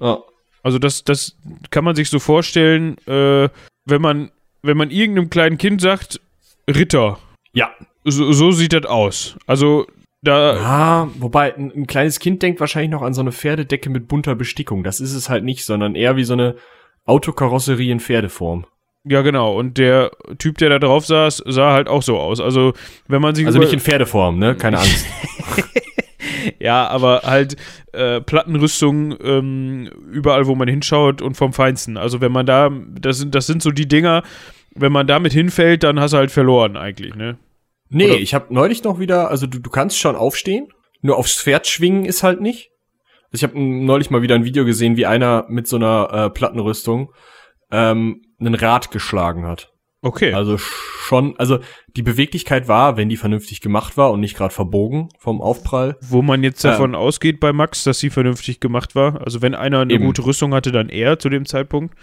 Ja. 0.00 0.18
Also 0.62 0.78
das, 0.78 1.04
das 1.04 1.36
kann 1.70 1.84
man 1.84 1.94
sich 1.94 2.10
so 2.10 2.18
vorstellen, 2.18 2.96
äh, 3.06 3.48
wenn 3.84 4.02
man, 4.02 4.30
wenn 4.62 4.76
man 4.76 4.90
irgendeinem 4.90 5.30
kleinen 5.30 5.56
Kind 5.56 5.80
sagt, 5.80 6.20
Ritter. 6.68 7.18
Ja. 7.52 7.70
So, 8.04 8.32
so 8.32 8.50
sieht 8.50 8.72
das 8.72 8.86
aus. 8.86 9.36
Also 9.46 9.86
da, 10.22 10.56
Ah, 10.56 11.08
wobei 11.18 11.54
ein, 11.54 11.72
ein 11.74 11.86
kleines 11.86 12.18
Kind 12.18 12.42
denkt 12.42 12.60
wahrscheinlich 12.60 12.90
noch 12.90 13.02
an 13.02 13.14
so 13.14 13.20
eine 13.20 13.32
Pferdedecke 13.32 13.88
mit 13.88 14.08
bunter 14.08 14.34
Bestickung. 14.34 14.82
Das 14.82 15.00
ist 15.00 15.14
es 15.14 15.28
halt 15.28 15.44
nicht, 15.44 15.64
sondern 15.64 15.94
eher 15.94 16.16
wie 16.16 16.24
so 16.24 16.32
eine 16.32 16.56
Autokarosserie 17.06 17.90
in 17.92 18.00
Pferdeform. 18.00 18.66
ja 19.04 19.22
genau. 19.22 19.56
Und 19.58 19.78
der 19.78 20.10
Typ, 20.38 20.58
der 20.58 20.68
da 20.70 20.78
drauf 20.78 21.06
saß, 21.06 21.42
sah 21.46 21.72
halt 21.72 21.88
auch 21.88 22.02
so 22.02 22.18
aus. 22.18 22.40
Also 22.40 22.72
wenn 23.08 23.22
man 23.22 23.34
sich 23.34 23.46
Also 23.46 23.58
nicht 23.58 23.72
in 23.72 23.80
Pferdeform, 23.80 24.38
ne? 24.38 24.54
Keine 24.56 24.78
Angst. 24.78 25.06
Ja, 26.58 26.88
aber 26.88 27.22
halt 27.24 27.56
äh, 27.92 28.20
Plattenrüstung 28.20 29.16
ähm, 29.22 29.90
überall, 30.10 30.46
wo 30.46 30.54
man 30.54 30.68
hinschaut 30.68 31.22
und 31.22 31.34
vom 31.36 31.52
Feinsten. 31.52 31.96
Also 31.96 32.20
wenn 32.20 32.32
man 32.32 32.46
da, 32.46 32.70
das 32.98 33.18
sind, 33.18 33.34
das 33.34 33.46
sind 33.46 33.62
so 33.62 33.70
die 33.70 33.88
Dinger, 33.88 34.22
wenn 34.74 34.92
man 34.92 35.06
damit 35.06 35.32
hinfällt, 35.32 35.82
dann 35.82 35.98
hast 36.00 36.12
du 36.12 36.18
halt 36.18 36.30
verloren 36.30 36.76
eigentlich, 36.76 37.14
ne? 37.14 37.38
Nee, 37.88 38.10
Oder- 38.10 38.20
ich 38.20 38.34
habe 38.34 38.52
neulich 38.54 38.84
noch 38.84 38.98
wieder, 39.00 39.30
also 39.30 39.46
du, 39.46 39.58
du 39.58 39.70
kannst 39.70 39.98
schon 39.98 40.16
aufstehen, 40.16 40.68
nur 41.02 41.16
aufs 41.16 41.40
Pferd 41.42 41.66
schwingen 41.66 42.04
ist 42.04 42.22
halt 42.22 42.40
nicht. 42.40 42.70
Ich 43.32 43.42
habe 43.42 43.58
neulich 43.60 44.10
mal 44.10 44.22
wieder 44.22 44.34
ein 44.34 44.44
Video 44.44 44.64
gesehen, 44.64 44.96
wie 44.96 45.06
einer 45.06 45.46
mit 45.48 45.66
so 45.66 45.76
einer 45.76 46.08
äh, 46.12 46.30
Plattenrüstung 46.30 47.12
ähm, 47.70 48.22
einen 48.40 48.54
Rad 48.54 48.90
geschlagen 48.90 49.46
hat. 49.46 49.72
Okay. 50.02 50.32
Also 50.32 50.56
schon, 50.56 51.36
also 51.36 51.58
die 51.96 52.02
Beweglichkeit 52.02 52.68
war, 52.68 52.96
wenn 52.96 53.08
die 53.08 53.18
vernünftig 53.18 53.60
gemacht 53.60 53.96
war 53.96 54.10
und 54.12 54.20
nicht 54.20 54.36
gerade 54.36 54.54
verbogen 54.54 55.10
vom 55.18 55.42
Aufprall. 55.42 55.98
Wo 56.00 56.22
man 56.22 56.42
jetzt 56.42 56.64
Ähm. 56.64 56.70
davon 56.70 56.94
ausgeht 56.94 57.38
bei 57.38 57.52
Max, 57.52 57.84
dass 57.84 57.98
sie 57.98 58.10
vernünftig 58.10 58.60
gemacht 58.60 58.94
war. 58.94 59.20
Also 59.20 59.42
wenn 59.42 59.54
einer 59.54 59.80
eine 59.80 59.92
Eben. 59.92 60.06
gute 60.06 60.24
Rüstung 60.24 60.54
hatte, 60.54 60.72
dann 60.72 60.88
er 60.88 61.18
zu 61.18 61.28
dem 61.28 61.44
Zeitpunkt. 61.44 61.94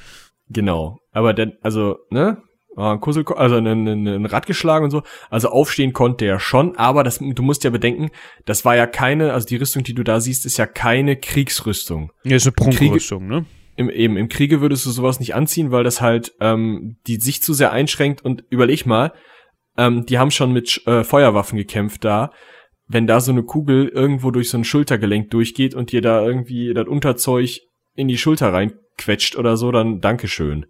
Genau. 0.50 1.00
Aber 1.12 1.34
dann, 1.34 1.54
also, 1.62 1.98
ne? 2.10 2.42
Ein 2.78 3.00
Kussel, 3.00 3.26
also 3.36 3.56
ein, 3.56 3.66
ein, 3.66 4.08
ein 4.08 4.26
Rad 4.28 4.46
geschlagen 4.46 4.86
und 4.86 4.92
so. 4.92 5.02
Also 5.32 5.50
aufstehen 5.50 5.94
konnte 5.94 6.26
er 6.26 6.40
schon, 6.40 6.76
aber 6.78 7.04
das, 7.04 7.18
du 7.18 7.42
musst 7.42 7.64
ja 7.64 7.72
bedenken, 7.72 8.12
das 8.46 8.66
war 8.66 8.76
ja 8.76 8.86
keine, 8.86 9.34
also 9.34 9.48
die 9.48 9.56
Rüstung, 9.56 9.84
die 9.84 9.96
du 9.96 10.04
da 10.04 10.20
siehst, 10.20 10.46
ist 10.46 10.58
ja 10.58 10.68
keine 10.68 11.16
Kriegsrüstung. 11.16 12.12
Ja, 12.24 12.36
ist 12.36 12.46
eine 12.46 12.52
Prunkrüstung, 12.52 13.28
ne? 13.28 13.46
Im, 13.78 13.90
eben, 13.90 14.16
im 14.16 14.30
Kriege 14.30 14.62
würdest 14.62 14.86
du 14.86 14.92
sowas 14.92 15.20
nicht 15.20 15.34
anziehen, 15.34 15.72
weil 15.72 15.84
das 15.84 16.02
halt 16.02 16.34
ähm, 16.40 16.98
die 17.08 17.18
sich 17.18 17.42
zu 17.42 17.54
sehr 17.54 17.72
einschränkt 17.72 18.24
und 18.24 18.44
überleg 18.50 18.86
mal, 18.86 19.12
ähm, 19.78 20.06
die 20.06 20.20
haben 20.20 20.32
schon 20.32 20.52
mit 20.52 20.82
äh, 20.86 21.04
Feuerwaffen 21.04 21.58
gekämpft 21.58 22.04
da. 22.06 22.32
Wenn 22.88 23.08
da 23.08 23.20
so 23.20 23.32
eine 23.32 23.44
Kugel 23.44 23.88
irgendwo 23.88 24.32
durch 24.32 24.50
so 24.50 24.58
ein 24.58 24.64
Schultergelenk 24.64 25.30
durchgeht 25.30 25.76
und 25.76 25.92
dir 25.92 26.02
da 26.02 26.24
irgendwie 26.24 26.74
das 26.74 26.88
Unterzeug 26.88 27.60
in 27.96 28.08
die 28.08 28.18
Schulter 28.18 28.54
reinquetscht 28.54 29.36
oder 29.36 29.58
so, 29.58 29.72
dann 29.72 30.00
Dankeschön. 30.00 30.68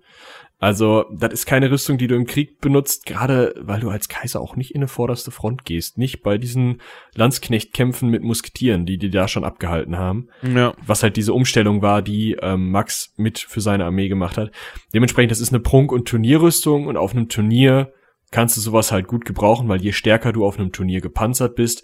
Also, 0.60 1.06
das 1.16 1.34
ist 1.34 1.46
keine 1.46 1.70
Rüstung, 1.70 2.00
die 2.00 2.08
du 2.08 2.16
im 2.16 2.26
Krieg 2.26 2.60
benutzt, 2.62 3.06
gerade 3.06 3.54
weil 3.60 3.80
du 3.80 3.90
als 3.90 4.10
Kaiser 4.10 4.42
auch 4.42 4.56
nicht 4.56 4.72
in 4.72 4.82
eine 4.82 4.88
vorderste 4.88 5.30
Front 5.30 5.66
gehst. 5.66 6.00
Nicht 6.00 6.24
bei 6.24 6.40
diesen 6.40 6.82
Landsknechtkämpfen 7.14 8.10
mit 8.10 8.24
Musketieren, 8.24 8.86
die 8.86 8.98
die 8.98 9.12
da 9.12 9.28
schon 9.28 9.44
abgehalten 9.44 9.98
haben 9.98 10.30
Ja. 10.42 10.74
was 10.86 11.04
halt 11.04 11.16
diese 11.16 11.34
Umstellung 11.34 11.82
war, 11.84 12.02
die 12.02 12.38
ähm, 12.42 12.72
Max 12.72 13.14
mit 13.18 13.38
für 13.38 13.62
seine 13.62 13.86
Armee 13.86 14.08
gemacht 14.08 14.38
hat. 14.38 14.52
Dementsprechend, 14.94 15.32
das 15.32 15.42
ist 15.42 15.54
eine 15.54 15.60
Prunk- 15.60 15.92
und 15.92 16.08
Turnierrüstung 16.08 16.88
und 16.88 16.98
auf 16.98 17.14
einem 17.14 17.30
Turnier 17.30 17.94
kannst 18.32 18.58
du 18.58 18.62
sowas 18.62 18.92
halt 18.92 19.08
gut 19.08 19.26
gebrauchen, 19.26 19.70
weil 19.70 19.82
je 19.82 19.92
stärker 19.92 20.34
du 20.34 20.44
auf 20.46 20.60
einem 20.60 20.72
Turnier 20.72 21.02
gepanzert 21.02 21.56
bist, 21.56 21.84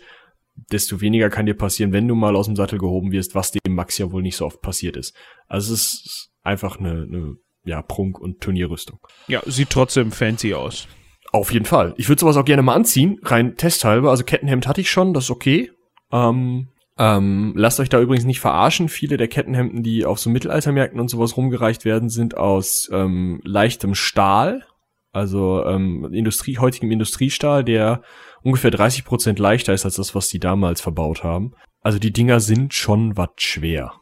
desto 0.71 0.99
weniger 0.99 1.29
kann 1.29 1.45
dir 1.45 1.55
passieren, 1.55 1.93
wenn 1.93 2.07
du 2.07 2.15
mal 2.15 2.35
aus 2.35 2.47
dem 2.47 2.55
Sattel 2.55 2.79
gehoben 2.79 3.11
wirst, 3.11 3.35
was 3.35 3.51
dem 3.51 3.75
Max 3.75 3.97
ja 3.97 4.11
wohl 4.11 4.21
nicht 4.23 4.35
so 4.35 4.45
oft 4.45 4.61
passiert 4.61 4.97
ist. 4.97 5.15
Also 5.47 5.73
es 5.73 5.81
ist 5.81 6.29
einfach 6.41 6.79
eine, 6.79 7.07
eine 7.07 7.35
ja, 7.63 7.81
Prunk- 7.81 8.19
und 8.19 8.41
Turnierrüstung. 8.41 8.99
Ja, 9.27 9.41
sieht 9.45 9.69
trotzdem 9.69 10.11
fancy 10.11 10.53
aus. 10.53 10.87
Auf 11.31 11.51
jeden 11.51 11.65
Fall. 11.65 11.95
Ich 11.97 12.09
würde 12.09 12.19
sowas 12.19 12.37
auch 12.37 12.45
gerne 12.45 12.61
mal 12.61 12.75
anziehen, 12.75 13.19
rein 13.23 13.57
testhalber. 13.57 14.11
Also 14.11 14.23
Kettenhemd 14.23 14.67
hatte 14.67 14.81
ich 14.81 14.91
schon, 14.91 15.13
das 15.13 15.25
ist 15.25 15.31
okay. 15.31 15.71
Ähm, 16.11 16.69
ähm, 16.97 17.53
lasst 17.55 17.79
euch 17.79 17.89
da 17.89 17.99
übrigens 17.99 18.25
nicht 18.25 18.39
verarschen. 18.39 18.87
Viele 18.87 19.17
der 19.17 19.27
Kettenhemden, 19.27 19.81
die 19.81 20.05
auf 20.05 20.19
so 20.19 20.29
Mittelaltermärkten 20.29 20.99
und 20.99 21.09
sowas 21.09 21.35
rumgereicht 21.35 21.85
werden, 21.85 22.09
sind 22.09 22.37
aus 22.37 22.89
ähm, 22.91 23.41
leichtem 23.43 23.95
Stahl. 23.95 24.63
Also 25.11 25.65
ähm, 25.65 26.09
Industrie, 26.11 26.59
heutigem 26.59 26.91
Industriestahl, 26.91 27.63
der 27.63 28.03
ungefähr 28.43 28.71
30 28.71 29.05
Prozent 29.05 29.39
leichter 29.39 29.73
ist 29.73 29.85
als 29.85 29.95
das, 29.95 30.13
was 30.13 30.27
die 30.27 30.39
damals 30.39 30.81
verbaut 30.81 31.23
haben. 31.23 31.53
Also 31.81 31.97
die 31.97 32.13
Dinger 32.13 32.39
sind 32.39 32.73
schon 32.73 33.17
was 33.17 33.29
schwer. 33.37 33.93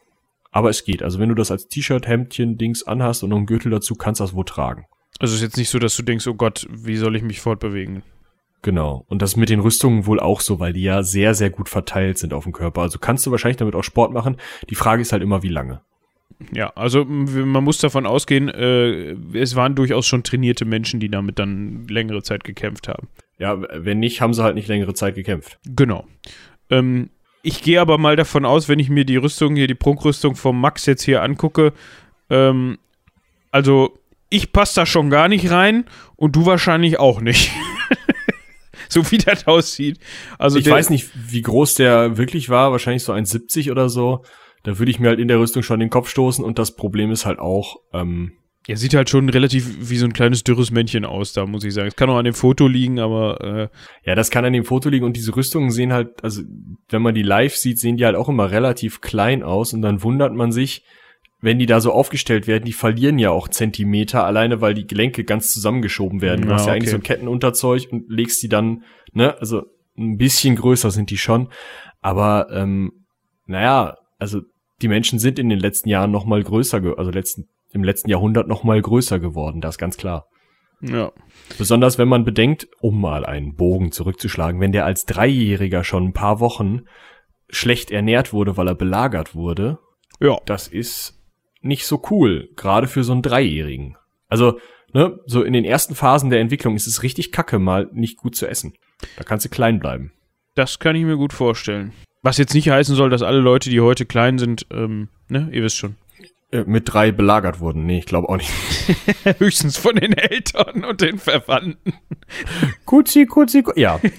Aber 0.52 0.70
es 0.70 0.84
geht. 0.84 1.02
Also 1.02 1.20
wenn 1.20 1.30
du 1.30 1.36
das 1.36 1.52
als 1.52 1.68
T-Shirt, 1.68 2.08
Hemdchen, 2.08 2.58
Dings 2.58 2.84
anhast 2.84 3.24
und 3.24 3.30
noch 3.30 3.38
einen 3.38 3.46
Gürtel 3.46 3.72
dazu, 3.72 3.96
kannst 3.96 4.20
du 4.20 4.26
das 4.26 4.34
wohl 4.34 4.46
tragen. 4.46 4.86
Also 5.20 5.36
ist 5.36 5.42
jetzt 5.42 5.58
nicht 5.58 5.70
so, 5.70 5.80
dass 5.80 5.96
du 5.96 6.04
denkst, 6.04 6.28
oh 6.28 6.34
Gott, 6.34 6.68
wie 6.70 6.98
soll 6.98 7.16
ich 7.16 7.24
mich 7.24 7.40
fortbewegen? 7.42 8.04
Genau. 8.62 9.06
Und 9.08 9.22
das 9.22 9.36
mit 9.36 9.50
den 9.50 9.60
Rüstungen 9.60 10.06
wohl 10.06 10.20
auch 10.20 10.42
so, 10.42 10.60
weil 10.60 10.74
die 10.74 10.84
ja 10.84 11.04
sehr, 11.04 11.34
sehr 11.34 11.50
gut 11.50 11.70
verteilt 11.70 12.18
sind 12.18 12.34
auf 12.34 12.44
dem 12.44 12.54
Körper. 12.54 12.82
Also 12.82 13.00
kannst 13.00 13.26
du 13.26 13.32
wahrscheinlich 13.32 13.58
damit 13.58 13.76
auch 13.76 13.84
Sport 13.84 14.14
machen. 14.14 14.38
Die 14.70 14.76
Frage 14.76 15.02
ist 15.02 15.12
halt 15.12 15.24
immer, 15.24 15.42
wie 15.42 15.50
lange. 15.50 15.82
Ja, 16.52 16.70
also 16.76 17.06
man 17.06 17.64
muss 17.64 17.78
davon 17.78 18.06
ausgehen, 18.06 18.50
äh, 18.50 19.16
es 19.34 19.56
waren 19.56 19.76
durchaus 19.76 20.08
schon 20.08 20.24
trainierte 20.24 20.66
Menschen, 20.66 21.00
die 21.00 21.10
damit 21.10 21.38
dann 21.38 21.88
längere 21.88 22.24
Zeit 22.24 22.44
gekämpft 22.44 22.88
haben. 22.88 23.10
Ja, 23.38 23.60
wenn 23.60 24.00
nicht, 24.00 24.22
haben 24.22 24.34
sie 24.34 24.44
halt 24.44 24.56
nicht 24.56 24.68
längere 24.68 24.94
Zeit 24.94 25.16
gekämpft. 25.16 25.60
Genau. 25.66 26.06
Ähm, 26.70 27.10
ich 27.44 27.62
gehe 27.62 27.82
aber 27.82 27.98
mal 27.98 28.16
davon 28.16 28.46
aus, 28.46 28.70
wenn 28.70 28.80
ich 28.80 28.90
mir 28.90 29.06
die 29.06 29.18
Rüstung 29.18 29.56
hier, 29.56 29.68
die 29.68 29.76
Prunkrüstung 29.76 30.36
vom 30.36 30.60
Max 30.60 30.86
jetzt 30.86 31.04
hier 31.04 31.22
angucke, 31.22 31.74
ähm, 32.30 32.78
also 33.52 33.98
ich 34.30 34.54
passe 34.54 34.76
da 34.76 34.86
schon 34.86 35.10
gar 35.10 35.28
nicht 35.28 35.52
rein 35.52 35.86
und 36.16 36.36
du 36.36 36.46
wahrscheinlich 36.46 37.00
auch 37.00 37.20
nicht. 37.20 37.52
so 38.90 39.10
wie 39.12 39.18
das 39.18 39.48
aussieht. 39.48 40.00
Also 40.38 40.58
ich 40.58 40.70
weiß 40.70 40.90
nicht, 40.90 41.10
wie 41.16 41.42
groß 41.42 41.76
der 41.76 42.18
wirklich 42.18 42.50
war. 42.50 42.72
Wahrscheinlich 42.72 43.04
so 43.04 43.14
1,70 43.14 43.72
oder 43.72 43.90
so. 43.90 44.24
Da 44.64 44.80
würde 44.80 44.92
ich 44.92 45.00
mir 45.00 45.10
halt 45.10 45.20
in 45.20 45.28
der 45.28 45.40
Rüstung 45.40 45.64
schon 45.64 45.80
den 45.80 45.90
Kopf 45.90 46.10
stoßen. 46.10 46.44
Und 46.44 46.60
das 46.60 46.76
Problem 46.76 47.12
ist 47.12 47.26
halt 47.26 47.40
auch, 47.40 47.78
ähm, 47.94 48.34
Er 48.68 48.78
sieht 48.78 48.94
halt 48.94 49.10
schon 49.10 49.28
relativ 49.30 49.90
wie 49.90 49.98
so 49.98 50.06
ein 50.06 50.14
kleines 50.14 50.44
dürres 50.44 50.70
Männchen 50.70 51.04
aus, 51.04 51.34
da 51.34 51.48
muss 51.48 51.64
ich 51.64 51.74
sagen. 51.74 51.88
Es 51.88 51.96
kann 51.96 52.10
auch 52.12 52.18
an 52.18 52.26
dem 52.26 52.36
Foto 52.36 52.68
liegen, 52.68 53.00
aber 53.00 53.42
äh, 53.42 54.08
ja, 54.08 54.14
das 54.14 54.30
kann 54.30 54.46
an 54.46 54.54
dem 54.54 54.66
Foto 54.66 54.90
liegen. 54.90 55.04
Und 55.06 55.18
diese 55.18 55.36
Rüstungen 55.36 55.72
sehen 55.72 55.92
halt, 55.94 56.24
also 56.24 56.44
wenn 56.90 57.02
man 57.02 57.16
die 57.16 57.24
live 57.24 57.56
sieht, 57.56 57.80
sehen 57.80 57.98
die 57.98 58.06
halt 58.06 58.16
auch 58.16 58.30
immer 58.30 58.52
relativ 58.52 59.02
klein 59.02 59.42
aus. 59.42 59.74
Und 59.74 59.82
dann 59.82 60.04
wundert 60.04 60.34
man 60.34 60.52
sich, 60.52 60.84
wenn 61.42 61.58
die 61.58 61.66
da 61.66 61.82
so 61.82 61.92
aufgestellt 61.92 62.46
werden, 62.46 62.66
die 62.66 62.74
verlieren 62.74 63.18
ja 63.18 63.32
auch 63.32 63.48
Zentimeter, 63.48 64.26
alleine 64.26 64.62
weil 64.62 64.76
die 64.76 64.86
Gelenke 64.86 65.24
ganz 65.24 65.52
zusammengeschoben 65.52 66.22
werden. 66.22 66.44
Du 66.44 66.50
Ja, 66.50 66.54
hast 66.54 66.68
ja 66.68 66.74
eigentlich 66.74 66.84
okay. 66.84 66.92
so 66.92 66.98
ein 66.98 67.04
Kettenunterzeug 67.04 67.88
und 67.92 68.12
legst 68.12 68.44
die 68.44 68.50
dann, 68.50 68.84
ne, 69.12 69.36
also 69.40 69.64
ein 69.98 70.18
bisschen 70.18 70.56
größer 70.56 70.92
sind 70.92 71.10
die 71.10 71.18
schon. 71.18 71.50
Aber 72.02 72.48
ähm, 72.52 72.92
naja, 73.48 73.98
also 74.20 74.42
die 74.84 74.88
Menschen 74.88 75.18
sind 75.18 75.40
in 75.40 75.50
den 75.50 75.60
letzten 75.60 75.90
Jahren 75.90 76.12
noch 76.12 76.26
mal 76.26 76.44
größer, 76.44 76.80
also 76.98 77.10
letzten 77.10 77.48
im 77.74 77.84
letzten 77.84 78.10
Jahrhundert 78.10 78.48
noch 78.48 78.64
mal 78.64 78.82
größer 78.82 79.20
geworden, 79.20 79.62
das 79.62 79.76
ist 79.76 79.80
ganz 79.80 79.98
klar. 79.98 80.28
Ja. 80.82 81.12
Besonders 81.58 81.98
wenn 81.98 82.08
man 82.08 82.26
bedenkt, 82.26 82.68
um 82.80 83.00
mal 83.00 83.26
einen 83.26 83.56
Bogen 83.56 83.92
zurückzuschlagen, 83.92 84.60
wenn 84.60 84.72
der 84.72 84.86
als 84.86 85.06
Dreijähriger 85.06 85.84
schon 85.84 86.06
ein 86.06 86.14
paar 86.14 86.40
Wochen 86.40 86.82
schlecht 87.50 87.92
ernährt 87.92 88.34
wurde, 88.34 88.58
weil 88.58 88.68
er 88.68 88.76
belagert 88.76 89.36
wurde, 89.36 89.78
Ja. 90.20 90.38
das 90.46 90.68
ist 90.68 91.20
nicht 91.62 91.86
so 91.86 92.02
cool, 92.10 92.50
gerade 92.56 92.88
für 92.88 93.04
so 93.04 93.12
einen 93.12 93.22
Dreijährigen. 93.22 93.98
Also, 94.28 94.60
ne, 94.94 95.20
so 95.28 95.44
in 95.44 95.54
den 95.54 95.66
ersten 95.66 95.94
Phasen 95.94 96.30
der 96.32 96.40
Entwicklung 96.40 96.76
ist 96.76 96.88
es 96.88 97.04
richtig 97.04 97.32
kacke, 97.32 97.60
mal 97.60 97.88
nicht 97.94 98.18
gut 98.18 98.36
zu 98.36 98.48
essen. 98.48 98.74
Da 99.18 99.24
kannst 99.24 99.46
du 99.46 99.50
klein 99.50 99.80
bleiben. 99.80 100.12
Das 100.56 100.80
kann 100.80 100.96
ich 100.96 101.04
mir 101.04 101.18
gut 101.18 101.34
vorstellen. 101.34 101.92
Was 102.24 102.38
jetzt 102.38 102.54
nicht 102.54 102.70
heißen 102.70 102.96
soll, 102.96 103.10
dass 103.10 103.22
alle 103.24 103.40
Leute, 103.40 103.70
die 103.70 103.82
heute 103.82 104.06
klein 104.06 104.38
sind, 104.40 104.66
ähm, 104.72 105.10
ne, 105.28 105.50
ihr 105.52 105.64
wisst 105.64 105.78
schon. 105.78 105.96
Äh, 106.52 106.64
mit 106.66 106.92
drei 106.92 107.12
belagert 107.12 107.60
wurden. 107.60 107.86
Nee, 107.86 108.00
ich 108.00 108.06
glaube 108.06 108.28
auch 108.30 108.38
nicht. 108.38 108.52
Höchstens 109.40 109.78
von 109.78 109.96
den 109.96 110.14
Eltern 110.14 110.84
und 110.84 111.02
den 111.02 111.18
Verwandten. 111.18 111.94
Kutzi, 112.86 113.26
kutzi, 113.26 113.64
kutzi. 113.64 113.80
Ja. 113.82 114.00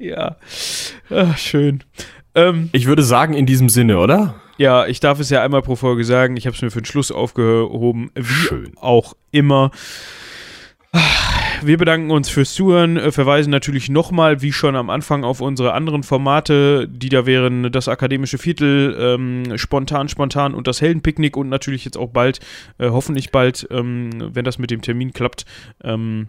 Ja. 0.00 0.36
Ach, 1.10 1.36
schön. 1.36 1.82
Ähm, 2.36 2.68
Ich 2.72 2.86
würde 2.86 3.02
sagen, 3.02 3.34
in 3.34 3.46
diesem 3.46 3.68
Sinne, 3.68 3.98
oder? 3.98 4.36
ja, 4.56 4.86
ich 4.86 5.00
darf 5.00 5.18
es 5.18 5.28
ja 5.28 5.42
einmal 5.42 5.60
pro 5.62 5.74
Folge 5.74 6.04
sagen. 6.04 6.36
Ich 6.36 6.46
habe 6.46 6.54
es 6.54 6.62
mir 6.62 6.70
für 6.70 6.80
den 6.80 6.84
Schluss 6.84 7.10
aufgehoben. 7.10 8.12
Wie 8.14 8.22
Schön. 8.22 8.72
auch 8.76 9.14
immer. 9.32 9.72
Wir 11.62 11.76
bedanken 11.76 12.10
uns 12.10 12.28
fürs 12.28 12.54
Zuhören, 12.54 12.96
äh, 12.96 13.10
verweisen 13.10 13.50
natürlich 13.50 13.88
nochmal, 13.88 14.42
wie 14.42 14.52
schon 14.52 14.76
am 14.76 14.90
Anfang, 14.90 15.24
auf 15.24 15.40
unsere 15.40 15.72
anderen 15.72 16.02
Formate, 16.02 16.88
die 16.88 17.08
da 17.08 17.26
wären 17.26 17.72
das 17.72 17.88
akademische 17.88 18.38
Viertel, 18.38 18.96
ähm, 18.98 19.58
spontan, 19.58 20.08
spontan 20.08 20.54
und 20.54 20.66
das 20.66 20.80
Heldenpicknick 20.80 21.36
und 21.36 21.48
natürlich 21.48 21.84
jetzt 21.84 21.96
auch 21.96 22.10
bald, 22.10 22.40
äh, 22.78 22.90
hoffentlich 22.90 23.32
bald, 23.32 23.66
ähm, 23.70 24.10
wenn 24.34 24.44
das 24.44 24.58
mit 24.58 24.70
dem 24.70 24.82
Termin 24.82 25.12
klappt, 25.12 25.46
ähm, 25.82 26.28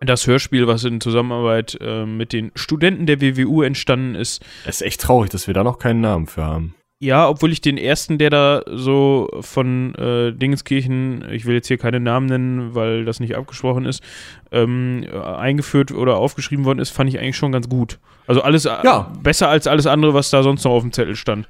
das 0.00 0.26
Hörspiel, 0.26 0.66
was 0.66 0.84
in 0.84 1.00
Zusammenarbeit 1.00 1.78
äh, 1.80 2.04
mit 2.04 2.32
den 2.32 2.52
Studenten 2.54 3.06
der 3.06 3.20
WWU 3.20 3.62
entstanden 3.62 4.14
ist. 4.14 4.44
Es 4.64 4.76
ist 4.76 4.86
echt 4.86 5.00
traurig, 5.00 5.30
dass 5.30 5.46
wir 5.46 5.54
da 5.54 5.64
noch 5.64 5.78
keinen 5.78 6.00
Namen 6.00 6.26
für 6.26 6.44
haben. 6.44 6.74
Ja, 7.00 7.28
obwohl 7.28 7.52
ich 7.52 7.60
den 7.60 7.78
ersten, 7.78 8.18
der 8.18 8.30
da 8.30 8.62
so 8.66 9.28
von 9.40 9.94
äh, 9.94 10.32
Dingenskirchen, 10.32 11.24
ich 11.30 11.46
will 11.46 11.54
jetzt 11.54 11.68
hier 11.68 11.78
keine 11.78 12.00
Namen 12.00 12.26
nennen, 12.26 12.74
weil 12.74 13.04
das 13.04 13.20
nicht 13.20 13.36
abgesprochen 13.36 13.84
ist, 13.84 14.02
ähm, 14.50 15.04
äh, 15.08 15.16
eingeführt 15.16 15.92
oder 15.92 16.16
aufgeschrieben 16.16 16.64
worden 16.64 16.80
ist, 16.80 16.90
fand 16.90 17.08
ich 17.08 17.20
eigentlich 17.20 17.36
schon 17.36 17.52
ganz 17.52 17.68
gut. 17.68 18.00
Also 18.26 18.42
alles 18.42 18.64
äh, 18.64 18.70
Ja. 18.82 19.12
besser 19.22 19.48
als 19.48 19.68
alles 19.68 19.86
andere, 19.86 20.12
was 20.12 20.30
da 20.30 20.42
sonst 20.42 20.64
noch 20.64 20.72
auf 20.72 20.82
dem 20.82 20.92
Zettel 20.92 21.14
stand. 21.14 21.48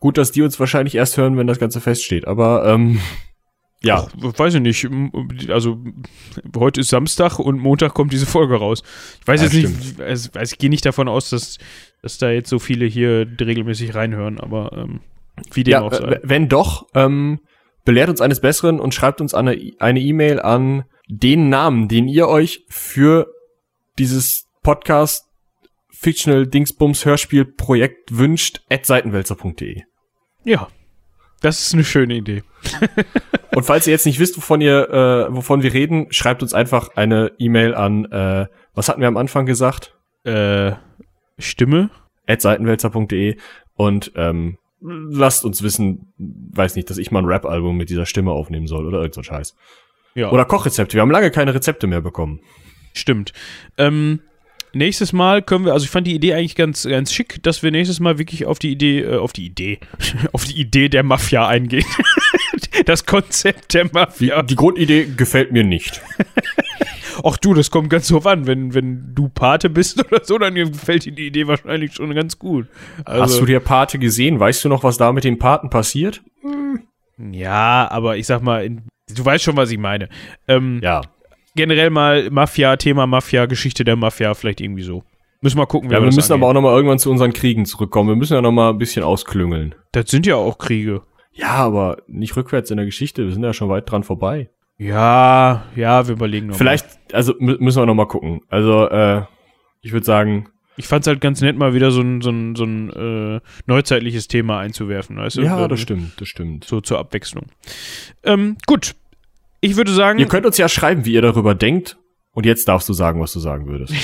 Gut, 0.00 0.18
dass 0.18 0.32
die 0.32 0.42
uns 0.42 0.58
wahrscheinlich 0.58 0.96
erst 0.96 1.16
hören, 1.16 1.36
wenn 1.36 1.46
das 1.46 1.60
Ganze 1.60 1.80
feststeht, 1.80 2.26
aber 2.26 2.66
ähm, 2.66 2.98
ja. 3.84 4.06
Weiß 4.16 4.54
ich 4.54 4.60
nicht. 4.60 4.88
Also 5.50 5.78
heute 6.56 6.80
ist 6.80 6.88
Samstag 6.90 7.38
und 7.38 7.58
Montag 7.58 7.94
kommt 7.94 8.12
diese 8.12 8.26
Folge 8.26 8.56
raus. 8.56 8.82
Ich 9.20 9.26
weiß 9.26 9.40
Ja, 9.40 9.46
jetzt 9.48 9.54
nicht, 9.54 10.00
also, 10.00 10.30
also 10.34 10.52
ich 10.52 10.58
gehe 10.58 10.70
nicht 10.70 10.84
davon 10.84 11.08
aus, 11.08 11.30
dass, 11.30 11.58
dass 12.02 12.18
da 12.18 12.30
jetzt 12.30 12.48
so 12.48 12.58
viele 12.58 12.86
hier 12.86 13.26
regelmäßig 13.40 13.94
reinhören, 13.94 14.38
aber 14.40 14.72
ähm, 14.76 15.00
wie 15.52 15.64
dem 15.64 15.72
ja, 15.72 15.80
auch 15.82 15.92
sei. 15.92 16.20
wenn 16.22 16.48
doch, 16.48 16.86
ähm, 16.94 17.40
belehrt 17.84 18.08
uns 18.10 18.20
eines 18.20 18.40
Besseren 18.40 18.78
und 18.80 18.94
schreibt 18.94 19.20
uns 19.20 19.34
eine 19.34 19.54
E- 19.54 19.72
eine 19.80 20.00
E-Mail 20.00 20.40
an 20.40 20.84
den 21.08 21.48
Namen, 21.48 21.88
den 21.88 22.06
ihr 22.08 22.28
euch 22.28 22.64
für 22.68 23.26
dieses 23.98 24.46
Podcast 24.62 25.24
Fictional 25.90 26.46
Dingsbums 26.46 27.04
Hörspiel 27.04 27.44
Projekt 27.44 28.16
wünscht, 28.16 28.60
at 28.70 28.86
seitenwälzer.de. 28.86 29.82
Ja, 30.44 30.68
das 31.42 31.60
ist 31.60 31.74
eine 31.74 31.84
schöne 31.84 32.14
Idee. 32.14 32.42
Und 33.54 33.64
falls 33.64 33.86
ihr 33.86 33.92
jetzt 33.92 34.06
nicht 34.06 34.18
wisst, 34.18 34.36
wovon 34.36 34.60
ihr, 34.60 34.88
äh, 34.88 35.34
wovon 35.34 35.62
wir 35.62 35.72
reden, 35.72 36.06
schreibt 36.10 36.42
uns 36.42 36.54
einfach 36.54 36.96
eine 36.96 37.32
E-Mail 37.38 37.74
an, 37.74 38.06
äh, 38.06 38.46
was 38.74 38.88
hatten 38.88 39.00
wir 39.00 39.08
am 39.08 39.16
Anfang 39.16 39.44
gesagt? 39.46 39.94
Äh, 40.24 40.72
Stimme? 41.38 41.90
at 42.26 42.40
seitenwälzer.de 42.40 43.36
und 43.74 44.12
ähm, 44.16 44.58
lasst 44.80 45.44
uns 45.44 45.62
wissen, 45.62 46.12
weiß 46.18 46.76
nicht, 46.76 46.88
dass 46.90 46.98
ich 46.98 47.10
mal 47.10 47.20
ein 47.20 47.26
Rap-Album 47.26 47.76
mit 47.76 47.90
dieser 47.90 48.06
Stimme 48.06 48.32
aufnehmen 48.32 48.66
soll 48.66 48.86
oder 48.86 48.98
irgend 48.98 49.14
so 49.14 49.20
ein 49.20 49.24
Scheiß. 49.24 49.56
Ja, 50.14 50.30
Oder 50.30 50.44
Kochrezepte. 50.44 50.94
Wir 50.94 51.02
haben 51.02 51.10
lange 51.10 51.30
keine 51.30 51.54
Rezepte 51.54 51.86
mehr 51.86 52.00
bekommen. 52.00 52.40
stimmt. 52.92 53.32
Ähm, 53.78 54.20
nächstes 54.74 55.12
Mal 55.12 55.42
können 55.42 55.64
wir, 55.64 55.72
also 55.72 55.84
ich 55.84 55.90
fand 55.90 56.06
die 56.06 56.14
Idee 56.14 56.34
eigentlich 56.34 56.56
ganz, 56.56 56.84
ganz 56.84 57.12
schick, 57.12 57.42
dass 57.42 57.62
wir 57.62 57.70
nächstes 57.70 58.00
Mal 58.00 58.18
wirklich 58.18 58.46
auf 58.46 58.58
die 58.58 58.70
Idee, 58.70 59.00
äh, 59.00 59.16
auf 59.16 59.32
die 59.32 59.46
Idee, 59.46 59.78
auf 60.32 60.44
die 60.44 60.60
Idee 60.60 60.88
der 60.88 61.02
Mafia 61.02 61.46
eingehen. 61.46 61.84
das 62.86 63.06
Konzept 63.06 63.74
der 63.74 63.90
Mafia. 63.92 64.42
Die 64.42 64.56
Grundidee 64.56 65.06
gefällt 65.16 65.52
mir 65.52 65.64
nicht. 65.64 66.00
Ach 67.24 67.36
du, 67.36 67.52
das 67.54 67.70
kommt 67.70 67.90
ganz 67.90 68.08
drauf 68.08 68.26
an. 68.26 68.46
Wenn, 68.46 68.74
wenn 68.74 69.14
du 69.14 69.28
Pate 69.28 69.68
bist 69.68 69.98
oder 70.04 70.24
so, 70.24 70.38
dann 70.38 70.54
gefällt 70.54 71.04
dir 71.04 71.12
die 71.12 71.26
Idee 71.26 71.46
wahrscheinlich 71.46 71.94
schon 71.94 72.14
ganz 72.14 72.38
gut. 72.38 72.66
Also, 73.04 73.22
Hast 73.22 73.40
du 73.40 73.46
dir 73.46 73.60
Pate 73.60 73.98
gesehen? 73.98 74.40
Weißt 74.40 74.64
du 74.64 74.68
noch, 74.68 74.82
was 74.82 74.96
da 74.96 75.12
mit 75.12 75.24
den 75.24 75.38
Paten 75.38 75.68
passiert? 75.70 76.22
ja, 77.30 77.88
aber 77.90 78.16
ich 78.16 78.26
sag 78.26 78.42
mal, 78.42 78.64
in, 78.64 78.82
du 79.14 79.24
weißt 79.24 79.44
schon, 79.44 79.56
was 79.56 79.70
ich 79.70 79.78
meine. 79.78 80.08
Ähm, 80.48 80.80
Ja. 80.82 81.02
Generell 81.54 81.90
mal 81.90 82.30
Mafia, 82.30 82.76
Thema 82.76 83.06
Mafia, 83.06 83.46
Geschichte 83.46 83.84
der 83.84 83.96
Mafia, 83.96 84.34
vielleicht 84.34 84.60
irgendwie 84.60 84.82
so. 84.82 85.02
Müssen 85.40 85.58
wir 85.58 85.66
gucken, 85.66 85.90
Ja, 85.90 85.98
wir 86.00 86.06
das 86.06 86.14
müssen 86.16 86.32
angeht. 86.32 86.42
aber 86.42 86.50
auch 86.50 86.54
noch 86.54 86.62
mal 86.62 86.74
irgendwann 86.74 86.98
zu 86.98 87.10
unseren 87.10 87.32
Kriegen 87.32 87.64
zurückkommen. 87.66 88.08
Wir 88.08 88.16
müssen 88.16 88.34
ja 88.34 88.40
noch 88.40 88.52
mal 88.52 88.70
ein 88.70 88.78
bisschen 88.78 89.02
ausklüngeln. 89.02 89.74
Das 89.92 90.10
sind 90.10 90.24
ja 90.26 90.36
auch 90.36 90.56
Kriege. 90.58 91.02
Ja, 91.32 91.48
aber 91.54 91.98
nicht 92.06 92.36
rückwärts 92.36 92.70
in 92.70 92.76
der 92.76 92.86
Geschichte. 92.86 93.24
Wir 93.24 93.32
sind 93.32 93.42
ja 93.42 93.52
schon 93.52 93.68
weit 93.68 93.90
dran 93.90 94.02
vorbei. 94.04 94.50
Ja, 94.78 95.64
ja, 95.76 96.06
wir 96.06 96.14
überlegen 96.14 96.48
noch. 96.48 96.56
Vielleicht, 96.56 96.86
also 97.12 97.32
mü- 97.34 97.58
müssen 97.60 97.80
wir 97.82 97.86
noch 97.86 97.94
mal 97.94 98.06
gucken. 98.06 98.40
Also, 98.48 98.88
äh, 98.88 99.22
ich 99.80 99.92
würde 99.92 100.06
sagen, 100.06 100.42
Mal. 100.44 100.48
Ich 100.76 100.86
fand's 100.88 101.06
halt 101.06 101.20
ganz 101.20 101.40
nett, 101.42 101.56
mal 101.58 101.74
wieder 101.74 101.90
so 101.90 102.00
ein, 102.00 102.22
so 102.22 102.30
ein, 102.30 102.56
so 102.56 102.64
ein 102.64 102.90
äh, 103.36 103.40
neuzeitliches 103.66 104.26
Thema 104.28 104.58
einzuwerfen, 104.60 105.16
weißt 105.18 105.36
du? 105.36 105.42
ja, 105.42 105.68
das 105.68 105.80
stimmt, 105.80 106.18
das 106.20 106.28
stimmt. 106.28 106.64
So 106.64 106.80
zur 106.80 106.98
Abwechslung. 106.98 107.46
Ähm, 108.24 108.56
gut. 108.66 108.94
Ich 109.62 109.76
würde 109.76 109.92
sagen. 109.92 110.18
Ihr 110.18 110.26
könnt 110.26 110.44
uns 110.44 110.58
ja 110.58 110.68
schreiben, 110.68 111.06
wie 111.06 111.14
ihr 111.14 111.22
darüber 111.22 111.54
denkt. 111.54 111.96
Und 112.34 112.46
jetzt 112.46 112.66
darfst 112.66 112.88
du 112.88 112.94
sagen, 112.94 113.20
was 113.20 113.32
du 113.32 113.40
sagen 113.40 113.66
würdest. 113.66 113.94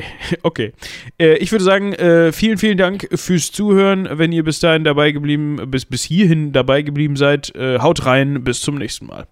okay. 0.42 0.72
Äh, 1.18 1.36
ich 1.36 1.52
würde 1.52 1.64
sagen, 1.64 1.92
äh, 1.92 2.32
vielen, 2.32 2.58
vielen 2.58 2.76
Dank 2.76 3.08
fürs 3.14 3.52
Zuhören. 3.52 4.08
Wenn 4.10 4.32
ihr 4.32 4.44
bis 4.44 4.58
dahin 4.58 4.84
dabei 4.84 5.12
geblieben, 5.12 5.70
bis, 5.70 5.86
bis 5.86 6.02
hierhin 6.02 6.52
dabei 6.52 6.82
geblieben 6.82 7.16
seid, 7.16 7.54
äh, 7.54 7.78
haut 7.78 8.04
rein. 8.04 8.42
Bis 8.44 8.60
zum 8.60 8.76
nächsten 8.76 9.06
Mal. 9.06 9.26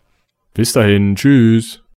Bis 0.54 0.72
dahin, 0.72 1.16
tschüss. 1.16 1.83